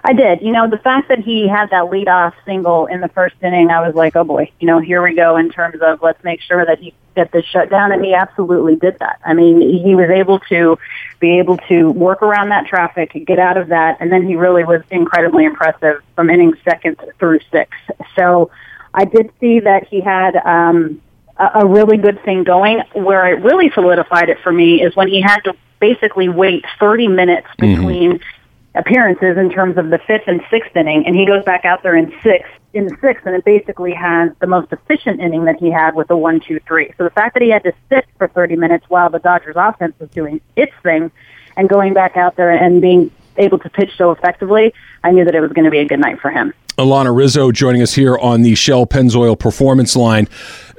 I 0.04 0.14
did. 0.14 0.42
You 0.42 0.52
know, 0.52 0.68
the 0.68 0.80
fact 0.80 1.10
that 1.10 1.20
he 1.20 1.48
had 1.48 1.70
that 1.70 1.86
leadoff 1.86 2.34
single 2.46 2.88
in 2.88 3.02
the 3.02 3.08
first 3.10 3.36
inning, 3.42 3.70
I 3.70 3.86
was 3.86 3.94
like, 3.94 4.16
oh 4.16 4.24
boy, 4.24 4.52
you 4.60 4.68
know, 4.68 4.80
here 4.80 5.02
we 5.02 5.16
go 5.16 5.38
in 5.38 5.50
terms 5.52 5.80
of 5.82 6.02
let's 6.02 6.24
make 6.24 6.42
sure 6.42 6.66
that 6.66 6.80
he 6.80 6.94
get 7.16 7.32
this 7.32 7.46
shut 7.46 7.70
down, 7.70 7.92
and 7.92 8.04
he 8.04 8.14
absolutely 8.14 8.76
did 8.78 8.98
that. 9.00 9.20
I 9.26 9.34
mean, 9.34 9.62
he 9.62 9.96
was 9.96 10.10
able 10.10 10.40
to 10.50 10.80
be 11.20 11.40
able 11.40 11.58
to 11.58 11.92
work 11.92 12.22
around 12.24 12.50
that 12.50 12.66
traffic, 12.66 13.12
get 13.28 13.38
out 13.38 13.58
of 13.58 13.68
that, 13.68 13.98
and 14.00 14.12
then 14.12 14.26
he 14.26 14.36
really 14.36 14.64
was 14.64 14.82
incredibly 14.90 15.46
impressive 15.46 16.02
from 16.16 16.30
innings 16.30 16.58
second 16.64 17.00
through 17.20 17.40
six. 17.52 17.76
So 18.16 18.50
I 18.94 19.06
did 19.06 19.30
see 19.40 19.60
that 19.60 19.88
he 19.88 20.02
had 20.02 20.36
um, 20.38 21.02
a, 21.38 21.62
a 21.62 21.66
really 21.66 21.98
good 21.98 22.24
thing 22.24 22.44
going. 22.44 22.82
Where 22.94 23.28
it 23.28 23.44
really 23.44 23.70
solidified 23.72 24.30
it 24.30 24.40
for 24.42 24.52
me 24.52 24.82
is 24.82 24.96
when 24.96 25.10
he 25.10 25.22
had 25.22 25.42
to 25.42 25.56
basically 25.80 26.30
wait 26.30 26.66
30 26.80 27.08
minutes 27.08 27.48
mm-hmm. 27.60 27.76
between. 27.76 28.12
Mm-hmm 28.14 28.38
appearances 28.76 29.38
in 29.38 29.50
terms 29.50 29.78
of 29.78 29.90
the 29.90 30.00
fifth 30.00 30.28
and 30.28 30.42
sixth 30.50 30.76
inning, 30.76 31.06
and 31.06 31.16
he 31.16 31.26
goes 31.26 31.44
back 31.44 31.66
out 31.66 31.84
there 31.84 31.96
in 31.96 32.14
sixth 32.24 32.52
in 32.74 32.86
the 32.86 32.96
sixth, 33.02 33.26
and 33.26 33.36
it 33.36 33.44
basically 33.44 33.94
has 33.94 34.32
the 34.40 34.48
most 34.48 34.72
efficient 34.72 35.20
inning 35.20 35.46
that 35.46 35.58
he 35.60 35.70
had 35.70 35.94
with 35.94 36.08
the 36.08 36.16
one, 36.16 36.40
two, 36.40 36.60
three. 36.66 36.94
So 36.98 37.04
the 37.04 37.10
fact 37.10 37.34
that 37.34 37.44
he 37.44 37.50
had 37.50 37.64
to 37.64 37.74
sit 37.90 38.06
for 38.18 38.30
30 38.30 38.56
minutes 38.56 38.86
while 38.88 39.10
the 39.10 39.20
Dodgers 39.20 39.56
offense 39.58 39.94
was 40.00 40.10
doing 40.10 40.40
its 40.56 40.72
thing, 40.82 41.12
and 41.58 41.68
going 41.68 41.94
back 41.94 42.16
out 42.16 42.38
there 42.38 42.52
and 42.52 42.82
being 42.82 43.12
able 43.38 43.60
to 43.60 43.70
pitch 43.70 43.92
so 43.98 44.12
effectively, 44.12 44.74
I 45.04 45.12
knew 45.12 45.26
that 45.26 45.36
it 45.36 45.42
was 45.42 45.52
going 45.52 45.66
to 45.66 45.72
be 45.72 45.80
a 45.80 45.86
good 45.86 46.00
night 46.00 46.20
for 46.20 46.32
him. 46.32 46.54
Alanna 46.78 47.16
Rizzo 47.16 47.52
joining 47.52 47.82
us 47.82 47.94
here 47.94 48.18
on 48.18 48.42
the 48.42 48.56
Shell 48.56 48.88
Pennzoil 48.88 49.38
Performance 49.38 49.96
Line. 49.96 50.28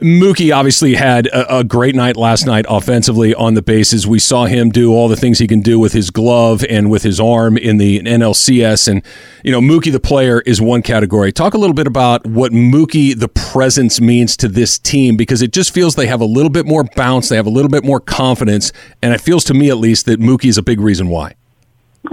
Mookie 0.01 0.55
obviously 0.55 0.95
had 0.95 1.29
a, 1.29 1.59
a, 1.59 1.65
great 1.65 1.95
night 1.95 2.17
last 2.17 2.45
night 2.45 2.65
offensively 2.69 3.35
on 3.35 3.55
the 3.55 3.63
bases. 3.63 4.05
We 4.05 4.19
saw 4.19 4.47
him 4.47 4.71
do 4.71 4.93
all 4.93 5.07
the 5.07 5.17
things 5.17 5.39
he 5.39 5.47
can 5.47 5.61
do 5.61 5.79
with 5.79 5.93
his 5.93 6.11
glove 6.11 6.65
and 6.69 6.91
with 6.91 7.05
his 7.05 7.21
arm 7.21 7.57
in 7.57 7.77
the 7.77 8.01
NLCS. 8.01 8.89
And, 8.89 9.03
you 9.45 9.53
know, 9.53 9.61
Mookie 9.61 9.93
the 9.93 10.01
player 10.01 10.41
is 10.41 10.61
one 10.61 10.83
category. 10.83 11.31
Talk 11.31 11.55
a 11.55 11.59
little 11.59 11.75
bit 11.75 11.87
about 11.87 12.27
what 12.27 12.51
Mookie 12.51 13.17
the 13.17 13.29
presence 13.29 14.01
means 14.01 14.37
to 14.39 14.49
this 14.49 14.79
team 14.79 15.17
because 15.17 15.41
it 15.41 15.53
just 15.53 15.73
feels 15.73 15.95
they 15.95 16.09
have 16.09 16.21
a 16.21 16.27
little 16.27 16.51
bit 16.51 16.67
more 16.67 16.83
bounce, 16.97 17.29
they 17.29 17.37
have 17.37 17.47
a 17.47 17.51
little 17.51 17.71
bit 17.71 17.85
more 17.85 18.01
confidence. 18.01 18.73
And 19.03 19.15
it 19.15 19.21
feels 19.21 19.45
to 19.45 19.55
me, 19.55 19.71
at 19.71 19.77
least, 19.77 20.07
that 20.07 20.19
Mookie 20.19 20.47
is 20.47 20.59
a 20.59 20.63
big 20.63 20.81
reason 20.81 21.09
why. 21.09 21.35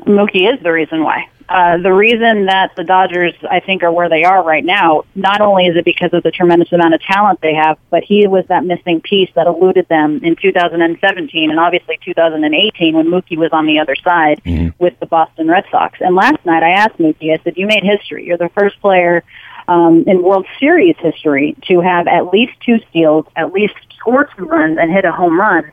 Mookie 0.06 0.52
is 0.54 0.62
the 0.62 0.72
reason 0.72 1.04
why. 1.04 1.28
Uh, 1.50 1.78
the 1.78 1.92
reason 1.92 2.46
that 2.46 2.76
the 2.76 2.84
Dodgers, 2.84 3.34
I 3.50 3.60
think, 3.60 3.82
are 3.82 3.92
where 3.92 4.08
they 4.08 4.24
are 4.24 4.44
right 4.44 4.64
now, 4.64 5.06
not 5.16 5.42
only 5.42 5.66
is 5.66 5.76
it 5.76 5.84
because 5.84 6.14
of 6.14 6.22
the 6.22 6.30
tremendous 6.30 6.72
amount 6.72 6.94
of 6.94 7.02
talent 7.02 7.42
they 7.42 7.56
have, 7.56 7.80
but 7.90 8.04
he 8.04 8.28
was 8.28 8.46
that 8.50 8.64
missing 8.64 9.02
piece 9.02 9.32
that 9.34 9.48
eluded 9.48 9.88
them 9.88 10.20
in 10.24 10.36
2017 10.36 11.50
and 11.50 11.60
obviously 11.60 11.98
2018 12.06 12.96
when 12.96 13.08
Mookie 13.08 13.36
was 13.36 13.50
on 13.52 13.66
the 13.66 13.80
other 13.80 13.96
side 13.96 14.44
mm-hmm. 14.44 14.70
with 14.78 15.00
the 15.00 15.08
Boston 15.08 15.48
Red 15.48 15.66
Sox. 15.72 15.98
And 16.02 16.16
last 16.16 16.46
night 16.46 16.62
I 16.62 16.70
asked 16.70 17.00
Mookie, 17.00 17.34
I 17.34 17.44
said, 17.44 17.58
you 17.58 17.66
made 17.66 17.84
history. 17.84 18.28
You're 18.28 18.38
the 18.38 18.50
first 18.50 18.80
player 18.80 19.24
um, 19.68 20.04
in 20.06 20.22
World 20.22 20.46
Series 20.60 20.98
history 21.00 21.56
to 21.68 21.80
have 21.80 22.08
at 22.08 22.32
least 22.32 22.54
two 22.64 22.78
steals, 22.92 23.26
at 23.36 23.52
least 23.54 23.74
score 23.98 24.30
two 24.38 24.46
runs, 24.46 24.78
and 24.78 24.92
hit 24.92 25.04
a 25.04 25.12
home 25.12 25.40
run 25.40 25.72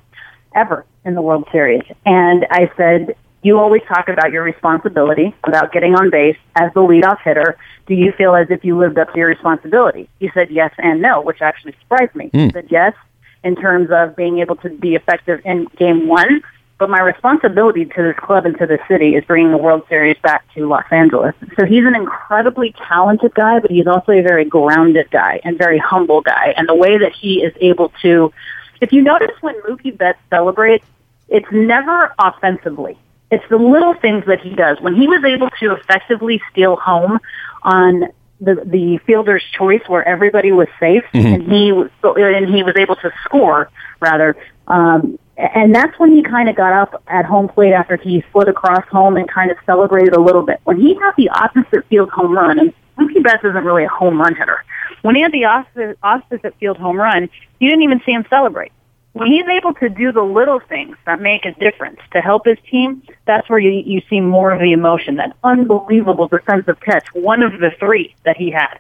ever 0.55 0.87
in 1.05 1.15
the 1.15 1.23
World 1.23 1.47
Series. 1.53 1.83
And 2.07 2.47
I 2.51 2.71
said, 2.79 3.15
you 3.47 3.61
always 3.61 3.83
talk 3.83 4.09
about 4.09 4.33
your 4.33 4.43
responsibility, 4.43 5.33
about 5.45 5.73
getting 5.73 5.95
on 5.95 6.11
base 6.11 6.37
as 6.57 6.73
the 6.75 6.81
leadoff 6.81 7.21
hitter. 7.23 7.57
Do 7.87 7.95
you 7.95 8.11
feel 8.11 8.35
as 8.35 8.49
if 8.51 8.65
you 8.65 8.77
lived 8.77 8.99
up 8.99 9.13
to 9.13 9.19
your 9.19 9.29
responsibility? 9.29 10.09
You 10.19 10.33
said 10.35 10.51
yes 10.51 10.75
and 10.79 11.01
no, 11.01 11.21
which 11.21 11.41
actually 11.41 11.77
surprised 11.81 12.15
me. 12.17 12.31
Mm. 12.35 12.47
You 12.47 12.51
said 12.51 12.67
yes 12.71 12.95
in 13.45 13.55
terms 13.55 13.91
of 13.93 14.17
being 14.17 14.41
able 14.41 14.57
to 14.57 14.71
be 14.71 14.97
effective 14.97 15.41
in 15.45 15.67
game 15.77 16.09
one, 16.09 16.43
but 16.79 16.91
my 16.91 16.99
responsibility 16.99 17.85
to 17.85 18.03
this 18.03 18.17
club 18.19 18.47
and 18.47 18.59
to 18.59 18.67
the 18.67 18.81
city 18.89 19.15
is 19.15 19.25
bringing 19.25 19.53
the 19.53 19.59
World 19.59 19.85
Series 19.89 20.19
back 20.25 20.45
to 20.55 20.67
Los 20.67 20.85
Angeles. 20.91 21.35
So 21.57 21.65
he's 21.65 21.87
an 21.87 21.95
incredibly 21.95 22.75
talented 22.89 23.33
guy, 23.33 23.61
but 23.61 23.71
he's 23.71 23.87
also 23.87 24.11
a 24.11 24.23
very 24.23 24.45
grounded 24.45 25.09
guy 25.13 25.41
and 25.45 25.57
very 25.57 25.79
humble 25.79 26.21
guy. 26.21 26.53
And 26.57 26.69
the 26.69 26.75
way 26.75 26.99
that 26.99 27.13
he 27.13 27.45
is 27.45 27.55
able 27.61 27.93
to, 28.03 28.33
if 28.81 28.93
you 28.93 29.03
notice 29.03 29.31
when 29.41 29.55
Mookie 29.63 29.97
Betts 29.97 30.19
celebrates, 30.31 30.85
it's 31.29 31.47
never 31.53 32.13
offensively 32.19 32.99
it's 33.31 33.45
the 33.51 33.57
little 33.57 33.95
things 33.95 34.25
that 34.27 34.41
he 34.41 34.51
does. 34.51 34.81
When 34.81 34.95
he 34.95 35.07
was 35.07 35.25
able 35.25 35.51
to 35.61 35.73
effectively 35.73 36.41
steal 36.51 36.77
home 36.77 37.19
on 37.63 38.09
the 38.41 38.55
the 38.65 38.99
fielder's 39.07 39.43
choice 39.57 39.83
where 39.87 40.07
everybody 40.07 40.53
was 40.53 40.69
safe 40.79 41.05
mm-hmm. 41.15 41.27
and 41.27 41.43
he 41.51 41.73
was 41.73 41.91
and 42.03 42.55
he 42.55 42.63
was 42.63 42.75
able 42.77 42.97
to 42.97 43.11
score 43.25 43.71
rather 43.99 44.37
um 44.67 45.19
and 45.39 45.75
that's 45.75 45.99
when 45.99 46.13
he 46.13 46.23
kind 46.23 46.49
of 46.49 46.57
got 46.57 46.73
up 46.73 47.03
at 47.07 47.25
home 47.25 47.49
plate 47.49 47.73
after 47.73 47.97
he 47.97 48.25
slid 48.33 48.49
across 48.49 48.87
home 48.89 49.17
and 49.17 49.29
kind 49.29 49.51
of 49.51 49.59
celebrated 49.67 50.15
a 50.15 50.21
little 50.21 50.43
bit. 50.43 50.61
When 50.65 50.81
he 50.81 50.95
got 50.95 51.15
the 51.17 51.29
opposite 51.29 51.87
field 51.89 52.09
home 52.09 52.33
run, 52.33 52.59
and 52.59 52.73
Mookie 52.99 53.23
Betts 53.23 53.45
isn't 53.45 53.65
really 53.65 53.85
a 53.85 53.89
home 53.89 54.19
run 54.19 54.35
hitter. 54.35 54.65
When 55.03 55.15
he 55.15 55.21
had 55.21 55.33
the 55.33 55.45
opposite, 55.45 55.99
opposite 56.03 56.55
field 56.59 56.79
home 56.79 56.97
run, 56.97 57.29
you 57.59 57.69
didn't 57.69 57.83
even 57.83 58.01
see 58.07 58.13
him 58.13 58.25
celebrate 58.31 58.73
when 59.17 59.33
he's 59.33 59.47
able 59.47 59.73
to 59.75 59.89
do 59.89 60.13
the 60.13 60.23
little 60.23 60.61
things 60.61 60.97
that 61.07 61.21
make 61.21 61.47
a 61.47 61.53
difference 61.53 61.99
to 62.13 62.21
help 62.21 62.45
his 62.45 62.59
team, 62.71 63.03
that's 63.27 63.49
where 63.49 63.59
you, 63.59 63.71
you 63.71 64.03
see 64.11 64.21
more 64.21 64.51
of 64.51 64.61
the 64.61 64.73
emotion, 64.73 65.17
that 65.17 65.35
unbelievable 65.43 66.29
defensive 66.29 66.79
catch, 66.81 67.07
one 67.15 67.43
of 67.43 67.53
the 67.53 67.71
three 67.79 68.15
that 68.25 68.37
he 68.37 68.51
had. 68.51 68.79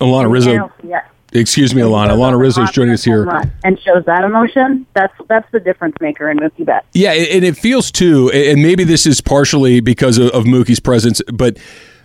Alanna 0.00 0.30
Rizzo. 0.30 0.72
Yes. 0.82 1.06
Excuse 1.32 1.74
me, 1.74 1.82
Alanna. 1.82 2.10
Alanna 2.10 2.38
Rizzo 2.40 2.62
is 2.62 2.70
joining 2.70 2.94
us 2.94 3.04
here, 3.04 3.28
and 3.62 3.78
shows 3.80 4.02
that 4.06 4.24
emotion. 4.24 4.86
That's 4.94 5.12
that's 5.28 5.50
the 5.52 5.60
difference 5.60 5.94
maker 6.00 6.30
in 6.30 6.38
Mookie 6.38 6.64
Betts. 6.64 6.86
Yeah, 6.94 7.12
and 7.12 7.44
it 7.44 7.54
feels 7.56 7.90
too, 7.90 8.30
and 8.30 8.62
maybe 8.62 8.82
this 8.82 9.06
is 9.06 9.20
partially 9.20 9.80
because 9.80 10.16
of, 10.16 10.30
of 10.30 10.44
Mookie's 10.44 10.80
presence, 10.80 11.20
but 11.34 11.58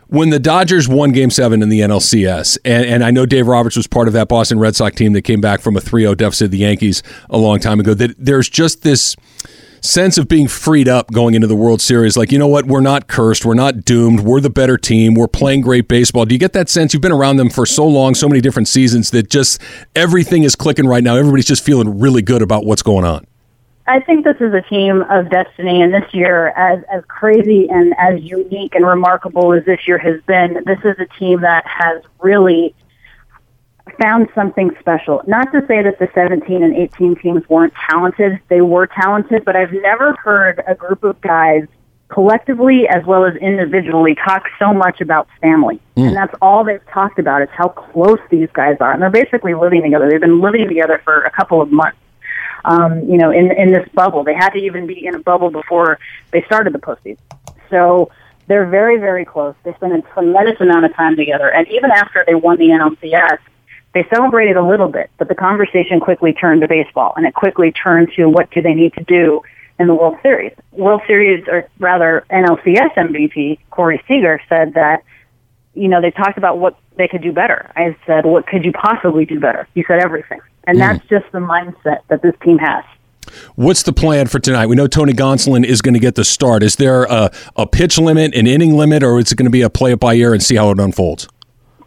when 0.08 0.30
the 0.30 0.40
Dodgers 0.40 0.88
won 0.88 1.12
Game 1.12 1.30
Seven 1.30 1.62
in 1.62 1.70
the 1.70 1.80
NLCS, 1.82 2.58
and, 2.66 2.86
and 2.86 3.04
I 3.04 3.12
know 3.12 3.26
Dave 3.26 3.48
Roberts 3.48 3.76
was 3.76 3.88
part 3.88 4.08
of 4.08 4.14
that 4.14 4.28
Boston 4.28 4.60
Red 4.60 4.76
Sox 4.76 4.96
team 4.96 5.14
that 5.14 5.24
came 5.24 5.42
back 5.42 5.62
from 5.62 5.76
a 5.76 5.80
3-0 5.80 6.18
deficit 6.18 6.46
of 6.46 6.52
the 6.52 6.60
Yankees 6.60 7.04
a 7.30 7.38
long 7.38 7.60
time 7.60 7.80
ago. 7.80 7.94
That 7.94 8.16
there's 8.18 8.50
just 8.50 8.84
this 8.84 9.16
sense 9.84 10.18
of 10.18 10.28
being 10.28 10.48
freed 10.48 10.88
up 10.88 11.12
going 11.12 11.36
into 11.36 11.48
the 11.48 11.56
World 11.56 11.82
Series. 11.82 12.16
Like, 12.16 12.32
you 12.32 12.40
know 12.40 12.48
what? 12.48 12.66
We're 12.66 12.82
not 12.82 13.08
cursed. 13.08 13.46
We're 13.46 13.54
not 13.54 13.84
doomed. 13.84 14.22
We're 14.22 14.40
the 14.40 14.50
better 14.50 14.78
team. 14.78 15.14
We're 15.14 15.28
playing 15.28 15.62
great 15.62 15.88
baseball. 15.88 16.26
Do 16.26 16.34
you 16.34 16.40
get 16.40 16.54
that 16.54 16.70
sense? 16.70 16.94
You've 16.94 17.02
been 17.02 17.12
around 17.12 17.38
them 17.38 17.50
for 17.50 17.66
so 17.66 17.86
long, 17.86 18.16
so 18.16 18.30
many 18.30 18.42
different 18.42 18.68
seasons 18.68 19.12
that 19.12 19.30
just 19.30 19.62
everything 19.96 20.44
is 20.44 20.56
clicking 20.56 20.88
right 20.88 21.04
now. 21.04 21.18
Everybody's 21.18 21.46
just 21.46 21.66
feeling 21.66 22.00
really 22.00 22.22
good 22.22 22.42
about 22.42 22.66
what's 22.66 22.82
going 22.82 23.06
on. 23.06 23.28
I 23.86 24.00
think 24.00 24.24
this 24.24 24.38
is 24.40 24.54
a 24.54 24.62
team 24.62 25.02
of 25.10 25.30
destiny, 25.30 25.82
and 25.82 25.94
this 25.94 26.14
year, 26.14 26.48
as 26.50 26.84
as 26.92 27.04
crazy 27.08 27.70
and 27.70 27.94
as 27.98 28.22
unique 28.22 28.76
and 28.76 28.86
remarkable 28.86 29.52
as 29.52 29.66
this 29.66 29.88
year 29.88 29.98
has 29.98 30.22
been, 30.22 30.64
this 30.66 30.80
is 30.86 30.96
a 31.00 31.20
team 31.20 31.42
that 31.42 31.66
has 31.68 32.02
really 32.22 32.74
found 34.00 34.30
something 34.34 34.72
special. 34.80 35.22
Not 35.28 35.52
to 35.52 35.66
say 35.68 35.82
that 35.84 36.00
the 36.00 36.08
17 36.16 36.64
and 36.64 36.74
18 36.74 37.16
teams 37.18 37.50
weren't 37.50 37.74
talented; 37.90 38.40
they 38.48 38.62
were 38.62 38.88
talented, 38.88 39.44
but 39.44 39.58
I've 39.58 39.74
never 39.74 40.16
heard 40.16 40.64
a 40.66 40.76
group 40.76 41.04
of 41.04 41.20
guys 41.20 41.68
collectively 42.08 42.88
as 42.88 43.04
well 43.06 43.26
as 43.26 43.36
individually 43.38 44.16
talk 44.16 44.46
so 44.60 44.74
much 44.74 45.02
about 45.02 45.28
family. 45.42 45.82
Mm. 45.98 46.08
And 46.08 46.16
that's 46.16 46.34
all 46.42 46.64
they've 46.64 46.86
talked 46.92 47.20
about 47.20 47.42
is 47.42 47.50
how 47.52 47.70
close 47.70 48.20
these 48.30 48.50
guys 48.54 48.78
are. 48.80 48.94
And 48.94 49.02
they're 49.02 49.10
basically 49.10 49.56
living 49.56 49.82
together. 49.82 50.10
They've 50.10 50.22
been 50.22 50.40
living 50.40 50.68
together 50.68 51.02
for 51.04 51.24
a 51.24 51.32
couple 51.32 51.60
of 51.60 51.72
months 51.72 51.98
um, 52.66 53.10
you 53.10 53.18
know, 53.18 53.32
in 53.32 53.52
in 53.52 53.72
this 53.72 53.88
bubble. 53.94 54.24
They 54.24 54.36
had 54.36 54.50
to 54.52 54.60
even 54.60 54.88
be 54.88 55.06
in 55.06 55.16
a 55.16 55.20
bubble 55.20 55.50
before 55.52 56.00
they 56.32 56.44
started 56.44 56.74
the 56.74 56.80
postseason. 56.80 57.18
So 57.70 58.12
They're 58.48 58.66
very, 58.68 58.98
very 58.98 59.26
close. 59.26 59.56
They 59.64 59.74
spend 59.74 59.94
a 59.94 60.02
tremendous 60.14 60.60
amount 60.60 60.86
of 60.86 60.94
time 60.96 61.16
together. 61.16 61.48
And 61.48 61.68
even 61.70 61.92
after 61.92 62.24
they 62.28 62.36
won 62.36 62.58
the 62.58 62.70
NLCS, 62.70 63.40
they 63.94 64.06
celebrated 64.14 64.58
a 64.58 64.66
little 64.66 64.90
bit, 64.90 65.10
but 65.18 65.28
the 65.28 65.36
conversation 65.36 66.00
quickly 66.00 66.34
turned 66.34 66.62
to 66.62 66.68
baseball 66.68 67.14
and 67.16 67.26
it 67.26 67.34
quickly 67.34 67.72
turned 67.72 68.12
to 68.16 68.28
what 68.28 68.50
do 68.52 68.62
they 68.62 68.74
need 68.74 68.94
to 68.94 69.04
do 69.04 69.42
in 69.80 69.88
the 69.88 69.96
World 69.96 70.18
Series. 70.22 70.54
World 70.72 71.02
Series, 71.08 71.48
or 71.48 71.70
rather 71.80 72.26
NLCS 72.30 72.94
MVP, 72.96 73.60
Corey 73.70 74.02
Seager, 74.08 74.42
said 74.50 74.74
that, 74.74 75.04
you 75.74 75.88
know, 75.88 76.02
they 76.02 76.12
talked 76.12 76.38
about 76.38 76.58
what 76.58 76.78
they 76.96 77.08
could 77.08 77.22
do 77.22 77.32
better. 77.32 77.72
I 77.76 77.96
said, 78.06 78.26
what 78.26 78.46
could 78.46 78.66
you 78.66 78.72
possibly 78.72 79.26
do 79.26 79.40
better? 79.40 79.68
He 79.74 79.84
said 79.88 80.00
everything. 80.00 80.42
And 80.66 80.78
mm. 80.78 80.80
that's 80.80 81.08
just 81.08 81.32
the 81.32 81.40
mindset 81.40 82.02
that 82.10 82.22
this 82.22 82.36
team 82.44 82.58
has. 82.58 82.84
What's 83.56 83.84
the 83.84 83.94
plan 83.94 84.28
for 84.28 84.40
tonight? 84.40 84.68
We 84.68 84.76
know 84.76 84.88
Tony 84.88 85.14
Gonsolin 85.14 85.66
is 85.66 85.82
going 85.82 85.94
to 85.94 86.00
get 86.00 86.16
the 86.16 86.26
start. 86.26 86.64
Is 86.64 86.76
there 86.76 87.04
a, 87.04 87.32
a 87.56 87.66
pitch 87.66 87.98
limit, 87.98 88.36
an 88.36 88.48
inning 88.48 88.76
limit, 88.76 89.04
or 89.04 89.20
is 89.20 89.32
it 89.32 89.36
going 89.36 89.46
to 89.46 89.52
be 89.52 89.62
a 89.62 89.70
play 89.70 89.94
it 89.94 90.00
by 90.00 90.14
ear 90.14 90.34
and 90.34 90.44
see 90.44 90.56
how 90.56 90.72
it 90.72 90.80
unfolds? 90.80 91.28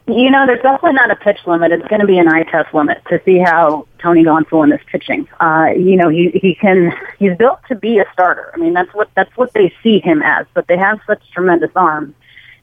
You 0.08 0.30
know, 0.30 0.46
there's 0.46 0.62
definitely 0.62 0.92
not 0.92 1.10
a 1.10 1.16
pitch 1.16 1.38
limit. 1.46 1.72
It's 1.72 1.86
going 1.88 2.00
to 2.00 2.06
be 2.06 2.16
an 2.18 2.28
eye 2.28 2.44
test 2.44 2.72
limit 2.72 3.02
to 3.08 3.20
see 3.24 3.38
how 3.38 3.88
Tony 3.98 4.22
Gonsolin 4.22 4.72
is 4.72 4.80
pitching. 4.86 5.26
Uh, 5.40 5.70
you 5.76 5.96
know, 5.96 6.08
he 6.08 6.30
he 6.30 6.54
can 6.54 6.92
he's 7.18 7.36
built 7.36 7.58
to 7.68 7.74
be 7.74 7.98
a 7.98 8.04
starter. 8.12 8.52
I 8.54 8.58
mean, 8.58 8.72
that's 8.72 8.92
what 8.94 9.10
that's 9.16 9.36
what 9.36 9.52
they 9.52 9.74
see 9.82 9.98
him 9.98 10.22
as. 10.22 10.46
But 10.54 10.68
they 10.68 10.78
have 10.78 11.00
such 11.08 11.28
tremendous 11.32 11.72
arms, 11.74 12.14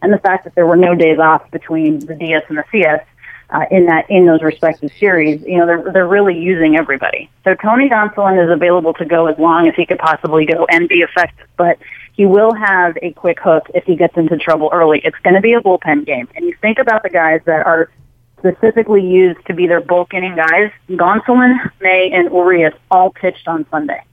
and 0.02 0.13
the 0.13 0.19
fact 0.19 0.45
that 0.45 0.56
there 0.56 0.65
were 0.65 0.78
no 0.78 0.95
days 0.95 1.19
off 1.19 1.52
between 1.52 1.99
the 1.99 2.15
DS 2.15 2.43
and 2.47 2.58
the 2.58 2.63
CS 2.71 3.06
uh, 3.49 3.65
in 3.69 3.86
that 3.86 4.10
in 4.10 4.25
those 4.25 4.41
respective 4.41 4.91
series, 4.99 5.41
you 5.41 5.58
know, 5.58 5.65
they're 5.65 5.91
they're 5.91 6.08
really 6.08 6.38
using 6.38 6.75
everybody. 6.77 7.29
So 7.43 7.56
Tony 7.56 7.89
Gonsolin 7.89 8.43
is 8.43 8.51
available 8.51 8.93
to 8.95 9.06
go 9.06 9.27
as 9.27 9.38
long 9.38 9.67
as 9.67 9.75
he 9.75 9.86
could 9.86 9.99
possibly 9.99 10.45
go 10.45 10.65
and 10.69 10.88
be 10.88 11.01
effective, 11.01 11.47
but 11.58 11.77
he 12.13 12.25
will 12.25 12.53
have 12.53 12.97
a 13.01 13.12
quick 13.13 13.39
hook 13.39 13.69
if 13.73 13.84
he 13.86 13.95
gets 13.95 14.15
into 14.17 14.38
trouble 14.38 14.69
early. 14.71 15.01
It's 15.03 15.17
going 15.23 15.36
to 15.36 15.41
be 15.41 15.53
a 15.53 15.62
bullpen 15.62 16.06
game. 16.06 16.27
And 16.36 16.45
you 16.45 16.56
think 16.62 16.79
about 16.79 17.03
the 17.03 17.10
guys 17.10 17.41
that 17.45 17.65
are 17.65 17.89
specifically 18.38 19.01
used 19.01 19.39
to 19.47 19.53
be 19.53 19.67
their 19.67 19.82
bulk 19.82 20.13
inning 20.13 20.36
guys. 20.36 20.71
Gonsolin, 20.89 21.71
May, 21.79 22.12
and 22.12 22.32
Urias 22.32 22.73
all 22.91 23.12
pitched 23.12 23.47
on 23.47 23.65
Sunday. 23.71 24.03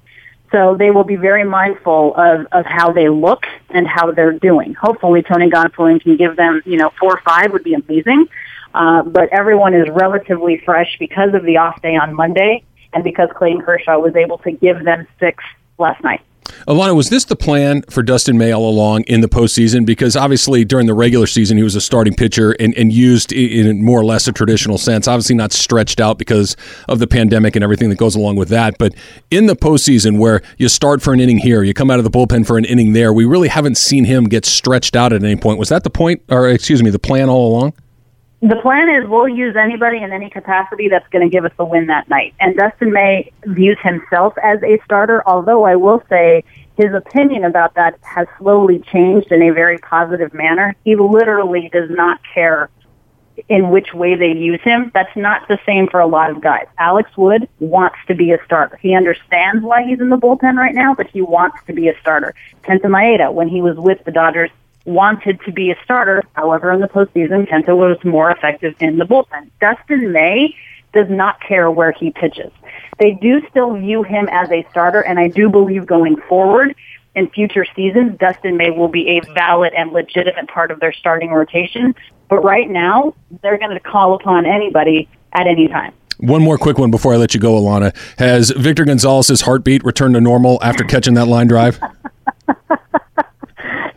So 0.53 0.77
they 0.77 0.91
will 0.91 1.05
be 1.05 1.17
very 1.17 1.45
mindful 1.45 2.15
of, 2.17 2.47
of 2.53 2.65
how 2.67 2.93
they 2.93 3.09
look 3.09 3.45
and 3.69 3.87
how 3.87 4.11
they're 4.13 4.33
doing. 4.33 4.75
Hopefully 4.75 5.23
Tony 5.23 5.49
Gonsolin 5.49 6.01
can 6.01 6.17
give 6.17 6.37
them, 6.37 6.63
you 6.65 6.77
know, 6.77 6.91
four 6.99 7.15
or 7.15 7.21
five 7.25 7.53
would 7.53 7.65
be 7.65 7.75
amazing. 7.75 8.27
Uh, 8.75 9.03
but 9.03 9.29
everyone 9.33 9.75
is 9.75 9.89
relatively 9.91 10.61
fresh 10.65 10.97
because 10.99 11.35
of 11.35 11.45
the 11.45 11.57
off 11.57 11.81
day 11.83 11.97
on 11.97 12.15
Monday 12.15 12.65
and 12.93 13.05
because 13.05 13.29
Clayton 13.35 13.63
Kershaw 13.63 13.99
was 13.99 14.17
able 14.17 14.39
to 14.39 14.53
give 14.53 14.85
them 14.85 15.07
six 15.19 15.43
last 15.79 16.03
night. 16.05 16.21
Alanna, 16.67 16.95
was 16.95 17.11
this 17.11 17.25
the 17.25 17.37
plan 17.37 17.83
for 17.83 18.03
Dustin 18.03 18.37
May 18.37 18.53
all 18.53 18.69
along 18.69 19.03
in 19.05 19.21
the 19.21 19.29
postseason? 19.29 19.87
Because 19.87 20.17
obviously 20.17 20.65
during 20.65 20.87
the 20.87 20.95
regular 20.95 21.27
season 21.27 21.57
he 21.57 21.63
was 21.63 21.75
a 21.75 21.81
starting 21.81 22.15
pitcher 22.15 22.53
and, 22.59 22.75
and 22.77 22.93
used 22.93 23.33
in 23.33 23.83
more 23.83 24.01
or 24.01 24.05
less 24.05 24.27
a 24.29 24.33
traditional 24.33 24.77
sense. 24.77 25.09
Obviously 25.09 25.37
not 25.37 25.53
stretched 25.53 26.01
out 26.01 26.19
because 26.19 26.57
of 26.89 26.99
the 26.99 27.07
pandemic 27.07 27.57
and 27.57 27.63
everything 27.63 27.89
that 27.91 27.99
goes 27.99 28.15
along 28.15 28.37
with 28.37 28.49
that. 28.49 28.77
But 28.79 28.95
in 29.31 29.47
the 29.47 29.57
postseason 29.57 30.19
where 30.19 30.43
you 30.59 30.69
start 30.69 31.03
for 31.03 31.13
an 31.13 31.21
inning 31.21 31.39
here, 31.39 31.63
you 31.63 31.73
come 31.73 31.91
out 31.91 31.99
of 31.99 32.05
the 32.05 32.11
bullpen 32.11 32.47
for 32.47 32.59
an 32.59 32.65
inning 32.65 32.93
there, 32.93 33.13
we 33.13 33.25
really 33.25 33.49
haven't 33.49 33.77
seen 33.77 34.05
him 34.05 34.25
get 34.25 34.45
stretched 34.45 34.97
out 34.97 35.13
at 35.13 35.23
any 35.23 35.37
point. 35.37 35.59
Was 35.59 35.69
that 35.71 35.85
the 35.85 35.91
point, 35.91 36.23
or 36.29 36.49
excuse 36.49 36.83
me, 36.83 36.91
the 36.91 36.99
plan 36.99 37.29
all 37.29 37.49
along? 37.49 37.75
The 38.43 38.57
plan 38.57 38.89
is 38.89 39.07
we'll 39.07 39.29
use 39.29 39.55
anybody 39.55 39.99
in 39.99 40.13
any 40.13 40.31
capacity 40.31 40.89
that's 40.89 41.07
going 41.09 41.29
to 41.29 41.31
give 41.31 41.45
us 41.45 41.53
the 41.59 41.65
win 41.65 41.89
that 41.89 42.09
night. 42.09 42.35
And 42.41 42.57
Dustin 42.57 42.91
May 42.91 43.33
views 43.45 43.79
himself 43.83 44.33
as 44.43 44.63
a 44.63 44.81
starter, 44.85 45.23
although 45.27 45.65
I 45.65 45.77
will 45.77 46.03
say 46.09 46.45
his 46.79 46.95
opinion 46.95 47.45
about 47.45 47.75
that 47.75 47.99
has 48.01 48.27
slowly 48.39 48.79
changed 48.79 49.31
in 49.31 49.43
a 49.43 49.51
very 49.51 49.77
positive 49.77 50.33
manner. 50.33 50.75
He 50.85 50.97
literally 50.97 51.69
does 51.71 51.91
not 51.91 52.21
care 52.33 52.71
in 53.49 53.69
which 53.69 53.93
way 53.93 54.15
they 54.15 54.33
use 54.33 54.61
him. 54.63 54.91
That's 54.95 55.15
not 55.17 55.47
the 55.49 55.59
same 55.67 55.89
for 55.89 56.01
a 56.01 56.07
lot 56.07 56.31
of 56.31 56.41
guys. 56.41 56.67
Alex 56.79 57.15
Wood 57.19 57.47
wants 57.59 57.99
to 58.07 58.15
be 58.15 58.33
a 58.33 58.43
starter. 58.47 58.79
He 58.79 58.95
understands 58.95 59.63
why 59.63 59.85
he's 59.85 60.01
in 60.01 60.09
the 60.09 60.17
bullpen 60.17 60.57
right 60.57 60.75
now, 60.75 60.95
but 60.95 61.09
he 61.09 61.21
wants 61.21 61.59
to 61.67 61.75
be 61.75 61.89
a 61.89 61.99
starter. 62.01 62.35
Kenta 62.63 62.87
Maeda, 62.87 63.33
when 63.33 63.49
he 63.49 63.61
was 63.61 63.77
with 63.77 64.03
the 64.05 64.13
Dodgers, 64.13 64.51
wanted 64.91 65.41
to 65.47 65.53
be 65.53 65.71
a 65.71 65.77
starter. 65.85 66.23
However, 66.35 66.73
in 66.73 66.81
the 66.81 66.89
postseason, 66.89 67.49
Kenta 67.49 67.77
was 67.77 67.99
more 68.05 68.31
effective 68.31 68.75
in 68.81 68.99
the 68.99 69.05
bullpen. 69.05 69.51
Dustin 69.61 70.13
May 70.13 70.55
does 70.93 71.09
not 71.09 71.41
care 71.41 71.71
where 71.71 71.93
he 71.93 72.11
pitches. 72.11 72.51
They 72.99 73.13
do 73.13 73.41
still 73.49 73.75
view 73.75 74.03
him 74.03 74.29
as 74.31 74.51
a 74.51 74.67
starter, 74.71 75.01
and 75.01 75.19
I 75.19 75.29
do 75.29 75.49
believe 75.49 75.87
going 75.87 76.17
forward 76.29 76.75
in 77.15 77.29
future 77.31 77.67
seasons, 77.75 78.19
Dustin 78.19 78.57
May 78.57 78.71
will 78.71 78.89
be 78.89 79.19
a 79.19 79.21
valid 79.35 79.73
and 79.75 79.93
legitimate 79.93 80.49
part 80.49 80.71
of 80.71 80.81
their 80.81 80.93
starting 80.93 81.31
rotation. 81.31 81.95
But 82.29 82.45
right 82.45 82.71
now, 82.71 83.15
they're 83.43 83.59
going 83.59 83.73
to 83.73 83.81
call 83.81 84.15
upon 84.15 84.47
anybody 84.47 85.09
at 85.33 85.47
any 85.47 85.69
time. 85.69 85.93
One 86.19 86.43
more 86.43 86.59
quick 86.59 86.79
one 86.79 86.91
before 86.91 87.15
I 87.15 87.17
let 87.17 87.35
you 87.35 87.41
go, 87.41 87.55
Alanna. 87.55 87.97
Has 88.19 88.51
Victor 88.51 88.85
Gonzalez's 88.85 89.41
heartbeat 89.41 89.83
returned 89.85 90.15
to 90.15 90.21
normal 90.21 90.59
after 90.63 90.85
catching 90.85 91.15
that 91.15 91.27
line 91.27 91.47
drive? 91.47 91.81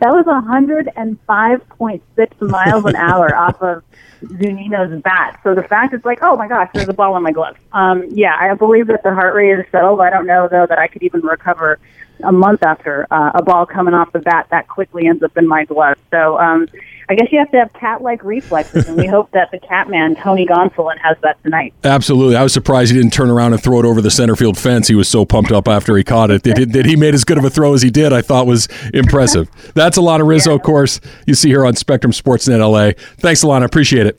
That 0.00 0.12
was 0.12 0.26
105.6 0.26 2.40
miles 2.40 2.84
an 2.84 2.96
hour 2.96 3.34
off 3.36 3.62
of 3.62 3.82
Zunino's 4.22 5.00
bat. 5.02 5.40
So 5.42 5.54
the 5.54 5.62
fact 5.62 5.94
is 5.94 6.04
like, 6.04 6.18
oh 6.22 6.36
my 6.36 6.48
gosh, 6.48 6.70
there's 6.74 6.88
a 6.88 6.92
ball 6.92 7.16
in 7.16 7.22
my 7.22 7.32
glove. 7.32 7.56
Um, 7.72 8.04
yeah, 8.10 8.36
I 8.38 8.52
believe 8.54 8.88
that 8.88 9.02
the 9.02 9.14
heart 9.14 9.34
rate 9.34 9.58
is 9.58 9.64
settled. 9.70 10.00
I 10.00 10.10
don't 10.10 10.26
know 10.26 10.48
though 10.50 10.66
that 10.66 10.78
I 10.78 10.88
could 10.88 11.02
even 11.02 11.20
recover 11.20 11.78
a 12.22 12.32
month 12.32 12.62
after 12.62 13.06
uh, 13.10 13.32
a 13.34 13.42
ball 13.42 13.66
coming 13.66 13.94
off 13.94 14.12
the 14.12 14.20
bat 14.20 14.46
that 14.50 14.68
quickly 14.68 15.06
ends 15.06 15.22
up 15.22 15.36
in 15.36 15.46
my 15.46 15.64
glove. 15.64 15.96
So 16.10 16.38
um, 16.38 16.68
I 17.08 17.14
guess 17.14 17.28
you 17.30 17.38
have 17.38 17.50
to 17.50 17.58
have 17.58 17.72
cat-like 17.74 18.24
reflexes, 18.24 18.88
and 18.88 18.96
we 18.96 19.06
hope 19.06 19.30
that 19.32 19.50
the 19.50 19.58
Catman 19.58 20.16
Tony 20.16 20.46
Gonsolin 20.46 20.98
has 20.98 21.16
that 21.22 21.42
tonight. 21.42 21.74
Absolutely, 21.84 22.36
I 22.36 22.42
was 22.42 22.52
surprised 22.52 22.92
he 22.92 22.98
didn't 22.98 23.12
turn 23.12 23.30
around 23.30 23.52
and 23.52 23.62
throw 23.62 23.78
it 23.80 23.84
over 23.84 24.00
the 24.00 24.10
center 24.10 24.36
field 24.36 24.56
fence. 24.56 24.88
He 24.88 24.94
was 24.94 25.08
so 25.08 25.24
pumped 25.24 25.52
up 25.52 25.68
after 25.68 25.96
he 25.96 26.04
caught 26.04 26.30
it 26.30 26.42
that 26.44 26.58
he, 26.58 26.64
that 26.64 26.86
he 26.86 26.96
made 26.96 27.14
as 27.14 27.24
good 27.24 27.36
of 27.36 27.44
a 27.44 27.50
throw 27.50 27.74
as 27.74 27.82
he 27.82 27.90
did. 27.90 28.12
I 28.12 28.22
thought 28.22 28.46
was 28.46 28.68
impressive. 28.94 29.50
That's 29.74 29.98
Alanna 29.98 30.26
Rizzo, 30.26 30.50
yeah. 30.50 30.56
of 30.56 30.62
course. 30.62 31.00
You 31.26 31.34
see 31.34 31.50
her 31.52 31.66
on 31.66 31.76
Spectrum 31.76 32.12
Sportsnet 32.12 32.58
LA. 32.58 32.92
Thanks, 33.18 33.44
Alanna. 33.44 33.64
Appreciate 33.64 34.06
it. 34.06 34.18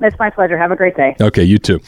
It's 0.00 0.18
my 0.18 0.30
pleasure. 0.30 0.56
Have 0.58 0.72
a 0.72 0.76
great 0.76 0.96
day. 0.96 1.16
Okay, 1.20 1.44
you 1.44 1.58
too. 1.58 1.80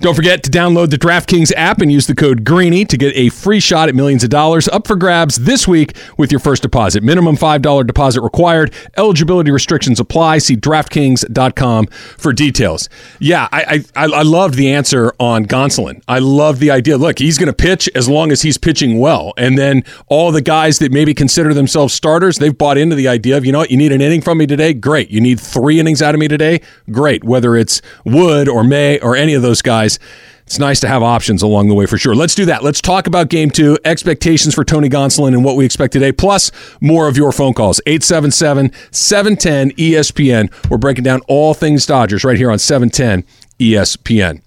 Don't 0.00 0.14
forget 0.14 0.44
to 0.44 0.50
download 0.50 0.90
the 0.90 0.96
DraftKings 0.96 1.52
app 1.56 1.80
and 1.80 1.90
use 1.90 2.06
the 2.06 2.14
code 2.14 2.44
Greeny 2.44 2.84
to 2.84 2.96
get 2.96 3.16
a 3.16 3.30
free 3.30 3.58
shot 3.58 3.88
at 3.88 3.96
millions 3.96 4.22
of 4.22 4.30
dollars 4.30 4.68
up 4.68 4.86
for 4.86 4.94
grabs 4.94 5.38
this 5.38 5.66
week 5.66 5.96
with 6.16 6.30
your 6.30 6.38
first 6.38 6.62
deposit. 6.62 7.02
Minimum 7.02 7.36
$5 7.36 7.84
deposit 7.84 8.20
required. 8.20 8.72
Eligibility 8.96 9.50
restrictions 9.50 9.98
apply. 9.98 10.38
See 10.38 10.54
DraftKings.com 10.56 11.88
for 11.88 12.32
details. 12.32 12.88
Yeah, 13.18 13.48
I, 13.50 13.84
I, 13.96 14.04
I 14.04 14.22
loved 14.22 14.54
the 14.54 14.72
answer 14.72 15.12
on 15.18 15.46
Gonsolin. 15.46 16.00
I 16.06 16.20
love 16.20 16.60
the 16.60 16.70
idea. 16.70 16.96
Look, 16.96 17.18
he's 17.18 17.36
going 17.36 17.48
to 17.48 17.52
pitch 17.52 17.90
as 17.96 18.08
long 18.08 18.30
as 18.30 18.42
he's 18.42 18.56
pitching 18.56 19.00
well. 19.00 19.32
And 19.36 19.58
then 19.58 19.82
all 20.06 20.30
the 20.30 20.42
guys 20.42 20.78
that 20.78 20.92
maybe 20.92 21.12
consider 21.12 21.52
themselves 21.52 21.92
starters, 21.92 22.38
they've 22.38 22.56
bought 22.56 22.78
into 22.78 22.94
the 22.94 23.08
idea 23.08 23.36
of, 23.36 23.44
you 23.44 23.50
know 23.50 23.58
what, 23.58 23.70
you 23.72 23.76
need 23.76 23.90
an 23.90 24.00
inning 24.00 24.20
from 24.20 24.38
me 24.38 24.46
today? 24.46 24.74
Great. 24.74 25.10
You 25.10 25.20
need 25.20 25.40
three 25.40 25.80
innings 25.80 26.02
out 26.02 26.14
of 26.14 26.20
me 26.20 26.28
today? 26.28 26.60
Great. 26.88 27.24
Whether 27.24 27.56
it's 27.56 27.82
Wood 28.04 28.48
or 28.48 28.62
May 28.62 29.00
or 29.00 29.16
any 29.16 29.34
of 29.34 29.42
those 29.42 29.60
guys 29.60 29.87
guys. 29.88 29.98
It's 30.46 30.58
nice 30.58 30.80
to 30.80 30.88
have 30.88 31.02
options 31.02 31.42
along 31.42 31.68
the 31.68 31.74
way 31.74 31.84
for 31.84 31.98
sure. 31.98 32.14
Let's 32.14 32.34
do 32.34 32.46
that. 32.46 32.64
Let's 32.64 32.80
talk 32.80 33.06
about 33.06 33.28
game 33.28 33.50
two, 33.50 33.76
expectations 33.84 34.54
for 34.54 34.64
Tony 34.64 34.88
Gonsolin 34.88 35.34
and 35.34 35.44
what 35.44 35.56
we 35.56 35.66
expect 35.66 35.92
today, 35.92 36.10
plus 36.10 36.50
more 36.80 37.06
of 37.06 37.18
your 37.18 37.32
phone 37.32 37.52
calls. 37.52 37.82
877 37.84 38.72
710 38.90 39.72
ESPN. 39.72 40.70
We're 40.70 40.78
breaking 40.78 41.04
down 41.04 41.20
all 41.28 41.52
things 41.52 41.84
Dodgers 41.84 42.24
right 42.24 42.38
here 42.38 42.50
on 42.50 42.58
710 42.58 43.24
ESPN. 43.58 44.40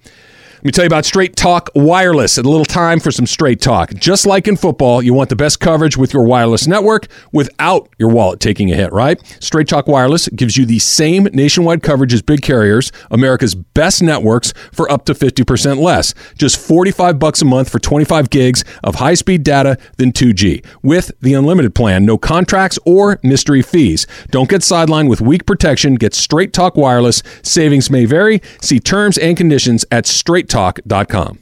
Let 0.62 0.66
me 0.66 0.72
tell 0.74 0.84
you 0.84 0.90
about 0.90 1.06
Straight 1.06 1.36
Talk 1.36 1.72
Wireless. 1.74 2.38
A 2.38 2.44
little 2.44 2.66
time 2.66 3.00
for 3.00 3.10
some 3.10 3.26
straight 3.26 3.60
talk. 3.62 3.96
Just 3.96 4.28
like 4.28 4.48
in 4.48 4.56
football, 4.56 5.02
you 5.02 5.12
want 5.12 5.30
the 5.30 5.36
best 5.36 5.60
coverage 5.60 5.98
with 5.98 6.14
your 6.14 6.22
wireless 6.22 6.68
network 6.68 7.08
without 7.32 7.90
your 7.98 8.10
wallet 8.10 8.40
taking 8.40 8.72
a 8.72 8.76
hit, 8.76 8.94
right? 8.94 9.20
Straight 9.40 9.68
Talk 9.68 9.88
Wireless 9.88 10.28
gives 10.28 10.58
you 10.58 10.68
the 10.68 10.78
same 10.78 11.24
nationwide 11.34 11.82
coverage 11.82 12.14
as 12.14 12.22
big 12.22 12.44
carriers, 12.44 12.92
America's 13.10 13.56
best 13.56 14.04
networks, 14.04 14.54
for 14.72 14.88
up 14.92 15.06
to 15.06 15.16
50% 15.16 15.82
less. 15.82 16.14
Just 16.38 16.60
45 16.60 17.18
bucks 17.18 17.42
a 17.42 17.46
month 17.46 17.68
for 17.68 17.80
25 17.80 18.30
gigs 18.30 18.64
of 18.84 18.94
high-speed 18.94 19.42
data 19.42 19.80
than 19.98 20.12
2G. 20.12 20.64
With 20.84 21.12
the 21.22 21.34
unlimited 21.34 21.74
plan, 21.74 22.06
no 22.06 22.20
contracts 22.20 22.78
or 22.86 23.20
mystery 23.24 23.64
fees. 23.64 24.06
Don't 24.30 24.48
get 24.48 24.62
sidelined 24.62 25.10
with 25.10 25.22
weak 25.22 25.48
protection. 25.48 25.96
Get 25.96 26.14
Straight 26.14 26.54
Talk 26.54 26.76
Wireless. 26.76 27.24
Savings 27.42 27.90
may 27.90 28.06
vary. 28.06 28.44
See 28.62 28.80
terms 28.80 29.18
and 29.18 29.36
conditions 29.36 29.86
at 29.90 30.06
straight 30.06 30.51
talk.com. 30.52 31.40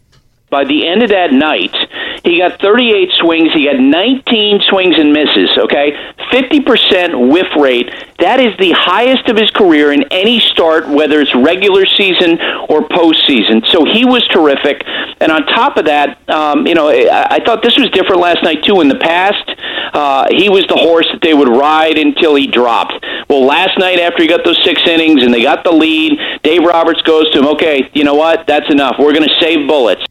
By 0.50 0.64
the 0.66 0.88
end 0.88 1.04
of 1.04 1.10
that 1.10 1.32
night, 1.34 1.76
he 2.24 2.40
got 2.40 2.60
38 2.60 3.10
swings. 3.20 3.54
He 3.54 3.66
had 3.66 3.80
19 3.80 4.62
swings 4.62 4.96
and 4.98 5.14
misses, 5.14 5.50
okay? 5.58 5.94
50% 6.32 7.32
whiff 7.32 7.48
rate. 7.58 7.90
That 8.20 8.40
is 8.40 8.56
the 8.58 8.72
highest 8.72 9.30
of 9.30 9.38
his 9.38 9.50
career 9.52 9.92
in 9.92 10.04
any 10.12 10.40
start, 10.40 10.88
whether 10.88 11.22
it's 11.22 11.34
regular 11.34 11.86
season 11.86 12.40
or 12.70 12.88
postseason. 12.90 13.66
So 13.68 13.86
he 13.86 14.06
was 14.06 14.28
terrific. 14.28 14.84
And 15.22 15.32
on 15.32 15.46
top 15.48 15.78
of 15.78 15.86
that, 15.86 16.30
um, 16.30 16.68
you 16.68 16.76
know, 16.76 16.90
I, 16.90 17.36
I 17.36 17.40
thought 17.44 17.64
this 17.64 17.78
was 17.78 17.90
different 17.92 18.22
last 18.22 18.44
night, 18.44 18.64
too. 18.64 18.82
In 18.82 18.90
the 18.90 19.00
past, 19.00 19.50
uh, 19.94 20.28
he 20.32 20.50
was 20.50 20.66
the 20.68 20.78
horse 20.78 21.08
that 21.12 21.22
they 21.22 21.34
would 21.34 21.50
ride 21.50 21.98
until 21.98 22.36
he 22.36 22.48
dropped. 22.48 22.94
Well, 23.30 23.46
last 23.46 23.78
night 23.80 24.00
after 24.00 24.22
he 24.22 24.28
got 24.28 24.44
those 24.44 24.60
six 24.64 24.82
innings 24.88 25.24
and 25.24 25.34
they 25.34 25.44
got 25.44 25.64
the 25.64 25.72
lead, 25.72 26.20
Dave 26.44 26.64
Roberts 26.64 27.02
goes 27.02 27.30
to 27.32 27.40
him, 27.40 27.48
okay, 27.48 27.90
you 27.94 28.04
know 28.04 28.16
what? 28.16 28.46
That's 28.48 28.70
enough. 28.70 28.96
We're 29.00 29.14
going 29.14 29.28
to 29.28 29.36
save 29.40 29.68
bullets. 29.68 30.04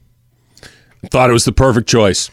Thought 1.07 1.31
it 1.31 1.33
was 1.33 1.45
the 1.45 1.53
perfect 1.53 1.89
choice. 1.89 2.31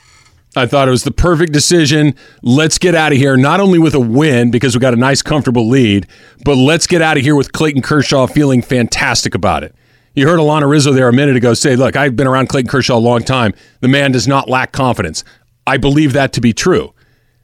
I 0.57 0.66
thought 0.66 0.88
it 0.88 0.91
was 0.91 1.03
the 1.03 1.11
perfect 1.11 1.51
decision. 1.51 2.16
Let's 2.41 2.78
get 2.78 2.95
out 2.95 3.11
of 3.11 3.18
here, 3.18 3.36
not 3.36 3.59
only 3.59 3.78
with 3.78 3.93
a 3.93 3.99
win 3.99 4.51
because 4.51 4.74
we 4.74 4.80
got 4.80 4.93
a 4.93 4.97
nice, 4.97 5.22
comfortable 5.22 5.68
lead, 5.68 6.07
but 6.45 6.55
let's 6.55 6.88
get 6.88 7.01
out 7.01 7.18
of 7.18 7.24
here 7.24 7.36
with 7.36 7.51
Clayton 7.51 7.82
Kershaw 7.82 8.26
feeling 8.26 8.61
fantastic 8.61 9.36
about 9.36 9.63
it. 9.63 9.76
You 10.13 10.28
heard 10.28 10.39
Alanna 10.39 10.70
Rizzo 10.70 10.93
there 10.93 11.09
a 11.09 11.13
minute 11.13 11.36
ago 11.36 11.53
say, 11.53 11.76
Look, 11.76 11.97
I've 11.97 12.16
been 12.16 12.28
around 12.28 12.47
Clayton 12.47 12.70
Kershaw 12.70 12.95
a 12.95 12.99
long 12.99 13.22
time. 13.22 13.53
The 13.82 13.89
man 13.89 14.13
does 14.13 14.30
not 14.30 14.49
lack 14.49 14.72
confidence. 14.72 15.26
I 15.68 15.76
believe 15.76 16.13
that 16.13 16.32
to 16.34 16.41
be 16.41 16.53
true. 16.53 16.93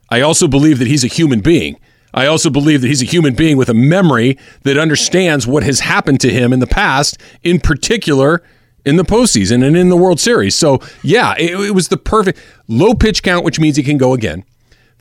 I 0.08 0.22
also 0.22 0.48
believe 0.48 0.78
that 0.78 0.88
he's 0.88 1.04
a 1.04 1.08
human 1.08 1.40
being. 1.40 1.78
I 2.14 2.26
also 2.26 2.50
believe 2.50 2.80
that 2.80 2.88
he's 2.88 3.02
a 3.02 3.06
human 3.06 3.34
being 3.34 3.56
with 3.56 3.68
a 3.68 3.74
memory 3.74 4.38
that 4.62 4.78
understands 4.78 5.46
what 5.46 5.62
has 5.62 5.80
happened 5.80 6.20
to 6.20 6.30
him 6.30 6.52
in 6.52 6.60
the 6.60 6.66
past, 6.66 7.18
in 7.42 7.60
particular 7.60 8.42
in 8.84 8.96
the 8.96 9.04
postseason 9.04 9.64
and 9.66 9.76
in 9.76 9.88
the 9.88 9.96
World 9.96 10.20
Series. 10.20 10.54
So, 10.54 10.80
yeah, 11.02 11.34
it, 11.38 11.58
it 11.58 11.74
was 11.74 11.88
the 11.88 11.96
perfect 11.96 12.38
low 12.68 12.94
pitch 12.94 13.22
count, 13.22 13.44
which 13.44 13.60
means 13.60 13.76
he 13.76 13.82
can 13.82 13.98
go 13.98 14.14
again. 14.14 14.44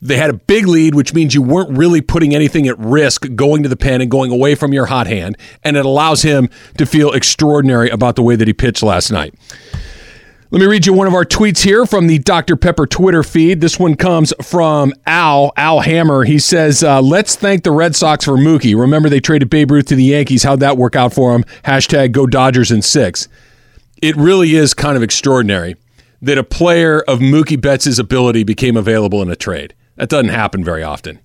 They 0.04 0.18
had 0.18 0.32
a 0.32 0.34
big 0.34 0.68
lead, 0.68 0.96
which 0.96 1.14
means 1.14 1.36
you 1.36 1.44
weren't 1.44 1.78
really 1.78 2.02
putting 2.02 2.34
anything 2.34 2.68
at 2.68 2.78
risk 2.80 3.36
going 3.36 3.62
to 3.62 3.70
the 3.70 3.76
pen 3.76 4.02
and 4.02 4.10
going 4.10 4.32
away 4.32 4.56
from 4.56 4.74
your 4.74 4.88
hot 4.88 5.06
hand. 5.06 5.38
And 5.64 5.78
it 5.78 5.86
allows 5.86 6.24
him 6.24 6.50
to 6.78 6.88
feel 6.88 7.12
extraordinary 7.12 7.90
about 7.90 8.16
the 8.16 8.24
way 8.24 8.36
that 8.36 8.48
he 8.48 8.54
pitched 8.54 8.82
last 8.82 9.12
night. 9.12 9.36
Let 10.50 10.60
me 10.60 10.66
read 10.66 10.86
you 10.86 10.92
one 10.92 11.08
of 11.08 11.14
our 11.14 11.24
tweets 11.24 11.64
here 11.64 11.86
from 11.86 12.08
the 12.08 12.18
Dr. 12.18 12.58
Pepper 12.58 12.86
Twitter 12.86 13.24
feed. 13.24 13.62
This 13.62 13.80
one 13.80 13.96
comes 13.96 14.34
from 14.42 14.92
Al, 15.06 15.54
Al 15.56 15.80
Hammer. 15.80 16.26
He 16.26 16.40
says, 16.40 16.84
uh, 16.84 17.02
Let's 17.02 17.36
thank 17.38 17.64
the 17.64 17.72
Red 17.72 17.96
Sox 17.96 18.26
for 18.26 18.34
Mookie. 18.34 18.78
Remember, 18.78 19.08
they 19.08 19.22
traded 19.22 19.50
Babe 19.50 19.72
Ruth 19.72 19.86
to 19.86 19.96
the 19.96 20.04
Yankees. 20.04 20.44
How'd 20.44 20.60
that 20.60 20.76
work 20.76 20.98
out 20.98 21.14
for 21.14 21.34
him? 21.34 21.46
Hashtag 21.64 22.12
go 22.12 22.26
Dodgers 22.26 22.70
in 22.70 22.82
six. 22.82 23.30
It 24.02 24.16
really 24.16 24.56
is 24.56 24.74
kind 24.74 24.98
of 24.98 25.04
extraordinary 25.04 25.76
that 26.22 26.38
a 26.38 26.44
player 26.44 27.02
of 27.02 27.20
Mookie 27.20 27.60
Betts' 27.60 27.98
ability 27.98 28.44
became 28.44 28.78
available 28.78 29.22
in 29.22 29.30
a 29.30 29.36
trade. 29.36 29.74
That 29.96 30.10
doesn't 30.10 30.30
happen 30.30 30.64
very 30.64 30.84
often. 30.84 31.20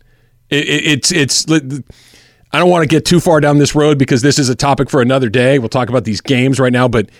It, 0.50 0.68
it, 0.68 0.84
it's 0.86 1.12
it's. 1.12 1.46
I 2.52 2.58
don't 2.58 2.70
want 2.70 2.82
to 2.82 2.88
get 2.88 3.04
too 3.04 3.20
far 3.20 3.40
down 3.40 3.58
this 3.58 3.74
road 3.74 3.98
because 3.98 4.22
this 4.22 4.38
is 4.38 4.48
a 4.48 4.54
topic 4.54 4.88
for 4.88 5.02
another 5.02 5.28
day. 5.28 5.58
We'll 5.58 5.68
talk 5.68 5.88
about 5.88 6.04
these 6.04 6.20
games 6.20 6.60
right 6.60 6.72
now, 6.72 6.88
but 6.88 7.10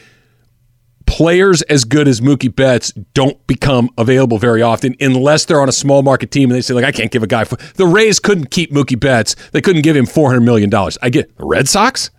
players 1.07 1.63
as 1.63 1.85
good 1.85 2.09
as 2.09 2.21
Mookie 2.21 2.55
Betts 2.55 2.93
don't 3.15 3.45
become 3.47 3.89
available 3.97 4.39
very 4.39 4.61
often 4.61 4.95
unless 5.01 5.45
they're 5.45 5.61
on 5.61 5.69
a 5.69 5.73
small 5.73 6.03
market 6.03 6.31
team 6.31 6.51
and 6.51 6.57
they 6.57 6.63
say 6.63 6.75
like 6.75 6.85
I 6.85 6.93
can't 6.93 7.11
give 7.11 7.23
a 7.23 7.29
guy 7.29 7.45
for 7.45 7.57
the 7.75 7.87
Rays 7.87 8.19
couldn't 8.19 8.51
keep 8.51 8.73
Mookie 8.73 8.99
Betts. 8.99 9.37
They 9.53 9.61
couldn't 9.61 9.83
give 9.83 9.97
him 9.97 10.07
400 10.07 10.41
million 10.41 10.69
dollars. 10.69 10.99
I 11.03 11.11
get 11.11 11.31
Red 11.39 11.69
Sox? 11.69 12.11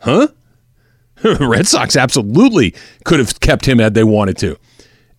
Huh? 0.00 0.28
Red 1.40 1.66
Sox 1.66 1.96
absolutely 1.96 2.74
could 3.04 3.18
have 3.18 3.40
kept 3.40 3.66
him 3.66 3.78
had 3.78 3.94
they 3.94 4.04
wanted 4.04 4.36
to. 4.38 4.56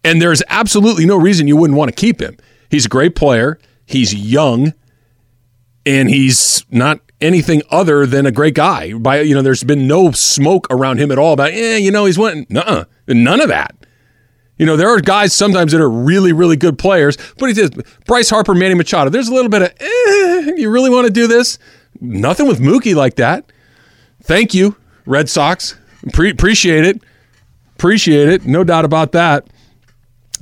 And 0.04 0.22
there's 0.22 0.44
absolutely 0.50 1.06
no 1.06 1.18
reason 1.18 1.48
you 1.48 1.58
wouldn't 1.58 1.78
want 1.78 1.90
to 1.90 1.96
keep 1.96 2.22
him. 2.22 2.38
He's 2.70 2.86
a 2.86 2.90
great 2.90 3.16
player. 3.16 3.60
He's 3.86 4.14
young 4.14 4.74
and 5.86 6.10
he's 6.10 6.66
not 6.70 7.00
anything 7.22 7.62
other 7.70 8.06
than 8.06 8.26
a 8.26 8.32
great 8.32 8.54
guy. 8.54 8.94
By 8.94 9.22
you 9.22 9.34
know, 9.34 9.42
there's 9.42 9.64
been 9.64 9.88
no 9.88 10.12
smoke 10.12 10.68
around 10.70 11.00
him 11.00 11.12
at 11.12 11.18
all 11.18 11.34
about, 11.34 11.54
yeah, 11.54 11.78
you 11.78 11.92
know, 11.92 12.06
he's 12.06 12.18
went 12.18 12.50
nuh 12.50 12.86
none 13.08 13.42
of 13.42 13.48
that. 13.50 13.76
You 14.58 14.66
know, 14.66 14.78
there 14.78 14.90
are 14.90 15.02
guys 15.02 15.34
sometimes 15.34 15.74
that 15.74 15.82
are 15.82 15.90
really, 15.90 16.32
really 16.32 16.56
good 16.56 16.78
players, 16.80 17.18
but 17.38 17.54
he 17.54 17.70
Bryce 18.06 18.30
Harper, 18.30 18.54
Manny 18.54 18.74
Machado. 18.74 19.10
There's 19.10 19.28
a 19.28 19.34
little 19.34 19.50
bit 19.50 19.64
of, 19.64 19.70
eh, 19.80 20.54
you 20.56 20.70
really 20.70 20.90
want 20.90 21.08
to 21.08 21.12
do 21.12 21.28
this? 21.28 21.60
Nothing 22.00 22.48
with 22.48 22.60
Mookie 22.60 22.96
like 22.96 23.16
that. 23.16 23.52
Thank 24.24 24.54
you, 24.54 24.78
Red 25.06 25.30
Sox. 25.30 25.76
Pre- 26.14 26.30
appreciate 26.30 26.86
it. 26.86 27.02
Appreciate 27.76 28.30
it. 28.30 28.46
No 28.46 28.64
doubt 28.64 28.86
about 28.86 29.12
that. 29.14 29.48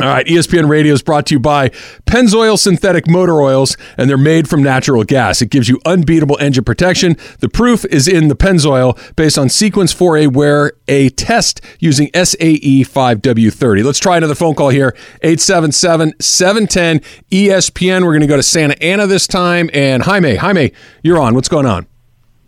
All 0.02 0.08
right, 0.08 0.26
ESPN 0.26 0.68
Radio 0.68 0.92
is 0.92 1.04
brought 1.04 1.28
to 1.28 1.36
you 1.36 1.40
by 1.40 1.70
Pennzoil 2.08 2.58
Synthetic 2.58 3.08
Motor 3.08 3.40
Oils, 3.44 3.78
and 3.96 4.10
they're 4.10 4.18
made 4.18 4.50
from 4.50 4.64
natural 4.64 5.04
gas. 5.04 5.40
It 5.40 5.52
gives 5.52 5.70
you 5.70 5.80
unbeatable 5.86 6.36
engine 6.40 6.64
protection. 6.64 7.16
The 7.42 7.48
proof 7.48 7.86
is 7.86 8.08
in 8.08 8.28
the 8.28 8.36
Pennzoil 8.36 8.98
based 9.16 9.38
on 9.38 9.50
Sequence 9.50 9.94
4A 9.94 10.34
Wear 10.34 10.74
a 10.88 11.10
test 11.10 11.62
using 11.80 12.10
SAE 12.16 12.84
5W30. 12.84 13.84
Let's 13.84 14.00
try 14.00 14.18
another 14.18 14.34
phone 14.34 14.56
call 14.56 14.70
here 14.70 14.96
877 15.22 16.16
710 16.20 17.00
ESPN. 17.30 18.02
We're 18.04 18.14
going 18.14 18.22
to 18.22 18.28
go 18.28 18.36
to 18.36 18.44
Santa 18.44 18.82
Ana 18.84 19.06
this 19.06 19.28
time. 19.28 19.70
And 19.76 20.02
Jaime, 20.02 20.38
Jaime, 20.38 20.72
you're 21.04 21.20
on. 21.20 21.36
What's 21.36 21.50
going 21.50 21.68
on? 21.68 21.86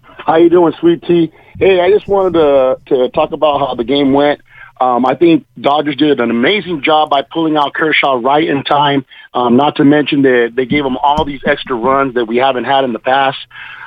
How 0.01 0.37
you 0.37 0.49
doing, 0.49 0.73
Sweet 0.79 1.03
Tea? 1.03 1.31
Hey, 1.57 1.79
I 1.79 1.89
just 1.89 2.05
wanted 2.07 2.33
to 2.33 2.79
to 2.87 3.09
talk 3.09 3.31
about 3.31 3.59
how 3.59 3.75
the 3.75 3.85
game 3.85 4.11
went. 4.11 4.41
Um, 4.81 5.05
I 5.05 5.15
think 5.15 5.45
Dodgers 5.59 5.95
did 5.95 6.19
an 6.19 6.29
amazing 6.29 6.83
job 6.83 7.09
by 7.09 7.21
pulling 7.21 7.55
out 7.55 7.73
Kershaw 7.73 8.19
right 8.21 8.45
in 8.45 8.63
time. 8.63 9.05
Um, 9.33 9.55
not 9.55 9.77
to 9.77 9.85
mention 9.85 10.23
that 10.23 10.51
they 10.53 10.65
gave 10.65 10.85
him 10.85 10.97
all 10.97 11.23
these 11.23 11.39
extra 11.45 11.77
runs 11.77 12.15
that 12.15 12.25
we 12.25 12.35
haven't 12.35 12.65
had 12.65 12.83
in 12.83 12.91
the 12.91 12.99
past. 12.99 13.37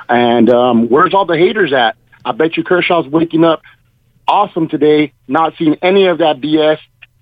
And 0.07 0.49
um, 0.49 0.89
where's 0.89 1.13
all 1.13 1.25
the 1.25 1.37
haters 1.37 1.71
at? 1.71 1.95
I 2.25 2.31
bet 2.31 2.57
you 2.57 2.63
Kershaw's 2.63 3.07
waking 3.07 3.43
up 3.43 3.61
awesome 4.27 4.67
today, 4.67 5.13
not 5.27 5.53
seeing 5.59 5.75
any 5.83 6.07
of 6.07 6.17
that 6.19 6.41
BS. 6.41 6.79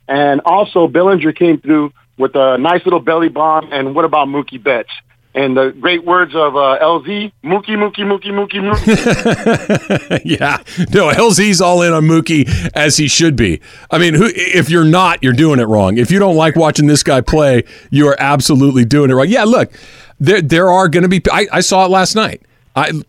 And 0.07 0.39
also, 0.45 0.87
Bellinger 0.87 1.33
came 1.33 1.59
through 1.59 1.91
with 2.17 2.35
a 2.35 2.57
nice 2.57 2.85
little 2.85 3.01
belly 3.01 3.27
bomb. 3.27 3.73
And 3.73 3.93
what 3.93 4.05
about 4.05 4.29
Mookie 4.29 4.63
Betts? 4.63 4.91
And 5.37 5.55
the 5.55 5.69
great 5.79 6.03
words 6.03 6.33
of 6.33 6.55
uh, 6.55 6.79
LZ, 6.81 7.31
Mookie, 7.43 7.77
Mookie, 7.77 8.03
Mookie, 8.03 8.31
Mookie, 8.31 8.59
Mookie. 8.59 10.21
yeah, 10.25 10.57
no, 10.91 11.09
LZ's 11.09 11.61
all 11.61 11.83
in 11.83 11.93
on 11.93 12.05
Mookie 12.05 12.49
as 12.73 12.97
he 12.97 13.07
should 13.07 13.35
be. 13.35 13.61
I 13.91 13.99
mean, 13.99 14.15
who, 14.15 14.31
if 14.33 14.71
you're 14.71 14.83
not, 14.83 15.21
you're 15.21 15.33
doing 15.33 15.59
it 15.59 15.65
wrong. 15.65 15.99
If 15.99 16.09
you 16.09 16.17
don't 16.17 16.35
like 16.35 16.55
watching 16.55 16.87
this 16.87 17.03
guy 17.03 17.21
play, 17.21 17.65
you 17.91 18.07
are 18.07 18.15
absolutely 18.17 18.83
doing 18.83 19.11
it 19.11 19.13
wrong. 19.13 19.27
Yeah, 19.29 19.43
look, 19.43 19.71
there 20.19 20.41
there 20.41 20.71
are 20.71 20.89
going 20.89 21.03
to 21.03 21.09
be. 21.09 21.21
I, 21.31 21.45
I 21.51 21.59
saw 21.59 21.85
it 21.85 21.89
last 21.89 22.15
night. 22.15 22.41
I 22.75 22.99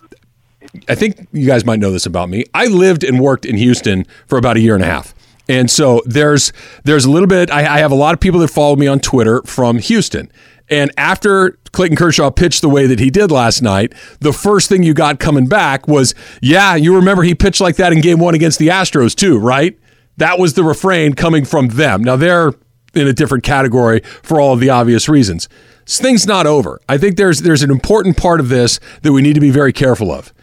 I 0.87 0.95
think 0.95 1.29
you 1.33 1.47
guys 1.47 1.64
might 1.64 1.81
know 1.81 1.91
this 1.91 2.05
about 2.05 2.29
me. 2.29 2.45
I 2.53 2.66
lived 2.66 3.05
and 3.05 3.20
worked 3.20 3.47
in 3.47 3.57
Houston 3.57 4.05
for 4.26 4.37
about 4.37 4.59
a 4.59 4.61
year 4.61 4.74
and 4.74 4.85
a 4.85 4.87
half. 4.87 5.14
And 5.49 5.70
so 5.70 6.03
there's 6.05 6.53
there's 6.85 7.07
a 7.07 7.11
little 7.11 7.26
bit. 7.26 7.51
I, 7.51 7.61
I 7.61 7.79
have 7.79 7.91
a 7.91 7.95
lot 7.97 8.12
of 8.12 8.20
people 8.20 8.41
that 8.41 8.49
follow 8.49 8.76
me 8.76 8.87
on 8.87 9.01
Twitter 9.01 9.43
from 9.47 9.79
Houston, 9.79 10.31
and 10.71 10.91
after 10.97 11.59
Clayton 11.73 11.97
Kershaw 11.97 12.31
pitched 12.31 12.61
the 12.62 12.69
way 12.69 12.87
that 12.87 12.99
he 12.99 13.11
did 13.11 13.31
last 13.31 13.62
night, 13.62 13.93
the 14.21 14.33
first 14.33 14.69
thing 14.69 14.83
you 14.83 14.95
got 14.95 15.19
coming 15.19 15.47
back 15.47 15.89
was, 15.89 16.14
yeah, 16.43 16.75
you 16.75 16.95
remember 16.95 17.23
he 17.23 17.35
pitched 17.35 17.61
like 17.61 17.77
that 17.77 17.93
in 17.93 18.01
game 18.01 18.19
one 18.19 18.35
against 18.35 18.59
the 18.59 18.69
Astros 18.69 19.14
too, 19.14 19.39
right? 19.39 19.79
That 20.16 20.39
was 20.39 20.55
the 20.55 20.64
refrain 20.64 21.14
coming 21.14 21.45
from 21.45 21.69
them. 21.69 22.03
Now 22.03 22.16
they're 22.16 22.53
in 22.95 23.07
a 23.07 23.12
different 23.12 23.45
category 23.45 24.01
for 24.23 24.41
all 24.41 24.53
of 24.53 24.61
the 24.61 24.71
obvious 24.71 25.09
reasons. 25.09 25.49
This 25.85 26.01
thing's 26.01 26.27
not 26.27 26.47
over. 26.47 26.81
I 26.89 26.99
think 26.99 27.16
there's 27.16 27.41
there's 27.41 27.62
an 27.62 27.71
important 27.71 28.16
part 28.16 28.41
of 28.41 28.49
this 28.49 28.81
that 29.03 29.12
we 29.12 29.23
need 29.23 29.35
to 29.35 29.41
be 29.41 29.51
very 29.51 29.73
careful 29.73 30.12
of. 30.12 30.35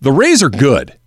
The 0.00 0.12
Rays 0.12 0.42
are 0.42 0.50
good. 0.50 0.98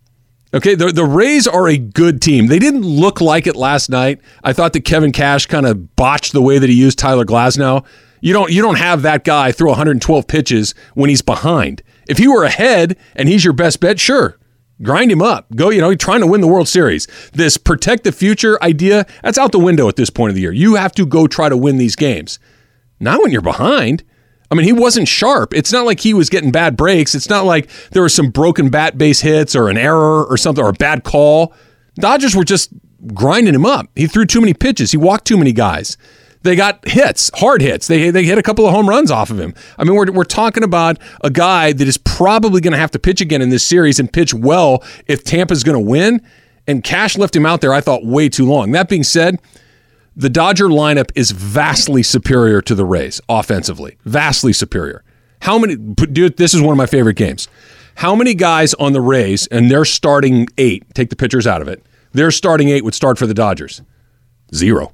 Okay, 0.53 0.75
the, 0.75 0.91
the 0.91 1.05
Rays 1.05 1.47
are 1.47 1.67
a 1.69 1.77
good 1.77 2.21
team. 2.21 2.47
They 2.47 2.59
didn't 2.59 2.83
look 2.83 3.21
like 3.21 3.47
it 3.47 3.55
last 3.55 3.89
night. 3.89 4.19
I 4.43 4.51
thought 4.51 4.73
that 4.73 4.81
Kevin 4.81 5.13
Cash 5.13 5.45
kind 5.45 5.65
of 5.65 5.95
botched 5.95 6.33
the 6.33 6.41
way 6.41 6.57
that 6.59 6.69
he 6.69 6.75
used 6.75 6.99
Tyler 6.99 7.23
Glasnow. 7.23 7.85
You 8.21 8.33
don't 8.33 8.51
you 8.51 8.61
don't 8.61 8.77
have 8.77 9.01
that 9.01 9.23
guy 9.23 9.51
throw 9.51 9.69
112 9.71 10.27
pitches 10.27 10.73
when 10.93 11.09
he's 11.09 11.21
behind. 11.21 11.81
If 12.07 12.17
he 12.17 12.27
were 12.27 12.43
ahead 12.43 12.97
and 13.15 13.27
he's 13.27 13.43
your 13.43 13.53
best 13.53 13.79
bet, 13.79 13.99
sure. 13.99 14.37
Grind 14.81 15.11
him 15.11 15.21
up. 15.21 15.53
Go, 15.55 15.69
you 15.69 15.79
know, 15.79 15.89
he's 15.89 15.99
trying 15.99 16.21
to 16.21 16.27
win 16.27 16.41
the 16.41 16.47
World 16.47 16.67
Series. 16.67 17.07
This 17.33 17.57
protect 17.57 18.03
the 18.03 18.11
future 18.11 18.61
idea, 18.63 19.05
that's 19.21 19.37
out 19.37 19.51
the 19.51 19.59
window 19.59 19.87
at 19.87 19.95
this 19.95 20.09
point 20.09 20.29
of 20.29 20.35
the 20.35 20.41
year. 20.41 20.51
You 20.51 20.75
have 20.75 20.91
to 20.93 21.05
go 21.05 21.27
try 21.27 21.49
to 21.49 21.57
win 21.57 21.77
these 21.77 21.95
games. 21.95 22.39
Not 22.99 23.21
when 23.21 23.31
you're 23.31 23.41
behind. 23.41 24.03
I 24.49 24.55
mean, 24.55 24.65
he 24.65 24.73
wasn't 24.73 25.07
sharp. 25.07 25.53
It's 25.53 25.71
not 25.71 25.85
like 25.85 25.99
he 25.99 26.13
was 26.13 26.29
getting 26.29 26.51
bad 26.51 26.75
breaks. 26.75 27.15
It's 27.15 27.29
not 27.29 27.45
like 27.45 27.69
there 27.91 28.03
was 28.03 28.13
some 28.13 28.31
broken 28.31 28.69
bat 28.69 28.97
base 28.97 29.21
hits 29.21 29.55
or 29.55 29.69
an 29.69 29.77
error 29.77 30.25
or 30.25 30.35
something 30.35 30.63
or 30.63 30.69
a 30.69 30.73
bad 30.73 31.03
call. 31.03 31.53
Dodgers 31.95 32.35
were 32.35 32.43
just 32.43 32.71
grinding 33.13 33.55
him 33.55 33.65
up. 33.65 33.87
He 33.95 34.07
threw 34.07 34.25
too 34.25 34.41
many 34.41 34.53
pitches. 34.53 34.91
He 34.91 34.97
walked 34.97 35.25
too 35.25 35.37
many 35.37 35.53
guys. 35.53 35.95
They 36.43 36.55
got 36.55 36.87
hits, 36.87 37.29
hard 37.35 37.61
hits. 37.61 37.87
They, 37.87 38.09
they 38.09 38.23
hit 38.23 38.37
a 38.37 38.43
couple 38.43 38.65
of 38.65 38.73
home 38.73 38.89
runs 38.89 39.11
off 39.11 39.29
of 39.29 39.39
him. 39.39 39.53
I 39.77 39.83
mean, 39.83 39.95
we're, 39.95 40.11
we're 40.11 40.23
talking 40.23 40.63
about 40.63 40.97
a 41.23 41.29
guy 41.29 41.71
that 41.71 41.87
is 41.87 41.97
probably 41.97 42.61
going 42.61 42.71
to 42.71 42.79
have 42.79 42.91
to 42.91 42.99
pitch 42.99 43.21
again 43.21 43.41
in 43.41 43.49
this 43.49 43.63
series 43.63 43.99
and 43.99 44.11
pitch 44.11 44.33
well 44.33 44.83
if 45.05 45.23
Tampa's 45.23 45.63
going 45.63 45.77
to 45.77 45.89
win. 45.89 46.25
And 46.67 46.83
Cash 46.83 47.17
left 47.17 47.35
him 47.35 47.45
out 47.45 47.61
there, 47.61 47.73
I 47.73 47.81
thought, 47.81 48.05
way 48.05 48.29
too 48.29 48.45
long. 48.45 48.71
That 48.71 48.89
being 48.89 49.03
said, 49.03 49.39
the 50.15 50.29
Dodger 50.29 50.67
lineup 50.67 51.11
is 51.15 51.31
vastly 51.31 52.03
superior 52.03 52.61
to 52.61 52.75
the 52.75 52.85
Rays 52.85 53.21
offensively. 53.29 53.97
Vastly 54.05 54.53
superior. 54.53 55.03
How 55.41 55.57
many, 55.59 55.75
dude, 55.75 56.37
this 56.37 56.53
is 56.53 56.61
one 56.61 56.71
of 56.71 56.77
my 56.77 56.85
favorite 56.85 57.15
games. 57.15 57.47
How 57.95 58.15
many 58.15 58.33
guys 58.33 58.73
on 58.75 58.93
the 58.93 59.01
Rays, 59.01 59.47
and 59.47 59.69
they're 59.69 59.85
starting 59.85 60.47
eight, 60.57 60.93
take 60.93 61.09
the 61.09 61.15
pitchers 61.15 61.45
out 61.45 61.61
of 61.61 61.67
it, 61.67 61.83
their 62.13 62.31
starting 62.31 62.69
eight 62.69 62.83
would 62.83 62.95
start 62.95 63.17
for 63.17 63.27
the 63.27 63.33
Dodgers? 63.33 63.81
Zero 64.53 64.93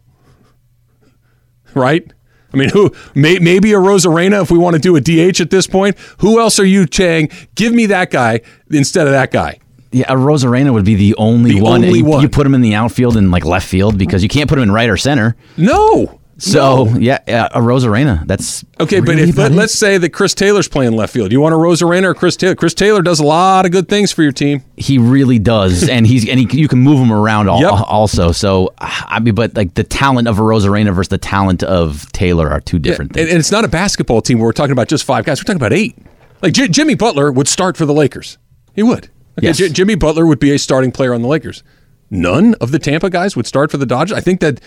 right? 1.78 2.12
I 2.54 2.58
mean, 2.58 2.70
who 2.70 2.92
may, 3.14 3.40
maybe 3.40 3.70
Arozarena 3.72 4.42
if 4.42 4.50
we 4.52 4.58
want 4.58 4.76
to 4.76 4.80
do 4.82 4.96
a 4.96 5.02
DH 5.02 5.42
at 5.42 5.50
this 5.50 5.68
point. 5.68 5.98
Who 6.20 6.40
else 6.40 6.60
are 6.60 6.66
you 6.66 6.86
saying? 6.92 7.30
Give 7.56 7.74
me 7.74 7.88
that 7.88 8.10
guy 8.10 8.42
instead 8.72 9.06
of 9.06 9.14
that 9.14 9.32
guy. 9.32 9.60
Yeah, 9.92 10.06
Arozarena 10.14 10.74
would 10.74 10.86
be 10.86 10.96
the 10.96 11.16
only 11.18 11.54
The 11.56 11.62
one. 11.62 11.84
only 11.86 12.00
you, 12.00 12.06
one. 12.06 12.22
you 12.22 12.30
put 12.30 12.46
him 12.48 12.54
in 12.54 12.62
the 12.62 12.74
outfield 12.74 13.16
and 13.18 13.32
like 13.32 13.46
left 13.46 13.68
field 13.68 13.98
because 13.98 14.24
you 14.24 14.30
can't 14.30 14.50
put 14.50 14.58
him 14.58 14.64
in 14.64 14.72
right 14.72 14.90
or 14.90 14.98
center. 14.98 15.36
No. 15.58 16.17
So 16.40 16.86
yeah, 17.00 17.18
uh, 17.28 17.60
Arozarena. 17.60 18.26
That's 18.28 18.64
Okay, 18.80 19.00
but 19.00 19.18
if 19.18 19.36
but 19.36 19.52
let's 19.52 19.74
say 19.74 19.98
that 19.98 20.10
Chris 20.12 20.34
Taylor's 20.36 20.68
playing 20.68 20.92
left 20.92 21.12
field, 21.14 21.32
you 21.32 21.42
want 21.42 21.54
Arozarena 21.54 22.04
or 22.04 22.14
Chris 22.14 22.36
Taylor? 22.36 22.54
Chris 22.56 22.76
Taylor 22.76 23.02
does 23.02 23.20
a 23.20 23.24
lot 23.26 23.66
of 23.66 23.72
good 23.72 23.90
things 23.90 24.12
for 24.12 24.22
your 24.22 24.32
team. 24.32 24.64
he 24.78 25.00
really 25.00 25.40
does, 25.40 25.90
and 25.90 26.06
he's 26.06 26.30
and 26.30 26.40
he, 26.40 26.60
you 26.60 26.68
can 26.68 26.80
move 26.80 27.00
him 27.00 27.12
around 27.12 27.50
al- 27.50 27.60
Yep. 27.62 27.72
also. 27.88 28.32
So 28.32 28.74
I 28.80 29.20
mean, 29.20 29.34
but 29.34 29.56
like 29.56 29.74
the 29.74 29.84
talent 29.84 30.28
of 30.28 30.38
Arozarena 30.38 30.94
versus 30.94 31.10
the 31.10 31.18
talent 31.18 31.64
of 31.64 32.12
Taylor 32.12 32.50
are 32.52 32.62
two 32.62 32.78
different 32.78 33.12
And, 33.12 33.16
things. 33.16 33.30
and 33.32 33.40
it's 33.40 33.52
not 33.52 33.66
a 33.66 33.70
basketball 33.70 34.22
team 34.22 34.38
where 34.38 34.46
we're 34.48 34.52
talking 34.54 34.74
about 34.74 34.88
just 34.90 35.06
five 35.06 35.26
guys. 35.26 35.40
We're 35.40 35.46
talking 35.46 35.56
about 35.62 35.74
eight. 35.74 35.98
Like 36.44 36.54
J- 36.54 36.68
Jimmy 36.68 36.94
Butler 36.94 37.32
would 37.32 37.48
start 37.48 37.76
for 37.78 37.86
the 37.88 37.94
Lakers. 37.94 38.38
He 38.76 38.84
would. 38.84 39.06
Okay, 39.40 39.48
Yes. 39.48 39.58
J- 39.58 39.70
Jimmy 39.70 39.96
Butler 39.96 40.28
would 40.28 40.40
be 40.40 40.52
a 40.52 40.60
starting 40.60 40.92
player 40.92 41.16
on 41.16 41.24
the 41.24 41.28
Lakers. 41.28 41.64
None 42.12 42.54
of 42.62 42.70
the 42.72 42.78
Tampa 42.80 43.10
guys 43.10 43.36
would 43.36 43.48
start 43.48 43.72
for 43.72 43.78
the 43.78 43.86
Dodgers. 43.88 44.16
I 44.16 44.22
think 44.22 44.40
that 44.42 44.62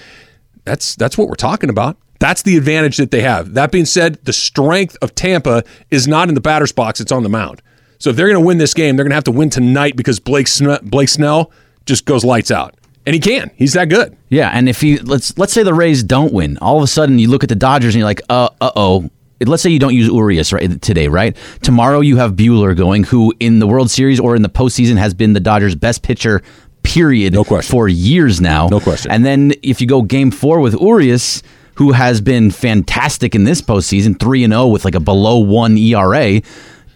that's 0.64 0.96
that's 0.96 1.16
what 1.16 1.28
we're 1.28 1.34
talking 1.34 1.70
about. 1.70 1.96
That's 2.18 2.42
the 2.42 2.56
advantage 2.56 2.98
that 2.98 3.10
they 3.10 3.22
have. 3.22 3.54
That 3.54 3.72
being 3.72 3.86
said, 3.86 4.18
the 4.24 4.32
strength 4.32 4.96
of 5.00 5.14
Tampa 5.14 5.64
is 5.90 6.06
not 6.06 6.28
in 6.28 6.34
the 6.34 6.40
batter's 6.40 6.72
box; 6.72 7.00
it's 7.00 7.12
on 7.12 7.22
the 7.22 7.28
mound. 7.28 7.62
So 7.98 8.10
if 8.10 8.16
they're 8.16 8.28
going 8.28 8.40
to 8.40 8.46
win 8.46 8.58
this 8.58 8.74
game, 8.74 8.96
they're 8.96 9.04
going 9.04 9.10
to 9.10 9.16
have 9.16 9.24
to 9.24 9.30
win 9.30 9.50
tonight 9.50 9.94
because 9.94 10.18
Blake 10.20 10.46
Sne- 10.46 10.82
Blake 10.82 11.08
Snell 11.08 11.50
just 11.84 12.06
goes 12.06 12.24
lights 12.24 12.50
out, 12.50 12.74
and 13.06 13.14
he 13.14 13.20
can. 13.20 13.50
He's 13.56 13.74
that 13.74 13.88
good. 13.88 14.16
Yeah, 14.28 14.50
and 14.52 14.68
if 14.68 14.80
he 14.80 14.98
let's 14.98 15.36
let's 15.38 15.52
say 15.52 15.62
the 15.62 15.74
Rays 15.74 16.02
don't 16.02 16.32
win, 16.32 16.58
all 16.58 16.76
of 16.78 16.82
a 16.82 16.86
sudden 16.86 17.18
you 17.18 17.28
look 17.28 17.42
at 17.42 17.48
the 17.48 17.54
Dodgers 17.54 17.94
and 17.94 18.00
you're 18.00 18.08
like, 18.08 18.22
uh, 18.28 18.48
uh 18.60 18.70
oh. 18.76 19.10
Let's 19.42 19.62
say 19.62 19.70
you 19.70 19.78
don't 19.78 19.94
use 19.94 20.06
Urias 20.06 20.52
right 20.52 20.82
today, 20.82 21.08
right? 21.08 21.34
Tomorrow 21.62 22.00
you 22.00 22.18
have 22.18 22.34
Buehler 22.34 22.76
going, 22.76 23.04
who 23.04 23.32
in 23.40 23.58
the 23.58 23.66
World 23.66 23.90
Series 23.90 24.20
or 24.20 24.36
in 24.36 24.42
the 24.42 24.50
postseason 24.50 24.98
has 24.98 25.14
been 25.14 25.32
the 25.32 25.40
Dodgers' 25.40 25.74
best 25.74 26.02
pitcher, 26.02 26.42
period, 26.82 27.32
No 27.34 27.44
question. 27.44 27.70
for 27.70 27.88
years 27.88 28.40
now. 28.40 28.68
No 28.68 28.80
question. 28.80 29.10
And 29.10 29.24
then 29.24 29.52
if 29.62 29.80
you 29.80 29.86
go 29.86 30.02
Game 30.02 30.30
Four 30.30 30.60
with 30.60 30.74
Urias, 30.80 31.42
who 31.74 31.92
has 31.92 32.20
been 32.20 32.50
fantastic 32.50 33.34
in 33.34 33.44
this 33.44 33.62
postseason, 33.62 34.18
three 34.18 34.44
and 34.44 34.52
zero 34.52 34.66
with 34.66 34.84
like 34.84 34.94
a 34.94 35.00
below 35.00 35.38
one 35.38 35.76
ERA, 35.78 36.40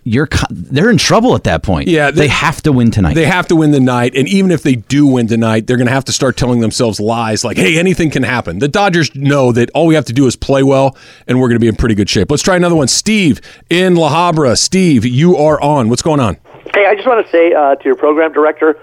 you're 0.06 0.28
they're 0.50 0.90
in 0.90 0.98
trouble 0.98 1.34
at 1.34 1.44
that 1.44 1.62
point. 1.62 1.88
Yeah, 1.88 2.10
they, 2.10 2.22
they- 2.22 2.28
have 2.28 2.60
to 2.64 2.72
win 2.72 2.90
tonight. 2.90 3.14
They 3.14 3.24
have 3.24 3.46
to 3.48 3.56
win 3.56 3.70
the 3.70 3.80
night, 3.80 4.14
and 4.14 4.28
even 4.28 4.50
if 4.50 4.62
they 4.62 4.74
do 4.74 5.06
win 5.06 5.26
tonight, 5.26 5.66
they're 5.66 5.78
going 5.78 5.86
to 5.86 5.92
have 5.94 6.04
to 6.04 6.12
start 6.12 6.36
telling 6.36 6.60
themselves 6.60 7.00
lies 7.00 7.42
like, 7.42 7.56
"Hey, 7.56 7.78
anything 7.78 8.10
can 8.10 8.22
happen." 8.22 8.58
The 8.58 8.68
Dodgers 8.68 9.14
know 9.14 9.50
that 9.52 9.70
all 9.74 9.86
we 9.86 9.94
have 9.94 10.04
to 10.06 10.12
do 10.12 10.26
is 10.26 10.36
play 10.36 10.62
well, 10.62 10.94
and 11.26 11.40
we're 11.40 11.48
going 11.48 11.56
to 11.56 11.60
be 11.64 11.68
in 11.68 11.76
pretty 11.76 11.94
good 11.94 12.10
shape. 12.10 12.30
Let's 12.30 12.42
try 12.42 12.54
another 12.56 12.74
one. 12.76 12.88
Steve 12.88 13.40
in 13.70 13.94
La 13.94 14.10
Habra. 14.10 14.58
Steve, 14.58 15.06
you 15.06 15.36
are 15.38 15.58
on. 15.62 15.88
What's 15.88 16.02
going 16.02 16.20
on? 16.20 16.36
Hey, 16.74 16.84
I 16.86 16.94
just 16.94 17.06
want 17.06 17.24
to 17.24 17.32
say 17.32 17.54
uh, 17.54 17.76
to 17.76 17.84
your 17.86 17.94
program 17.96 18.30
director, 18.34 18.78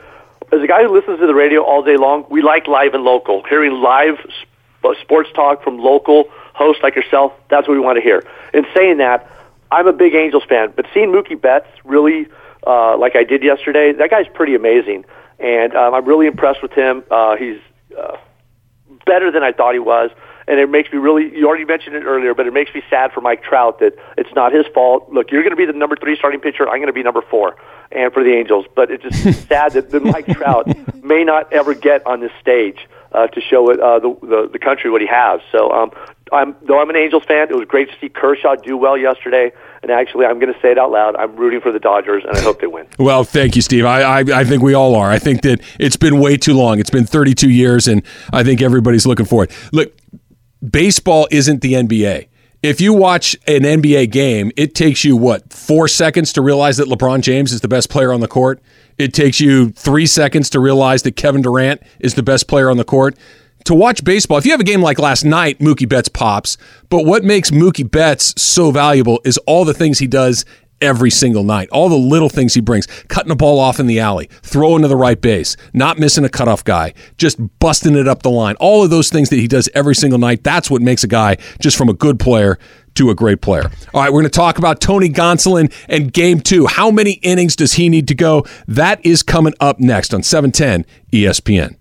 as 0.51 0.61
a 0.61 0.67
guy 0.67 0.83
who 0.83 0.93
listens 0.93 1.19
to 1.19 1.27
the 1.27 1.35
radio 1.35 1.63
all 1.63 1.83
day 1.83 1.97
long, 1.97 2.25
we 2.29 2.41
like 2.41 2.67
live 2.67 2.93
and 2.93 3.03
local. 3.03 3.43
Hearing 3.43 3.73
live 3.81 4.15
sports 5.01 5.29
talk 5.33 5.63
from 5.63 5.79
local 5.79 6.25
hosts 6.53 6.83
like 6.83 6.95
yourself, 6.95 7.33
that's 7.49 7.67
what 7.67 7.73
we 7.73 7.79
want 7.79 7.97
to 7.97 8.01
hear. 8.01 8.23
In 8.53 8.65
saying 8.75 8.97
that, 8.97 9.29
I'm 9.71 9.87
a 9.87 9.93
big 9.93 10.13
Angels 10.13 10.43
fan, 10.43 10.73
but 10.75 10.85
seeing 10.93 11.11
Mookie 11.11 11.39
Betts 11.39 11.69
really, 11.85 12.27
uh, 12.67 12.97
like 12.97 13.15
I 13.15 13.23
did 13.23 13.43
yesterday, 13.43 13.93
that 13.93 14.09
guy's 14.09 14.27
pretty 14.33 14.55
amazing. 14.55 15.05
And 15.39 15.73
um, 15.75 15.93
I'm 15.93 16.05
really 16.05 16.27
impressed 16.27 16.61
with 16.61 16.73
him. 16.73 17.03
Uh, 17.09 17.37
he's 17.37 17.59
uh, 17.97 18.17
better 19.05 19.31
than 19.31 19.43
I 19.43 19.53
thought 19.53 19.73
he 19.73 19.79
was. 19.79 20.11
And 20.51 20.59
it 20.59 20.69
makes 20.69 20.91
me 20.91 20.97
really, 20.97 21.33
you 21.33 21.47
already 21.47 21.63
mentioned 21.63 21.95
it 21.95 22.03
earlier, 22.03 22.33
but 22.33 22.45
it 22.45 22.51
makes 22.51 22.75
me 22.75 22.83
sad 22.89 23.13
for 23.13 23.21
Mike 23.21 23.41
Trout 23.41 23.79
that 23.79 23.93
it's 24.17 24.33
not 24.35 24.51
his 24.51 24.65
fault. 24.73 25.09
Look, 25.09 25.31
you're 25.31 25.43
going 25.43 25.51
to 25.51 25.55
be 25.55 25.65
the 25.65 25.71
number 25.71 25.95
three 25.95 26.17
starting 26.17 26.41
pitcher. 26.41 26.67
I'm 26.67 26.79
going 26.79 26.87
to 26.87 26.93
be 26.93 27.03
number 27.03 27.21
four 27.21 27.55
and 27.89 28.11
for 28.11 28.21
the 28.21 28.33
Angels. 28.33 28.65
But 28.75 28.91
it's 28.91 29.01
just 29.01 29.47
sad 29.47 29.71
that, 29.71 29.91
that 29.91 30.03
Mike 30.03 30.27
Trout 30.27 30.67
may 31.01 31.23
not 31.23 31.53
ever 31.53 31.73
get 31.73 32.05
on 32.05 32.19
this 32.19 32.33
stage 32.41 32.85
uh, 33.13 33.27
to 33.27 33.39
show 33.39 33.69
it, 33.69 33.79
uh, 33.79 33.99
the, 33.99 34.13
the, 34.23 34.49
the 34.51 34.59
country 34.59 34.91
what 34.91 34.99
he 34.99 35.07
has. 35.07 35.39
So, 35.53 35.71
um, 35.71 35.91
I'm, 36.33 36.53
though 36.63 36.81
I'm 36.81 36.89
an 36.89 36.97
Angels 36.97 37.23
fan, 37.23 37.49
it 37.49 37.55
was 37.55 37.67
great 37.67 37.89
to 37.89 37.95
see 38.01 38.09
Kershaw 38.09 38.55
do 38.55 38.75
well 38.75 38.97
yesterday. 38.97 39.53
And 39.83 39.91
actually, 39.91 40.25
I'm 40.25 40.39
going 40.39 40.53
to 40.53 40.59
say 40.59 40.71
it 40.71 40.77
out 40.77 40.91
loud. 40.91 41.15
I'm 41.15 41.35
rooting 41.37 41.61
for 41.61 41.71
the 41.71 41.79
Dodgers, 41.79 42.23
and 42.25 42.37
I 42.37 42.41
hope 42.41 42.59
they 42.59 42.67
win. 42.67 42.87
Well, 42.99 43.23
thank 43.23 43.55
you, 43.55 43.61
Steve. 43.61 43.85
I, 43.85 44.01
I 44.01 44.19
I 44.19 44.43
think 44.43 44.61
we 44.61 44.73
all 44.73 44.95
are. 44.95 45.09
I 45.09 45.17
think 45.17 45.41
that 45.41 45.61
it's 45.79 45.97
been 45.97 46.19
way 46.19 46.37
too 46.37 46.53
long. 46.53 46.79
It's 46.79 46.89
been 46.89 47.05
32 47.05 47.49
years, 47.49 47.87
and 47.87 48.03
I 48.31 48.43
think 48.43 48.61
everybody's 48.61 49.07
looking 49.07 49.25
for 49.25 49.45
it. 49.45 49.51
Look, 49.71 49.91
baseball 50.67 51.27
isn't 51.31 51.61
the 51.61 51.73
NBA. 51.73 52.27
If 52.63 52.79
you 52.79 52.93
watch 52.93 53.35
an 53.47 53.61
NBA 53.61 54.11
game, 54.11 54.51
it 54.55 54.75
takes 54.75 55.03
you 55.03 55.17
what 55.17 55.51
four 55.51 55.87
seconds 55.87 56.31
to 56.33 56.41
realize 56.41 56.77
that 56.77 56.87
LeBron 56.87 57.21
James 57.21 57.51
is 57.51 57.61
the 57.61 57.67
best 57.67 57.89
player 57.89 58.13
on 58.13 58.19
the 58.19 58.27
court. 58.27 58.61
It 58.99 59.15
takes 59.15 59.39
you 59.39 59.71
three 59.71 60.05
seconds 60.05 60.49
to 60.51 60.59
realize 60.59 61.01
that 61.03 61.15
Kevin 61.15 61.41
Durant 61.41 61.81
is 61.99 62.13
the 62.13 62.21
best 62.21 62.47
player 62.47 62.69
on 62.69 62.77
the 62.77 62.83
court. 62.83 63.17
To 63.65 63.73
watch 63.73 64.03
baseball, 64.03 64.37
if 64.37 64.45
you 64.45 64.51
have 64.51 64.59
a 64.59 64.63
game 64.65 64.81
like 64.81 64.99
last 64.99 65.23
night, 65.23 65.59
Mookie 65.59 65.89
Betts 65.89 66.09
pops. 66.09 66.57
But 66.89 67.05
what 67.05 67.23
makes 67.23 67.49
Mookie 67.49 67.89
Betts 67.89 68.39
so 68.39 68.69
valuable 68.69 69.21
is 69.23 69.37
all 69.39 69.65
the 69.65 69.73
things 69.73 69.97
he 69.97 70.07
does 70.07 70.45
every 70.81 71.11
single 71.11 71.43
night. 71.43 71.69
All 71.71 71.89
the 71.89 71.95
little 71.95 72.29
things 72.29 72.53
he 72.53 72.61
brings, 72.61 72.87
cutting 73.07 73.31
a 73.31 73.35
ball 73.35 73.59
off 73.59 73.79
in 73.79 73.87
the 73.87 73.99
alley, 73.99 74.29
throwing 74.41 74.81
to 74.81 74.87
the 74.87 74.97
right 74.97 75.19
base, 75.19 75.55
not 75.73 75.99
missing 75.99 76.25
a 76.25 76.29
cutoff 76.29 76.63
guy, 76.63 76.93
just 77.17 77.37
busting 77.59 77.95
it 77.95 78.07
up 78.07 78.23
the 78.23 78.31
line. 78.31 78.55
All 78.59 78.83
of 78.83 78.89
those 78.89 79.09
things 79.09 79.29
that 79.29 79.37
he 79.37 79.47
does 79.47 79.69
every 79.73 79.95
single 79.95 80.19
night, 80.19 80.43
that's 80.43 80.69
what 80.69 80.81
makes 80.81 81.03
a 81.03 81.07
guy 81.07 81.37
just 81.59 81.77
from 81.77 81.89
a 81.89 81.93
good 81.93 82.19
player 82.19 82.57
to 82.95 83.09
a 83.09 83.15
great 83.15 83.41
player. 83.41 83.71
All 83.93 84.01
right, 84.01 84.11
we're 84.11 84.21
going 84.21 84.23
to 84.25 84.29
talk 84.29 84.57
about 84.57 84.81
Tony 84.81 85.09
Gonsolin 85.09 85.71
and 85.87 86.11
game 86.11 86.41
two. 86.41 86.67
How 86.67 86.91
many 86.91 87.13
innings 87.21 87.55
does 87.55 87.73
he 87.73 87.89
need 87.89 88.07
to 88.09 88.15
go? 88.15 88.45
That 88.67 89.05
is 89.05 89.23
coming 89.23 89.53
up 89.59 89.79
next 89.79 90.13
on 90.13 90.21
E 90.21 90.23
710 90.23 90.85
ESPN. 91.11 91.77